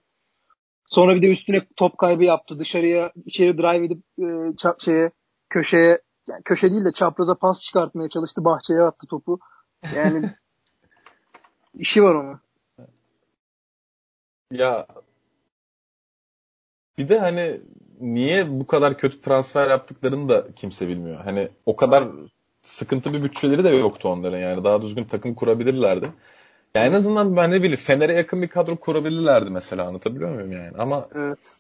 sonra 0.89 1.15
bir 1.15 1.23
de 1.23 1.33
üstüne 1.33 1.63
top 1.77 1.99
kaybı 1.99 2.25
yaptı. 2.25 2.59
Dışarıya 2.59 3.13
içeri 3.27 3.59
drive 3.59 3.87
edip 3.87 4.03
e, 4.19 4.57
çap, 4.57 4.81
şeye 4.81 5.11
köşeye 5.51 6.03
yani 6.29 6.43
köşe 6.43 6.71
değil 6.71 6.85
de 6.85 6.93
çapraza 6.93 7.35
pas 7.35 7.63
çıkartmaya 7.63 8.09
çalıştı. 8.09 8.45
Bahçeye 8.45 8.83
attı 8.83 9.07
topu. 9.07 9.41
Yani 9.97 10.31
işi 11.75 12.03
var 12.03 12.15
onun. 12.15 12.41
Ya 14.51 14.87
bir 16.99 17.09
de 17.09 17.19
hani 17.19 17.61
niye 18.01 18.61
bu 18.61 18.67
kadar 18.67 18.99
kötü 18.99 19.21
transfer 19.21 19.71
yaptıklarını 19.71 20.29
da 20.29 20.47
kimse 20.57 20.89
bilmiyor. 20.89 21.21
Hani 21.25 21.49
o 21.67 21.77
kadar 21.77 22.09
sıkıntı 22.63 23.13
bir 23.13 23.25
bütçeleri 23.25 23.65
de 23.65 23.69
yoktu 23.69 24.09
onların 24.09 24.39
yani. 24.39 24.65
Daha 24.65 24.83
düzgün 24.83 25.05
takım 25.05 25.35
kurabilirlerdi. 25.35 26.13
Yani 26.75 26.87
en 26.87 26.93
azından 26.93 27.37
ben 27.37 27.51
ne 27.51 27.59
bileyim 27.59 27.77
Fener'e 27.77 28.13
yakın 28.13 28.43
bir 28.43 28.49
kadro 28.49 28.77
kurabilirlerdi 28.77 29.51
mesela 29.51 29.87
anlatabiliyor 29.87 30.31
muyum 30.35 30.53
yani? 30.53 30.77
Ama 30.79 31.09
evet. 31.15 31.57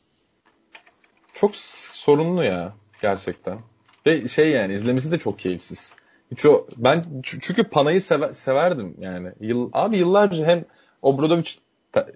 çok 1.35 1.57
sorunlu 1.57 2.45
ya 2.45 2.73
gerçekten. 3.03 3.59
Ve 4.07 4.29
şey 4.29 4.51
yani 4.51 4.73
izlemesi 4.73 5.13
de 5.13 5.19
çok 5.19 5.39
keyifsiz. 5.39 5.95
Hiç 6.31 6.47
o, 6.47 6.67
ben 6.77 7.05
çünkü 7.23 7.65
Pana'yı 7.65 8.01
sever, 8.01 8.33
severdim 8.33 8.97
yani. 8.99 9.33
Yıl, 9.41 9.71
abi 9.73 9.97
yıllarca 9.97 10.47
hem 10.47 10.65
Obradovic 11.03 11.51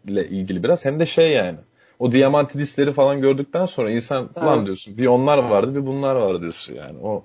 ile 0.09 0.29
ilgili 0.29 0.63
biraz 0.63 0.85
hem 0.85 1.01
de 1.01 1.07
şey 1.07 1.31
yani. 1.31 1.59
O 1.99 2.13
Diamantidisleri 2.13 2.93
falan 2.93 3.21
gördükten 3.21 3.67
sonra 3.67 3.91
insan 3.91 4.31
evet. 4.37 4.47
lan 4.47 4.67
diyorsun. 4.67 4.99
Bir 4.99 5.07
onlar 5.07 5.39
vardı 5.39 5.75
bir 5.75 5.87
bunlar 5.87 6.15
vardı 6.15 6.41
diyorsun 6.41 6.75
yani. 6.75 6.99
O 7.03 7.25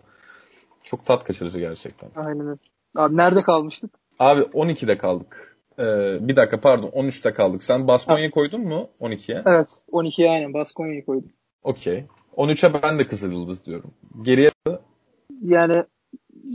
çok 0.83 1.05
tat 1.05 1.23
kaçırıcı 1.23 1.59
gerçekten. 1.59 2.09
Aynen 2.15 2.59
Abi 2.95 3.17
nerede 3.17 3.41
kalmıştık? 3.41 3.91
Abi 4.19 4.41
12'de 4.41 4.97
kaldık. 4.97 5.57
Ee, 5.79 6.17
bir 6.27 6.35
dakika 6.35 6.61
pardon 6.61 6.89
13'te 6.89 7.33
kaldık. 7.33 7.63
Sen 7.63 7.87
Baskonya'yı 7.87 8.31
koydun 8.31 8.61
mu 8.61 8.89
12'ye? 9.01 9.41
Evet 9.45 9.69
12'ye 9.91 10.29
aynen 10.29 10.53
Baskonya'yı 10.53 11.05
koydum. 11.05 11.29
Okey. 11.63 12.05
13'e 12.37 12.83
ben 12.83 12.99
de 12.99 13.07
Kızıl 13.07 13.31
Yıldız 13.31 13.65
diyorum. 13.65 13.91
Geriye 14.21 14.51
yani 15.41 15.83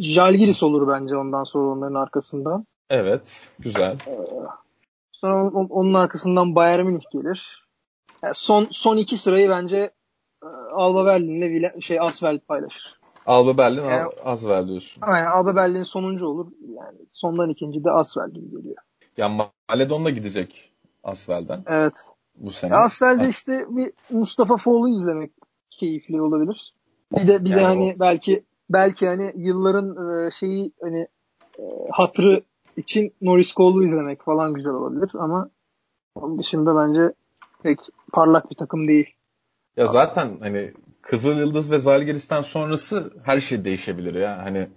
Jalgiris 0.00 0.62
olur 0.62 0.88
bence 0.88 1.16
ondan 1.16 1.44
sonra 1.44 1.68
onların 1.68 1.94
arkasından. 1.94 2.66
Evet, 2.90 3.50
güzel. 3.58 3.96
Ee, 4.06 4.18
sonra 5.12 5.50
onun 5.50 5.94
arkasından 5.94 6.54
Bayern 6.54 6.86
Münih 6.86 7.04
gelir. 7.12 7.68
Yani 8.22 8.34
son 8.34 8.68
son 8.70 8.96
iki 8.96 9.18
sırayı 9.18 9.48
bence 9.48 9.90
e, 10.42 10.46
Alba 10.72 11.06
Berlin'le 11.06 11.80
şey 11.80 12.00
Asfeld 12.00 12.40
paylaşır. 12.40 12.98
Alba 13.26 13.58
Berlin, 13.58 13.82
yani, 13.82 14.10
Asfeld 14.24 14.68
diyorsun. 14.68 15.02
Aynen 15.02 15.26
Alba 15.26 15.56
Berlin 15.56 15.82
sonuncu 15.82 16.26
olur. 16.26 16.52
Yani 16.68 16.98
sondan 17.12 17.50
ikinci 17.50 17.84
de 17.84 17.90
Asfeld 17.90 18.32
gibi 18.32 18.50
geliyor. 18.50 18.76
Yani 19.16 19.42
Maledon 19.68 20.04
da 20.04 20.10
gidecek 20.10 20.72
Asvel'den. 21.04 21.62
Evet. 21.66 21.94
Bu 22.36 22.50
sene. 22.50 22.72
Ya 22.74 22.80
Asvel'de 22.80 23.28
işte 23.28 23.66
bir 23.68 23.92
Mustafa 24.10 24.56
Foğlu 24.56 24.88
izlemek 24.88 25.32
keyifli 25.70 26.20
olabilir. 26.20 26.74
Bir 27.16 27.28
de 27.28 27.44
bir 27.44 27.50
yani 27.50 27.60
de 27.60 27.64
hani 27.64 27.94
o... 27.96 28.00
belki 28.00 28.42
belki 28.70 29.06
hani 29.06 29.32
yılların 29.36 30.26
e, 30.26 30.30
şeyi 30.30 30.72
hani 30.80 31.08
e, 31.58 31.62
hatrı 31.90 32.42
için 32.76 33.12
Norris 33.22 33.54
Cole'u 33.54 33.84
izlemek 33.84 34.22
falan 34.22 34.54
güzel 34.54 34.72
olabilir 34.72 35.10
ama 35.14 35.50
onun 36.14 36.38
dışında 36.38 36.76
bence 36.76 37.12
pek 37.62 37.78
parlak 38.12 38.50
bir 38.50 38.56
takım 38.56 38.88
değil. 38.88 39.06
Ya 39.76 39.86
zaten 39.86 40.36
hani 40.40 40.72
Kızıl 41.02 41.38
Yıldız 41.38 41.70
ve 41.70 41.78
Zalgiris'ten 41.78 42.42
sonrası 42.42 43.12
her 43.22 43.40
şey 43.40 43.64
değişebilir 43.64 44.14
ya. 44.14 44.38
Hani 44.38 44.68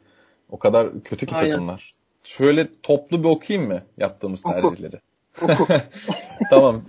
o 0.50 0.60
kadar 0.60 1.04
kötü 1.04 1.26
ki 1.26 1.36
Aynen. 1.36 1.52
takımlar. 1.52 1.94
Şöyle 2.24 2.68
toplu 2.84 3.24
bir 3.24 3.30
okuyayım 3.30 3.72
mı 3.72 3.84
yaptığımız 3.98 4.42
tercihleri? 4.42 5.00
Oku. 5.42 5.68
tamam. 6.50 6.82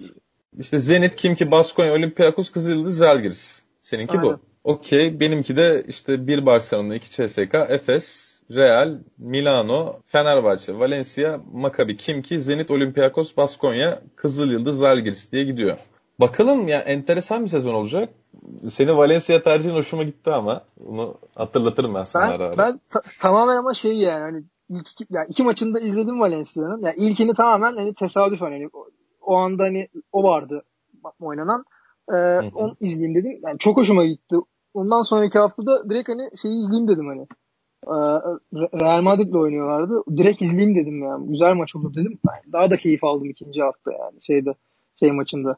İşte 0.58 0.78
Zenit, 0.78 1.16
Kimki, 1.16 1.50
Baskonya, 1.50 1.92
Olympiakos, 1.92 2.50
Kızıl 2.50 2.70
Yıldız, 2.70 2.96
Zalgiris. 2.96 3.62
Seninki 3.82 4.18
Aynen. 4.18 4.32
bu. 4.32 4.40
Okey. 4.64 5.20
Benimki 5.20 5.56
de 5.56 5.84
işte 5.88 6.26
bir 6.26 6.46
Barcelona, 6.46 6.94
iki 6.94 7.10
CSK, 7.10 7.54
Efes, 7.68 8.40
Real, 8.50 8.98
Milano, 9.18 9.96
Fenerbahçe, 10.06 10.78
Valencia, 10.78 11.40
Maccabi, 11.52 11.96
Kimki, 11.96 12.40
Zenit, 12.40 12.70
Olympiakos, 12.70 13.36
Baskonya, 13.36 14.02
Kızıl 14.16 14.50
Yıldız, 14.50 14.78
Zalgiris 14.78 15.32
diye 15.32 15.44
gidiyor. 15.44 15.78
Bakalım 16.20 16.68
ya 16.68 16.80
enteresan 16.80 17.44
bir 17.44 17.48
sezon 17.48 17.74
olacak. 17.74 18.08
Seni 18.70 18.96
Valencia 18.96 19.42
tercihin 19.42 19.74
hoşuma 19.74 20.02
gitti 20.02 20.30
ama 20.30 20.64
bunu 20.76 21.14
hatırlatırım 21.34 21.94
ben 21.94 22.04
sana 22.04 22.28
ben, 22.28 22.32
ara 22.32 22.44
ara. 22.44 22.58
Ben 22.58 22.80
ta- 22.90 23.02
tamamen 23.20 23.56
ama 23.56 23.74
şey 23.74 23.96
yani 23.96 24.20
hani 24.20 24.44
ilk 24.68 24.88
iki, 24.92 25.06
yani 25.10 25.26
iki 25.28 25.42
maçını 25.42 25.74
da 25.74 25.80
izledim 25.80 26.20
Valencia'nın. 26.20 26.82
Yani 26.82 26.94
ilkini 26.96 27.34
tamamen 27.34 27.76
hani 27.76 27.94
tesadüf 27.94 28.40
hani 28.40 28.68
o, 28.72 28.86
o 29.20 29.36
anda 29.36 29.62
hani 29.62 29.88
o 30.12 30.22
vardı 30.22 30.62
oynanan. 31.20 31.64
Ee, 32.14 32.50
onu 32.54 32.76
izleyeyim 32.80 33.14
dedim. 33.14 33.40
Yani 33.46 33.58
çok 33.58 33.76
hoşuma 33.76 34.04
gitti. 34.04 34.36
Ondan 34.74 35.02
sonraki 35.02 35.38
haftada 35.38 35.90
direkt 35.90 36.08
hani 36.08 36.30
şeyi 36.42 36.62
izleyeyim 36.62 36.88
dedim 36.88 37.06
hani. 37.06 37.26
Ee, 37.86 37.92
Real 38.80 39.02
Madrid'le 39.02 39.34
oynuyorlardı. 39.34 40.02
Direkt 40.16 40.42
izleyeyim 40.42 40.76
dedim 40.76 41.02
yani. 41.02 41.28
Güzel 41.28 41.54
maç 41.54 41.76
olur 41.76 41.94
dedim. 41.94 42.18
Daha 42.52 42.70
da 42.70 42.76
keyif 42.76 43.04
aldım 43.04 43.30
ikinci 43.30 43.62
hafta 43.62 43.92
yani 43.92 44.22
şeyde 44.22 44.54
şey 45.00 45.12
maçında. 45.12 45.56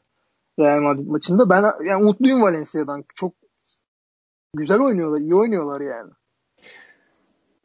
Real 0.59 0.81
Madrid 0.81 1.07
maçında. 1.07 1.49
Ben 1.49 1.63
yani 1.89 2.03
mutluyum 2.03 2.41
Valencia'dan. 2.41 3.03
Çok 3.15 3.33
güzel 4.53 4.79
oynuyorlar. 4.79 5.19
iyi 5.19 5.35
oynuyorlar 5.35 5.81
yani. 5.81 6.11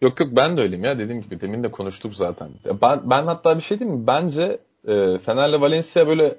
Yok 0.02 0.20
yok 0.20 0.28
ben 0.32 0.56
de 0.56 0.60
öyleyim 0.60 0.84
ya. 0.84 0.98
Dediğim 0.98 1.22
gibi 1.22 1.40
demin 1.40 1.62
de 1.62 1.70
konuştuk 1.70 2.14
zaten. 2.14 2.48
Ben, 2.82 3.10
ben 3.10 3.26
hatta 3.26 3.56
bir 3.56 3.62
şey 3.62 3.78
diyeyim 3.80 4.00
mi? 4.00 4.06
Bence 4.06 4.58
e, 4.84 5.18
Fener'le 5.18 5.60
Valencia 5.60 6.06
böyle 6.06 6.36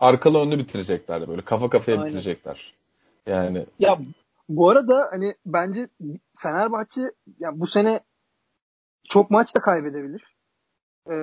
arkalı 0.00 0.38
önlü 0.38 0.58
bitirecekler. 0.58 1.28
Böyle 1.28 1.42
kafa 1.42 1.70
kafaya 1.70 1.96
Aynen. 1.96 2.06
bitirecekler. 2.06 2.74
Yani 3.26 3.66
ya 3.78 3.98
bu 4.48 4.70
arada 4.70 5.08
hani 5.10 5.34
bence 5.46 5.88
Fenerbahçe 6.38 7.12
yani 7.38 7.60
bu 7.60 7.66
sene 7.66 8.00
çok 9.08 9.30
maç 9.30 9.54
da 9.54 9.60
kaybedebilir. 9.60 10.36
Ee, 11.10 11.14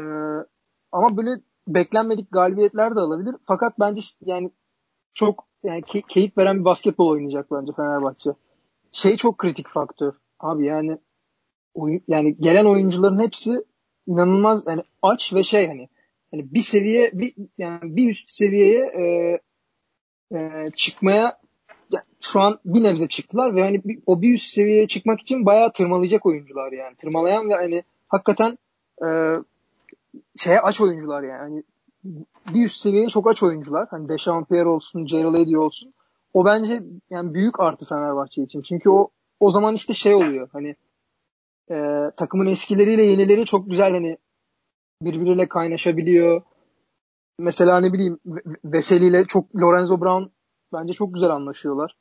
ama 0.92 1.18
böyle 1.18 1.42
beklenmedik 1.68 2.32
galibiyetler 2.32 2.96
de 2.96 3.00
alabilir. 3.00 3.36
Fakat 3.48 3.80
bence 3.80 4.02
yani 4.22 4.52
çok 5.14 5.48
yani 5.64 5.82
key- 5.82 6.08
keyif 6.08 6.38
veren 6.38 6.60
bir 6.60 6.66
basketbol 6.66 7.10
oynayacak 7.10 7.52
bence 7.52 7.72
Fenerbahçe. 7.74 8.30
Şey 8.92 9.18
çok 9.18 9.38
kritik 9.38 9.68
faktör. 9.68 10.14
Abi 10.40 10.66
yani 10.66 10.98
oyun, 11.74 12.02
yani 12.08 12.38
gelen 12.38 12.66
oyuncuların 12.66 13.20
hepsi 13.20 13.64
inanılmaz 14.08 14.68
yani 14.68 14.84
aç 15.02 15.34
ve 15.34 15.44
şey 15.44 15.68
hani 15.68 15.90
hani 16.32 16.54
bir 16.54 16.62
seviye 16.62 17.12
bir 17.14 17.34
yani 17.58 17.80
bir 17.84 18.10
üst 18.10 18.32
seviyeye 18.32 18.86
e, 18.86 19.06
e, 20.38 20.66
çıkmaya 20.76 21.38
şu 22.22 22.42
an 22.42 22.60
bir 22.66 22.84
nebze 22.84 23.08
çıktılar 23.08 23.56
ve 23.56 23.62
hani 23.62 23.84
bir, 23.84 24.00
o 24.06 24.22
bir 24.22 24.34
üst 24.34 24.48
seviyeye 24.48 24.88
çıkmak 24.88 25.22
için 25.22 25.46
bayağı 25.46 25.72
tırmalayacak 25.72 26.26
oyuncular 26.26 26.72
yani. 26.72 26.96
Tırmalayan 26.96 27.50
ve 27.50 27.54
hani 27.54 27.84
hakikaten 28.08 28.58
e, 29.06 29.08
şeye 30.38 30.60
aç 30.60 30.82
oyuncular 30.82 31.24
yani. 31.24 31.40
Hani 31.40 31.64
bir 32.54 32.66
üst 32.66 32.82
seviyeye 32.82 33.08
çok 33.08 33.30
aç 33.30 33.44
oyuncular. 33.44 33.88
Hani 33.90 34.10
Dechampierre 34.10 34.68
olsun, 34.68 35.06
Gerald 35.06 35.36
Eddy 35.36 35.58
olsun. 35.58 35.94
O 36.34 36.46
bence 36.46 36.84
yani 37.10 37.34
büyük 37.34 37.60
artı 37.60 37.86
Fenerbahçe 37.86 38.44
için. 38.44 38.62
Çünkü 38.62 38.90
o 38.90 39.10
o 39.40 39.52
zaman 39.52 39.76
işte 39.76 39.94
şey 39.94 40.14
oluyor. 40.14 40.50
Hani 40.54 40.76
e, 41.72 42.02
takımın 42.18 42.46
eskileriyle 42.46 43.04
yenileri 43.04 43.46
çok 43.46 43.70
güzel 43.70 43.92
hani 43.92 44.18
birbiriyle 45.02 45.48
kaynaşabiliyor. 45.48 46.42
Mesela 47.40 47.80
ne 47.80 47.94
bileyim 47.94 48.20
Veseli 48.66 49.08
ile 49.08 49.26
çok 49.26 49.56
Lorenzo 49.56 50.02
Brown 50.02 50.32
bence 50.74 50.94
çok 50.94 51.14
güzel 51.14 51.30
anlaşıyorlar. 51.30 51.96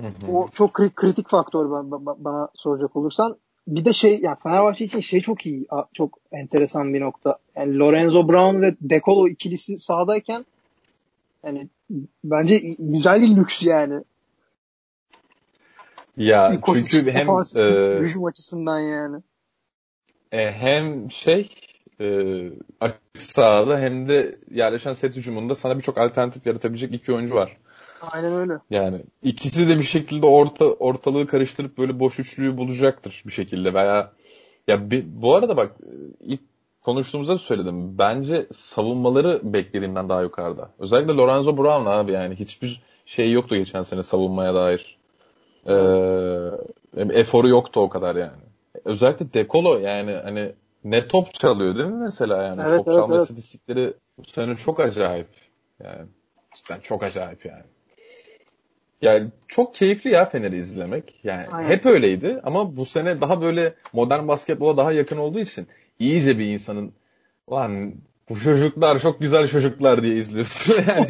Hı 0.00 0.06
hı. 0.06 0.32
O 0.32 0.48
çok 0.48 0.74
kritik 0.74 1.28
faktör 1.28 1.70
bana 1.70 2.48
soracak 2.54 2.96
olursan. 2.96 3.36
Bir 3.68 3.84
de 3.84 3.92
şey 3.92 4.20
yani 4.20 4.36
Fenerbahçe 4.42 4.84
için 4.84 5.00
şey 5.00 5.20
çok 5.20 5.46
iyi. 5.46 5.66
Çok 5.94 6.18
enteresan 6.32 6.94
bir 6.94 7.00
nokta. 7.00 7.38
Yani 7.56 7.78
Lorenzo 7.78 8.28
Brown 8.28 8.62
ve 8.62 8.76
Decolo 8.80 9.28
ikilisi 9.28 9.78
sahadayken 9.78 10.46
yani 11.44 11.68
bence 12.24 12.58
güzel 12.78 13.22
bir 13.22 13.36
lüks 13.36 13.62
yani. 13.62 14.04
Ya 16.16 16.52
İlk 16.52 16.66
çünkü 16.66 17.10
hem 17.10 17.28
e, 17.56 17.98
hücum 18.00 18.24
açısından 18.24 18.78
yani. 18.78 19.22
E, 20.32 20.52
hem 20.52 21.10
şey 21.10 21.48
e, 22.00 22.28
açık 22.80 23.00
sahada 23.18 23.78
hem 23.78 24.08
de 24.08 24.38
yerleşen 24.50 24.92
set 24.92 25.16
hücumunda 25.16 25.54
sana 25.54 25.78
birçok 25.78 25.98
alternatif 25.98 26.46
yaratabilecek 26.46 26.94
iki 26.94 27.12
oyuncu 27.12 27.34
var. 27.34 27.56
Aynen 28.12 28.32
öyle. 28.32 28.52
Yani 28.70 29.00
ikisi 29.22 29.68
de 29.68 29.78
bir 29.78 29.82
şekilde 29.82 30.26
orta 30.26 30.64
ortalığı 30.64 31.26
karıştırıp 31.26 31.78
böyle 31.78 32.00
boş 32.00 32.18
üçlüyü 32.18 32.56
bulacaktır 32.56 33.22
bir 33.26 33.32
şekilde 33.32 33.74
veya 33.74 34.12
ya 34.68 34.90
bir, 34.90 35.04
bu 35.06 35.34
arada 35.34 35.56
bak 35.56 35.76
ilk 36.20 36.40
konuştuğumuzda 36.82 37.34
da 37.34 37.38
söyledim. 37.38 37.98
Bence 37.98 38.46
savunmaları 38.52 39.40
beklediğimden 39.42 40.08
daha 40.08 40.22
yukarıda. 40.22 40.70
Özellikle 40.78 41.12
Lorenzo 41.12 41.56
Brown 41.56 41.86
abi 41.86 42.12
yani 42.12 42.34
hiçbir 42.34 42.82
şey 43.06 43.32
yoktu 43.32 43.56
geçen 43.56 43.82
sene 43.82 44.02
savunmaya 44.02 44.54
dair. 44.54 44.96
Ee, 45.66 45.74
eforu 46.96 47.48
yoktu 47.48 47.80
o 47.80 47.88
kadar 47.88 48.16
yani. 48.16 48.51
Özellikle 48.84 49.32
Dekolo 49.32 49.78
yani 49.78 50.12
hani 50.12 50.52
ne 50.84 51.08
top 51.08 51.34
çalıyor 51.34 51.76
değil 51.76 51.88
mi 51.88 52.02
mesela 52.02 52.42
yani? 52.42 52.62
Evet, 52.66 52.78
top 52.78 52.88
evet, 52.88 52.98
çalma 52.98 53.14
evet. 53.14 53.22
istatistikleri 53.22 53.94
bu 54.18 54.24
sene 54.24 54.56
çok 54.56 54.80
acayip. 54.80 55.28
Yani 55.84 56.06
cidden 56.54 56.80
çok 56.80 57.02
acayip 57.02 57.44
yani. 57.44 57.64
Yani 59.02 59.30
çok 59.48 59.74
keyifli 59.74 60.10
ya 60.10 60.24
Fener'i 60.24 60.56
izlemek. 60.56 61.20
Yani 61.24 61.46
Aynen. 61.52 61.68
hep 61.68 61.86
öyleydi 61.86 62.40
ama 62.44 62.76
bu 62.76 62.86
sene 62.86 63.20
daha 63.20 63.42
böyle 63.42 63.74
modern 63.92 64.28
basketbola 64.28 64.76
daha 64.76 64.92
yakın 64.92 65.16
olduğu 65.16 65.38
için 65.38 65.66
iyice 65.98 66.38
bir 66.38 66.46
insanın 66.46 66.92
lan 67.52 67.94
bu 68.28 68.40
çocuklar 68.40 68.98
çok 68.98 69.20
güzel 69.20 69.48
çocuklar 69.48 70.02
diye 70.02 70.16
izliyorsun 70.16 70.82
yani 70.88 71.06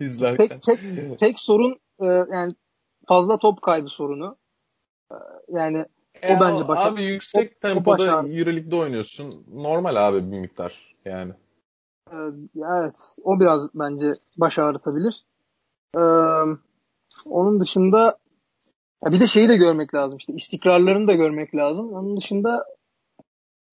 izlerken. 0.00 0.48
Tek, 0.48 0.80
tek, 0.80 1.18
tek 1.18 1.40
sorun 1.40 1.80
e, 2.02 2.06
yani 2.06 2.54
fazla 3.08 3.38
top 3.38 3.62
kaybı 3.62 3.88
sorunu. 3.88 4.36
E, 5.12 5.16
yani 5.48 5.84
e, 6.22 6.36
o 6.36 6.40
bence 6.40 6.68
başarı. 6.68 6.94
Abi 6.94 7.02
yüksek 7.02 7.52
o, 7.56 7.60
tempoda 7.60 8.04
Euroleague'de 8.04 8.76
oynuyorsun. 8.76 9.44
Normal 9.54 10.08
abi 10.08 10.32
bir 10.32 10.38
miktar 10.38 10.96
yani. 11.04 11.32
Ee, 12.12 12.16
evet. 12.56 12.94
O 13.22 13.40
biraz 13.40 13.74
bence 13.74 14.14
baş 14.36 14.58
ağrıtabilir. 14.58 15.24
Ee, 15.96 16.00
onun 17.24 17.60
dışında 17.60 18.18
ya 19.04 19.12
bir 19.12 19.20
de 19.20 19.26
şeyi 19.26 19.48
de 19.48 19.56
görmek 19.56 19.94
lazım 19.94 20.18
işte 20.18 20.32
istikrarlarını 20.32 21.08
da 21.08 21.12
görmek 21.12 21.54
lazım. 21.54 21.92
Onun 21.92 22.16
dışında 22.16 22.64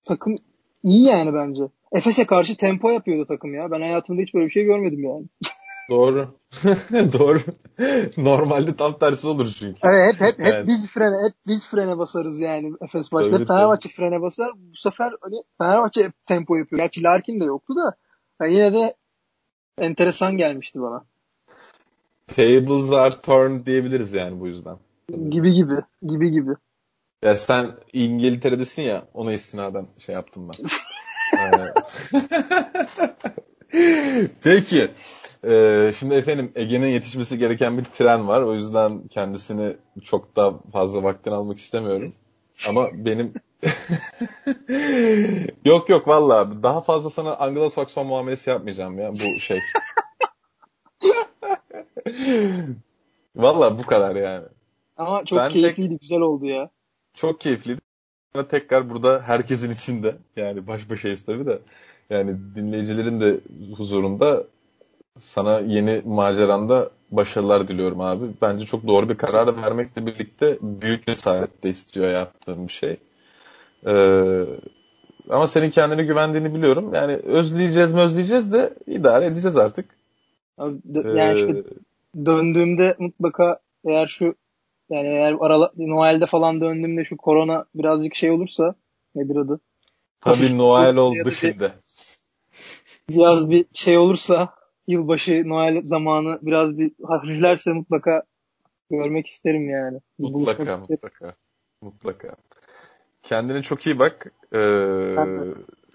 takım 0.04 0.36
iyi 0.82 1.04
yani 1.04 1.34
bence. 1.34 1.62
Efes'e 1.92 2.26
karşı 2.26 2.56
tempo 2.56 2.90
yapıyordu 2.90 3.26
takım 3.26 3.54
ya. 3.54 3.70
Ben 3.70 3.80
hayatımda 3.80 4.22
hiç 4.22 4.34
böyle 4.34 4.46
bir 4.46 4.50
şey 4.50 4.64
görmedim 4.64 5.04
yani. 5.04 5.24
Doğru. 5.90 6.34
Doğru. 6.92 7.40
Normalde 8.16 8.76
tam 8.76 8.98
tersi 8.98 9.26
olur 9.26 9.54
çünkü. 9.58 9.80
Evet 9.82 10.14
hep 10.14 10.20
hep, 10.20 10.38
hep 10.38 10.54
yani. 10.54 10.66
biz 10.66 10.90
frene 10.90 11.16
hep 11.26 11.34
biz 11.46 11.68
frene 11.68 11.98
basarız 11.98 12.40
yani 12.40 12.72
Efes 12.80 13.12
başta. 13.12 13.38
Fenerbahçe 13.38 13.88
frene 13.88 14.22
basar. 14.22 14.52
Bu 14.54 14.76
sefer 14.76 15.12
hani 15.20 15.42
Fenerbahçe 15.58 16.12
tempo 16.26 16.56
yapıyor. 16.56 16.82
Gerçi 16.82 17.02
Larkin 17.02 17.40
de 17.40 17.44
yoktu 17.44 17.76
da 17.76 17.96
yani 18.40 18.54
yine 18.54 18.74
de 18.74 18.94
enteresan 19.78 20.36
gelmişti 20.36 20.80
bana. 20.80 21.04
Tables 22.26 22.90
are 22.92 23.20
turned 23.20 23.66
diyebiliriz 23.66 24.12
yani 24.12 24.40
bu 24.40 24.46
yüzden. 24.46 24.76
Gibi 25.30 25.52
gibi. 25.52 25.74
Gibi 26.02 26.30
gibi. 26.30 26.50
Ya 27.22 27.36
sen 27.36 27.72
İngiltere'desin 27.92 28.82
ya 28.82 29.04
ona 29.14 29.32
istinaden 29.32 29.86
şey 29.98 30.14
yaptım 30.14 30.48
ben. 30.48 30.68
Peki. 34.42 34.90
Ee, 35.44 35.92
şimdi 35.98 36.14
efendim 36.14 36.52
Ege'nin 36.54 36.86
yetişmesi 36.86 37.38
gereken 37.38 37.78
bir 37.78 37.84
tren 37.84 38.28
var. 38.28 38.42
O 38.42 38.54
yüzden 38.54 39.08
kendisini 39.08 39.76
çok 40.04 40.36
da 40.36 40.54
fazla 40.72 41.02
vaktini 41.02 41.34
almak 41.34 41.58
istemiyorum. 41.58 42.14
Ama 42.68 42.88
benim 42.92 43.34
yok 45.64 45.88
yok 45.88 46.08
valla 46.08 46.62
daha 46.62 46.80
fazla 46.80 47.10
sana 47.10 47.30
Anglo-Sakson 47.30 48.06
muamelesi 48.06 48.50
yapmayacağım 48.50 48.98
ya 48.98 49.12
bu 49.12 49.40
şey. 49.40 49.60
valla 53.36 53.78
bu 53.78 53.86
kadar 53.86 54.16
yani. 54.16 54.46
Ama 54.96 55.24
çok 55.24 55.38
ben 55.38 55.50
keyifliydi, 55.50 55.88
tek... 55.88 56.00
güzel 56.00 56.20
oldu 56.20 56.46
ya. 56.46 56.70
Çok 57.14 57.40
keyifliydi. 57.40 57.80
Tekrar 58.50 58.90
burada 58.90 59.22
herkesin 59.22 59.70
içinde 59.70 60.16
yani 60.36 60.66
baş 60.66 60.90
başayız 60.90 61.24
tabii 61.24 61.46
de 61.46 61.58
yani 62.10 62.36
dinleyicilerin 62.54 63.20
de 63.20 63.40
huzurunda 63.76 64.44
sana 65.18 65.60
yeni 65.60 66.02
maceranda 66.04 66.90
başarılar 67.10 67.68
diliyorum 67.68 68.00
abi. 68.00 68.24
Bence 68.42 68.66
çok 68.66 68.88
doğru 68.88 69.08
bir 69.08 69.16
karar 69.16 69.62
vermekle 69.62 70.06
birlikte 70.06 70.58
büyük 70.62 71.06
cesaret 71.06 71.62
de 71.62 71.70
istiyor 71.70 72.10
yaptığım 72.10 72.68
bir 72.68 72.72
şey. 72.72 72.96
Ee, 73.86 74.44
ama 75.30 75.46
senin 75.46 75.70
kendine 75.70 76.02
güvendiğini 76.02 76.54
biliyorum. 76.54 76.94
Yani 76.94 77.16
özleyeceğiz 77.16 77.94
mi 77.94 78.00
özleyeceğiz 78.00 78.52
de 78.52 78.74
idare 78.86 79.26
edeceğiz 79.26 79.56
artık. 79.56 79.86
Abi, 80.58 80.74
yani 80.94 81.18
ee, 81.18 81.34
işte 81.34 81.62
döndüğümde 82.26 82.96
mutlaka 82.98 83.58
eğer 83.84 84.06
şu 84.06 84.34
yani 84.90 85.08
eğer 85.08 85.36
arala, 85.40 85.72
Noel'de 85.76 86.26
falan 86.26 86.60
döndüğümde 86.60 87.04
şu 87.04 87.16
korona 87.16 87.64
birazcık 87.74 88.14
şey 88.14 88.30
olursa 88.30 88.74
nedir 89.14 89.36
adı? 89.36 89.60
Tabii 90.20 90.58
Noel 90.58 90.96
oldu 90.96 91.30
şimdi. 91.30 91.72
Biraz 93.10 93.50
bir 93.50 93.64
şey 93.74 93.98
olursa 93.98 94.57
yılbaşı 94.88 95.42
Noel 95.46 95.80
zamanı 95.84 96.38
biraz 96.42 96.78
bir 96.78 96.92
hafiflerse 97.06 97.72
mutlaka 97.72 98.22
görmek 98.90 99.26
isterim 99.26 99.68
yani. 99.70 99.98
Mutlaka 100.18 100.76
mutlaka. 100.76 101.34
Mutlaka. 101.82 102.36
Kendine 103.22 103.62
çok 103.62 103.86
iyi 103.86 103.98
bak. 103.98 104.32
Ee, 104.54 104.58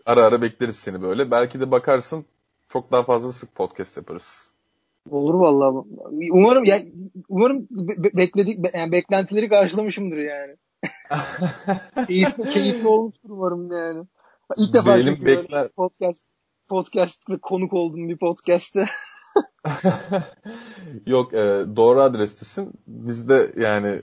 ara 0.05 0.23
ara 0.23 0.41
bekleriz 0.41 0.75
seni 0.75 1.01
böyle. 1.01 1.31
Belki 1.31 1.59
de 1.59 1.71
bakarsın 1.71 2.25
çok 2.69 2.91
daha 2.91 3.03
fazla 3.03 3.31
sık 3.31 3.55
podcast 3.55 3.97
yaparız. 3.97 4.51
Olur 5.11 5.33
vallahi. 5.33 5.85
Umarım 6.31 6.63
ya 6.63 6.79
umarım 7.29 7.67
be- 7.71 8.17
bekledik 8.17 8.63
be- 8.63 8.71
yani 8.73 8.91
beklentileri 8.91 9.49
karşılamışımdır 9.49 10.17
yani. 10.17 10.55
keyifli, 12.07 12.49
keyifli 12.49 12.87
olmuştur 12.87 13.29
umarım 13.29 13.71
yani. 13.71 14.05
İlk 14.57 14.73
defa 14.73 14.97
Benim 14.97 15.25
bekler... 15.25 15.69
podcast 15.69 16.25
podcast 16.67 17.29
ve 17.29 17.37
konuk 17.37 17.73
oldum 17.73 18.09
bir 18.09 18.17
podcast'te. 18.17 18.85
Yok 21.07 21.33
e, 21.33 21.65
doğru 21.75 22.01
adrestesin. 22.01 22.71
Bizde 22.87 23.51
yani 23.57 24.01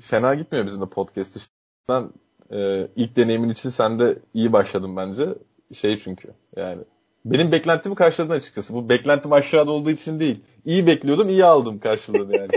fena 0.00 0.34
gitmiyor 0.34 0.66
bizim 0.66 0.80
de 0.80 0.86
podcast 0.86 1.36
işinden. 1.36 2.10
E, 2.52 2.88
ilk 2.96 3.16
deneyimin 3.16 3.48
için 3.48 3.70
sen 3.70 3.98
de 3.98 4.18
iyi 4.34 4.52
başladın 4.52 4.96
bence. 4.96 5.28
Şey 5.74 5.98
çünkü 5.98 6.28
yani 6.56 6.82
benim 7.24 7.52
beklentimi 7.52 7.94
karşıladın 7.94 8.34
açıkçası. 8.34 8.74
Bu 8.74 8.88
beklentim 8.88 9.32
aşağıda 9.32 9.70
olduğu 9.70 9.90
için 9.90 10.20
değil. 10.20 10.40
İyi 10.64 10.86
bekliyordum, 10.86 11.28
iyi 11.28 11.44
aldım 11.44 11.78
karşılığını 11.78 12.36
yani. 12.36 12.50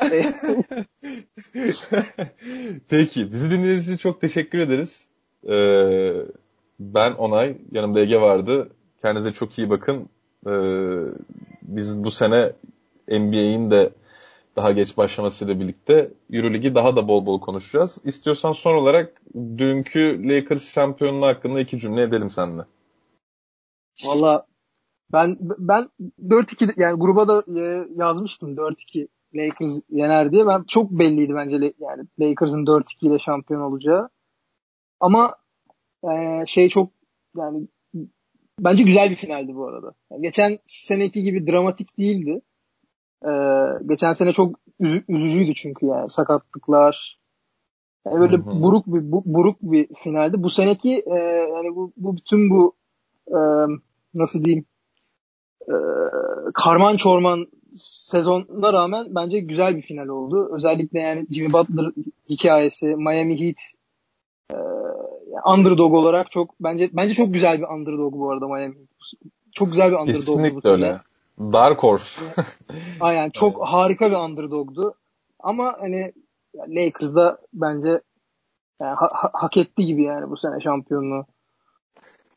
Peki, 2.88 3.32
bizi 3.32 3.50
dinlediğiniz 3.50 3.88
için 3.88 3.96
çok 3.96 4.20
teşekkür 4.20 4.58
ederiz. 4.58 5.08
Ee, 5.48 6.12
ben 6.80 7.12
Onay, 7.12 7.56
yanımda 7.72 8.00
Ege 8.00 8.20
vardı. 8.20 8.70
Kendinize 9.02 9.32
çok 9.32 9.58
iyi 9.58 9.70
bakın. 9.70 10.08
Ee, 10.46 10.50
biz 11.62 12.04
bu 12.04 12.10
sene 12.10 12.52
NBA'in 13.08 13.70
de 13.70 13.92
daha 14.56 14.72
geç 14.72 14.96
başlamasıyla 14.96 15.60
birlikte 15.60 16.10
Euroligi 16.32 16.74
daha 16.74 16.96
da 16.96 17.08
bol 17.08 17.26
bol 17.26 17.40
konuşacağız. 17.40 17.98
İstiyorsan 18.04 18.52
son 18.52 18.74
olarak 18.74 19.22
dünkü 19.34 20.28
Lakers 20.28 20.72
şampiyonluğu 20.72 21.26
hakkında 21.26 21.60
iki 21.60 21.78
cümle 21.78 22.02
edelim 22.02 22.30
seninle. 22.30 22.62
Valla 24.06 24.46
ben 25.12 25.38
ben 25.40 25.88
4-2 26.28 26.80
yani 26.80 26.98
gruba 26.98 27.28
da 27.28 27.60
e, 27.60 27.86
yazmıştım 27.96 28.56
4-2 28.56 29.08
Lakers 29.34 29.80
yener 29.90 30.32
diye. 30.32 30.46
Ben 30.46 30.62
çok 30.62 30.90
belliydi 30.90 31.34
bence 31.34 31.74
yani 31.78 32.02
Lakers'ın 32.20 32.66
4-2 32.66 33.06
ile 33.06 33.18
şampiyon 33.18 33.60
olacağı. 33.60 34.08
Ama 35.00 35.36
e, 36.04 36.42
şey 36.46 36.68
çok 36.68 36.90
yani 37.36 37.68
bence 38.60 38.84
güzel 38.84 39.10
bir 39.10 39.16
finaldi 39.16 39.54
bu 39.54 39.68
arada. 39.68 39.92
Yani 40.10 40.22
geçen 40.22 40.58
seneki 40.66 41.22
gibi 41.22 41.46
dramatik 41.46 41.98
değildi. 41.98 42.40
Ee, 43.24 43.28
geçen 43.86 44.12
sene 44.12 44.32
çok 44.32 44.60
üzü, 44.80 45.04
üzücüydü 45.08 45.54
çünkü 45.54 45.86
yani 45.86 46.10
sakatlıklar. 46.10 47.18
Yani 48.06 48.20
böyle 48.20 48.36
Hı-hı. 48.36 48.62
buruk 48.62 48.86
bir 48.86 49.12
bu, 49.12 49.22
buruk 49.26 49.56
bir 49.62 49.88
finaldi. 50.02 50.42
Bu 50.42 50.50
seneki 50.50 51.02
e, 51.06 51.14
yani 51.54 51.76
bu, 51.76 51.92
bu 51.96 52.16
bütün 52.16 52.50
bu 52.50 52.74
e, 53.28 53.38
nasıl 54.14 54.44
diyeyim 54.44 54.64
e, 55.68 55.74
karman 56.54 56.96
çorman 56.96 57.46
sezonuna 57.76 58.72
rağmen 58.72 59.06
bence 59.14 59.40
güzel 59.40 59.76
bir 59.76 59.82
final 59.82 60.08
oldu. 60.08 60.50
Özellikle 60.54 61.00
yani 61.00 61.26
Jimmy 61.30 61.52
Butler 61.52 61.92
hikayesi, 62.28 62.86
Miami 62.86 63.40
Heat 63.40 63.56
e, 64.52 65.50
underdog 65.54 65.94
olarak 65.94 66.30
çok 66.30 66.50
bence 66.60 66.90
bence 66.92 67.14
çok 67.14 67.34
güzel 67.34 67.58
bir 67.58 67.66
underdog 67.66 68.12
bu 68.12 68.30
arada 68.30 68.48
Miami. 68.48 68.74
Çok 69.52 69.68
güzel 69.70 69.90
bir 69.90 69.96
underdog. 69.96 70.16
Kesinlikle 70.16 70.70
öyle. 70.70 71.00
Dark 71.38 71.82
Horse. 71.82 72.24
Aynen 73.00 73.30
çok 73.30 73.56
evet. 73.56 73.68
harika 73.68 74.10
bir 74.10 74.16
underdog'du. 74.16 74.94
Ama 75.40 75.76
hani 75.80 76.12
Lakers'da 76.68 77.38
bence 77.54 78.00
yani 78.80 78.94
ha- 78.94 79.30
hak 79.32 79.56
etti 79.56 79.86
gibi 79.86 80.02
yani 80.02 80.30
bu 80.30 80.36
sene 80.36 80.60
şampiyonluğu. 80.60 81.26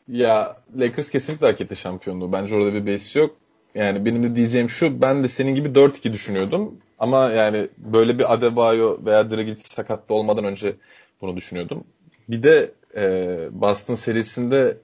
Ya 0.07 0.55
Lakers 0.77 1.09
kesinlikle 1.09 1.47
hak 1.47 1.61
etti 1.61 1.75
şampiyonluğu. 1.75 2.31
Bence 2.31 2.55
orada 2.55 2.73
bir 2.73 2.93
base 2.93 3.19
yok. 3.19 3.35
Yani 3.75 4.05
benim 4.05 4.23
de 4.23 4.35
diyeceğim 4.35 4.69
şu 4.69 5.01
ben 5.01 5.23
de 5.23 5.27
senin 5.27 5.55
gibi 5.55 5.69
4-2 5.69 6.13
düşünüyordum. 6.13 6.77
Ama 6.99 7.29
yani 7.29 7.67
böyle 7.77 8.19
bir 8.19 8.33
Adebayo 8.33 8.97
veya 9.05 9.31
Dragic 9.31 9.55
sakatlı 9.55 10.15
olmadan 10.15 10.45
önce 10.45 10.75
bunu 11.21 11.35
düşünüyordum. 11.37 11.83
Bir 12.29 12.43
de 12.43 12.71
e, 12.95 13.03
Boston 13.51 13.95
serisinde 13.95 14.77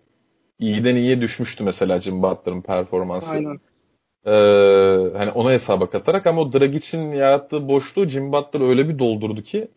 iyiden 0.59 0.95
iyiye 0.95 1.22
düşmüştü 1.22 1.63
mesela 1.63 2.01
Jim 2.01 2.23
Butler'ın 2.23 2.61
performansı. 2.61 3.31
Aynen. 3.31 3.59
Ee, 4.26 4.31
hani 5.18 5.31
ona 5.31 5.51
hesaba 5.51 5.89
katarak 5.89 6.27
ama 6.27 6.41
o 6.41 6.53
Dragic'in 6.53 7.11
yarattığı 7.11 7.68
boşluğu 7.68 8.05
Jim 8.05 8.31
Butler 8.31 8.69
öyle 8.69 8.89
bir 8.89 8.99
doldurdu 8.99 9.41
ki 9.41 9.68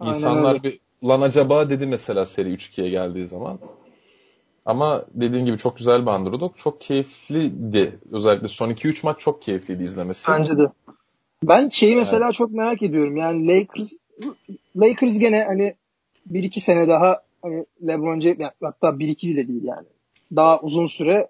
Aynen 0.00 0.14
insanlar 0.14 0.52
öyle. 0.52 0.62
bir 0.62 0.80
lan 1.04 1.20
acaba 1.20 1.70
dedi 1.70 1.86
mesela 1.86 2.26
seri 2.26 2.54
3-2'ye 2.54 2.88
geldiği 2.88 3.26
zaman. 3.26 3.58
Ama 4.66 5.04
dediğin 5.14 5.46
gibi 5.46 5.58
çok 5.58 5.76
güzel 5.76 6.06
bir 6.06 6.10
underdog. 6.10 6.56
Çok 6.56 6.80
keyifliydi. 6.80 7.98
Özellikle 8.12 8.48
son 8.48 8.70
2-3 8.70 9.00
maç 9.02 9.20
çok 9.20 9.42
keyifliydi 9.42 9.82
izlemesi. 9.82 10.32
Bence 10.32 10.58
de. 10.58 10.62
Ben 11.42 11.68
şeyi 11.68 11.96
mesela 11.96 12.32
çok 12.32 12.50
merak 12.50 12.82
ediyorum. 12.82 13.16
Yani 13.16 13.48
Lakers 13.48 13.92
Lakers 14.76 15.18
gene 15.18 15.44
hani 15.44 15.74
1-2 16.32 16.60
sene 16.60 16.88
daha 16.88 17.22
hani 17.42 17.66
LeBron 17.86 18.20
James 18.20 18.50
hatta 18.62 18.88
1-2 18.88 19.28
bile 19.28 19.48
değil 19.48 19.64
yani. 19.64 19.86
Daha 20.36 20.60
uzun 20.60 20.86
süre 20.86 21.28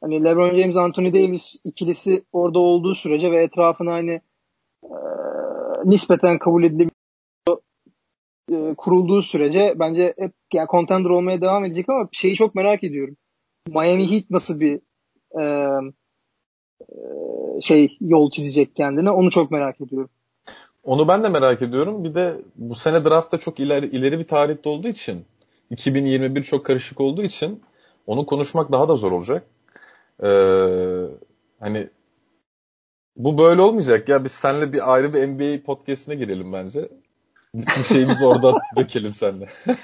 hani 0.00 0.24
LeBron 0.24 0.56
James 0.58 0.76
Anthony 0.76 1.14
Davis 1.14 1.56
ikilisi 1.64 2.24
orada 2.32 2.58
olduğu 2.58 2.94
sürece 2.94 3.30
ve 3.30 3.42
etrafına 3.42 3.92
hani 3.92 4.20
e, 4.82 4.90
nispeten 5.84 6.38
kabul 6.38 6.64
edilebilir 6.64 6.90
e, 8.52 8.74
kurulduğu 8.74 9.22
sürece 9.22 9.74
bence 9.78 10.14
hep 10.18 10.32
yani 10.52 10.68
contender 10.70 11.10
olmaya 11.10 11.40
devam 11.40 11.64
edecek 11.64 11.88
ama 11.88 12.08
şeyi 12.12 12.34
çok 12.34 12.54
merak 12.54 12.84
ediyorum. 12.84 13.16
Miami 13.68 14.10
Heat 14.10 14.30
nasıl 14.30 14.60
bir 14.60 14.80
e, 15.40 15.44
şey 17.60 17.96
yol 18.00 18.30
çizecek 18.30 18.76
kendine 18.76 19.10
onu 19.10 19.30
çok 19.30 19.50
merak 19.50 19.80
ediyorum. 19.80 20.10
Onu 20.84 21.08
ben 21.08 21.24
de 21.24 21.28
merak 21.28 21.62
ediyorum. 21.62 22.04
Bir 22.04 22.14
de 22.14 22.42
bu 22.56 22.74
sene 22.74 23.04
draftta 23.04 23.38
çok 23.38 23.60
ileri, 23.60 23.86
ileri 23.86 24.18
bir 24.18 24.26
tarihte 24.26 24.68
olduğu 24.68 24.88
için 24.88 25.24
2021 25.70 26.42
çok 26.42 26.66
karışık 26.66 27.00
olduğu 27.00 27.22
için 27.22 27.62
onu 28.06 28.26
konuşmak 28.26 28.72
daha 28.72 28.88
da 28.88 28.96
zor 28.96 29.12
olacak. 29.12 29.46
Ee, 30.22 31.06
hani 31.60 31.88
bu 33.16 33.38
böyle 33.38 33.60
olmayacak 33.62 34.08
ya 34.08 34.24
biz 34.24 34.32
seninle 34.32 34.72
bir 34.72 34.94
ayrı 34.94 35.14
bir 35.14 35.26
NBA 35.28 35.62
podcast'ine 35.64 36.14
girelim 36.14 36.52
bence. 36.52 36.88
Bütün 37.54 37.82
şeyimizi 37.82 38.26
orada 38.26 38.58
dökelim 38.76 39.14
seninle. 39.14 39.48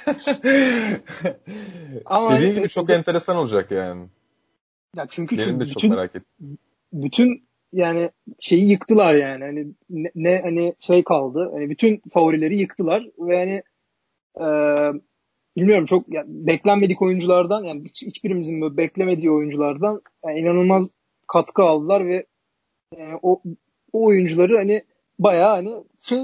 Ama 2.07 2.37
Dediğin 2.37 2.55
gibi 2.55 2.69
çok 2.69 2.91
enteresan 2.91 3.37
olacak 3.37 3.71
yani. 3.71 4.07
Ya 4.97 5.07
çünkü, 5.11 5.37
Benim 5.37 5.49
çünkü 5.49 5.61
de 5.61 5.69
çok 5.69 5.77
bütün, 5.77 5.91
merak 5.91 6.17
ettim. 6.17 6.59
Bütün 6.93 7.46
yani 7.73 8.11
şeyi 8.41 8.71
yıktılar 8.71 9.15
yani. 9.15 9.45
Hani 9.45 9.67
ne, 9.91 10.11
ne 10.15 10.41
hani 10.43 10.75
şey 10.81 11.05
kaldı. 11.05 11.51
Hani 11.53 11.71
bütün 11.71 12.03
favorileri 12.11 12.57
yıktılar 12.57 13.07
ve 13.19 13.37
hani 13.39 13.63
e, 14.41 14.47
bilmiyorum 15.57 15.87
çok 15.87 16.15
yani 16.15 16.27
beklenmedik 16.29 17.03
oyunculardan 17.03 17.65
yani 17.65 17.85
hiç, 17.85 18.03
hiçbirimizin 18.03 18.61
böyle 18.61 18.77
beklemediği 18.77 19.31
oyunculardan 19.31 20.01
yani 20.25 20.39
inanılmaz 20.39 20.91
katkı 21.29 21.63
aldılar 21.63 22.07
ve 22.07 22.27
yani 22.99 23.19
o, 23.23 23.43
o 23.93 24.07
oyuncuları 24.07 24.57
hani 24.57 24.83
bayağı 25.19 25.55
hani 25.55 25.85
şey 26.01 26.19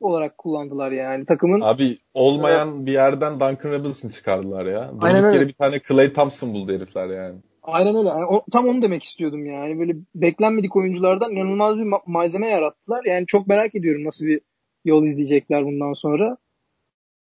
olarak 0.00 0.38
kullandılar 0.38 0.92
yani. 0.92 1.26
Takımın 1.26 1.60
Abi 1.60 1.98
olmayan 2.14 2.76
evet. 2.76 2.86
bir 2.86 2.92
yerden 2.92 3.34
Duncan 3.34 3.72
Robinson 3.72 4.08
çıkardılar 4.08 4.66
ya. 4.66 4.92
Aynen 5.00 5.24
öyle. 5.24 5.48
bir 5.48 5.52
tane 5.52 5.80
Clay 5.88 6.12
Thompson 6.12 6.54
buldu 6.54 6.72
herifler 6.72 7.08
yani. 7.08 7.38
Aynen 7.72 7.96
öyle. 7.96 8.08
Yani 8.08 8.24
o, 8.24 8.44
tam 8.52 8.68
onu 8.68 8.82
demek 8.82 9.02
istiyordum 9.02 9.46
yani. 9.46 9.78
Böyle 9.78 9.96
beklenmedik 10.14 10.76
oyunculardan 10.76 11.32
inanılmaz 11.32 11.76
bir 11.76 11.82
ma- 11.82 12.02
malzeme 12.06 12.48
yarattılar. 12.48 13.04
Yani 13.04 13.26
çok 13.26 13.46
merak 13.46 13.74
ediyorum 13.74 14.04
nasıl 14.04 14.26
bir 14.26 14.40
yol 14.84 15.04
izleyecekler 15.04 15.64
bundan 15.64 15.92
sonra. 15.92 16.36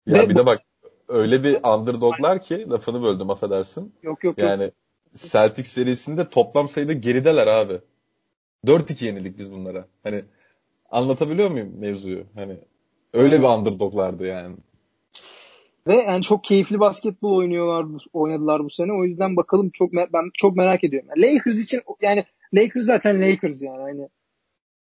Ya 0.08 0.24
Ve 0.24 0.30
bir 0.30 0.36
de 0.36 0.46
bak 0.46 0.62
öyle 1.08 1.44
bir 1.44 1.64
underdoglar 1.64 2.42
ki 2.42 2.70
lafını 2.70 3.04
böldüm 3.04 3.30
affedersin. 3.30 3.94
Yok 4.04 4.24
yok. 4.24 4.38
Yani 4.38 4.64
yok. 4.64 4.74
Celtic 5.16 5.64
serisinde 5.64 6.30
toplam 6.30 6.70
sayıda 6.70 6.94
gerideler 6.94 7.48
abi. 7.48 7.80
4-2 8.66 9.06
yenildik 9.06 9.38
biz 9.38 9.52
bunlara. 9.52 9.88
Hani 10.04 10.24
anlatabiliyor 10.90 11.52
muyum 11.52 11.80
mevzuyu? 11.80 12.24
Hani 12.36 12.58
öyle 13.14 13.40
bir 13.40 13.48
underdoglardı 13.48 14.26
yani. 14.26 14.56
Ve 15.88 15.96
yani 15.96 16.24
çok 16.24 16.44
keyifli 16.44 16.80
basketbol 16.80 17.36
oynuyorlar, 17.36 17.86
oynadılar 18.14 18.64
bu 18.64 18.70
sene. 18.70 18.94
O 18.94 19.04
yüzden 19.04 19.38
bakalım 19.38 19.70
çok 19.70 19.94
ben 19.94 20.32
çok 20.34 20.56
merak 20.56 20.84
ediyorum. 20.84 21.10
Yani 21.10 21.34
Lakers 21.34 21.60
için 21.60 21.82
yani 22.02 22.26
Lakers 22.54 22.84
zaten 22.84 23.22
Lakers 23.22 23.62
yani. 23.62 23.82
Hani 23.82 24.10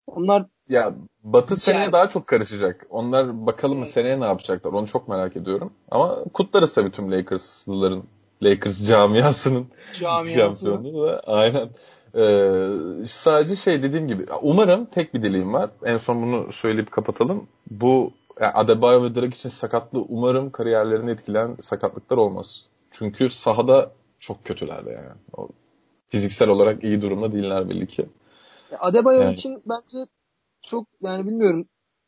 onlar 0.07 0.45
ya 0.69 0.95
Batı 1.23 1.53
yani. 1.53 1.59
seneye 1.59 1.91
daha 1.91 2.09
çok 2.09 2.27
karışacak. 2.27 2.88
Onlar 2.89 3.45
bakalım 3.45 3.77
evet. 3.77 3.88
seneye 3.88 4.19
ne 4.19 4.26
yapacaklar. 4.26 4.71
Onu 4.73 4.88
çok 4.88 5.07
merak 5.07 5.38
ediyorum. 5.38 5.73
Ama 5.91 6.23
kutlarız 6.34 6.73
tabii 6.73 6.91
tüm 6.91 7.11
Lakers'lıların 7.11 8.03
Lakers 8.43 8.88
camiasının 8.88 9.67
şampiyonluğu 9.99 11.07
da 11.07 11.21
aynen. 11.27 11.69
Ee, 12.15 13.07
sadece 13.07 13.55
şey 13.55 13.84
dediğim 13.84 14.07
gibi 14.07 14.26
umarım 14.41 14.85
tek 14.85 15.13
bir 15.13 15.23
dileğim 15.23 15.53
var. 15.53 15.69
En 15.85 15.97
son 15.97 16.21
bunu 16.21 16.51
söyleyip 16.51 16.91
kapatalım. 16.91 17.47
Bu 17.71 18.11
yani 18.39 18.51
Adebayo 18.53 19.03
ve 19.03 19.15
Drake 19.15 19.35
için 19.35 19.49
sakatlığı 19.49 20.01
umarım 20.01 20.51
kariyerlerini 20.51 21.11
etkileyen 21.11 21.55
sakatlıklar 21.59 22.17
olmaz. 22.17 22.65
Çünkü 22.91 23.29
sahada 23.29 23.91
çok 24.19 24.45
kötüler 24.45 24.83
yani. 24.83 25.09
O, 25.37 25.49
fiziksel 26.07 26.49
olarak 26.49 26.83
iyi 26.83 27.01
durumda 27.01 27.31
değiller 27.31 27.69
belli 27.69 27.87
ki. 27.87 28.05
Adebayo 28.79 29.21
yani. 29.21 29.33
için 29.33 29.63
bence 29.65 30.11
çok 30.61 30.87
yani 31.01 31.25
bilmiyorum 31.25 31.65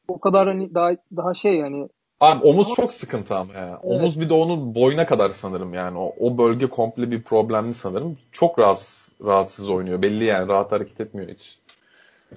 o 0.08 0.20
kadar 0.20 0.48
hani 0.48 0.76
daha 0.76 0.92
daha 1.16 1.34
şey 1.34 1.58
yani 1.58 1.88
Abi 2.20 2.48
omuz 2.48 2.68
ama... 2.68 2.76
çok 2.76 2.94
sıkıntı 2.94 3.36
ama 3.36 3.54
ya. 3.54 3.68
Evet. 3.68 3.80
Omuz 3.84 4.20
bir 4.20 4.30
de 4.30 4.34
onun 4.34 4.76
boyuna 4.76 5.06
kadar 5.06 5.30
sanırım 5.30 5.74
yani. 5.74 5.98
O, 5.98 6.14
o 6.20 6.38
bölge 6.38 6.68
komple 6.68 7.12
bir 7.12 7.24
problemli 7.24 7.74
sanırım. 7.74 8.18
Çok 8.32 8.60
rahatsız, 8.60 9.12
rahatsız 9.26 9.70
oynuyor. 9.70 10.02
Belli 10.02 10.24
yani 10.24 10.48
rahat 10.48 10.72
hareket 10.72 11.02
etmiyor 11.02 11.30
hiç. 11.30 11.60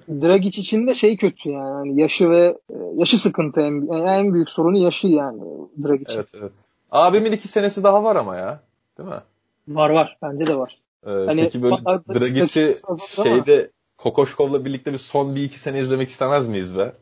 Dragic 0.09 0.61
için 0.61 0.87
de 0.87 0.95
şey 0.95 1.17
kötü 1.17 1.49
yani. 1.49 1.89
yani 1.89 2.01
yaşı 2.01 2.29
ve 2.29 2.57
e, 2.69 2.75
yaşı 2.95 3.19
sıkıntı 3.19 3.61
en, 3.61 3.87
en 4.05 4.33
büyük 4.33 4.49
sorunu 4.49 4.77
yaşı 4.77 5.07
yani 5.07 5.41
Dragic. 5.83 6.13
Evet 6.15 6.27
evet. 6.39 6.51
Abimin 6.91 7.31
iki 7.31 7.47
senesi 7.47 7.83
daha 7.83 8.03
var 8.03 8.15
ama 8.15 8.35
ya. 8.35 8.59
Değil 8.97 9.09
mi? 9.09 9.21
Var 9.67 9.89
var. 9.89 10.17
Bence 10.21 10.47
de 10.47 10.55
var. 10.55 10.81
Ee, 11.05 11.09
hani, 11.09 11.41
peki 11.41 11.63
böyle 11.63 11.75
Dragic'i 11.85 12.75
şeyde 13.23 13.71
Kokoşkov'la 13.97 14.65
birlikte 14.65 14.93
bir 14.93 14.97
son 14.97 15.35
bir 15.35 15.43
iki 15.43 15.59
sene 15.59 15.79
izlemek 15.79 16.09
istemez 16.09 16.47
miyiz 16.47 16.77
be? 16.77 16.93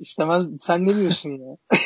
İstemez. 0.00 0.44
Sen 0.60 0.86
ne 0.86 0.96
diyorsun 0.96 1.30
ya? 1.30 1.56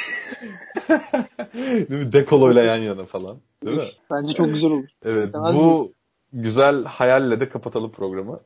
Değil 1.90 2.04
mi? 2.04 2.12
Dekoloyla 2.12 2.62
yan 2.62 2.76
yana 2.76 3.04
falan. 3.04 3.36
Değil 3.64 3.76
mi? 3.76 3.84
Bence 4.10 4.32
çok 4.32 4.46
güzel 4.46 4.70
olur. 4.70 4.88
Evet. 5.04 5.20
İstemez 5.20 5.54
bu 5.54 5.82
mi? 5.82 5.88
Güzel 6.34 6.84
hayalle 6.84 7.40
de 7.40 7.48
kapatalım 7.48 7.92
programı. 7.92 8.40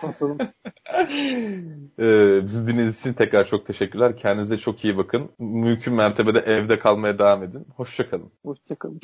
Kapatalım. 0.00 0.38
ee, 1.98 2.46
bizi 2.46 2.66
dinlediğiniz 2.66 3.00
için 3.00 3.12
tekrar 3.12 3.46
çok 3.46 3.66
teşekkürler. 3.66 4.16
Kendinize 4.16 4.58
çok 4.58 4.84
iyi 4.84 4.96
bakın. 4.96 5.30
Mümkün 5.38 5.94
mertebede 5.94 6.38
evde 6.38 6.78
kalmaya 6.78 7.18
devam 7.18 7.42
edin. 7.42 7.66
Hoşçakalın. 7.76 8.30
Hoşçakalın. 8.44 9.00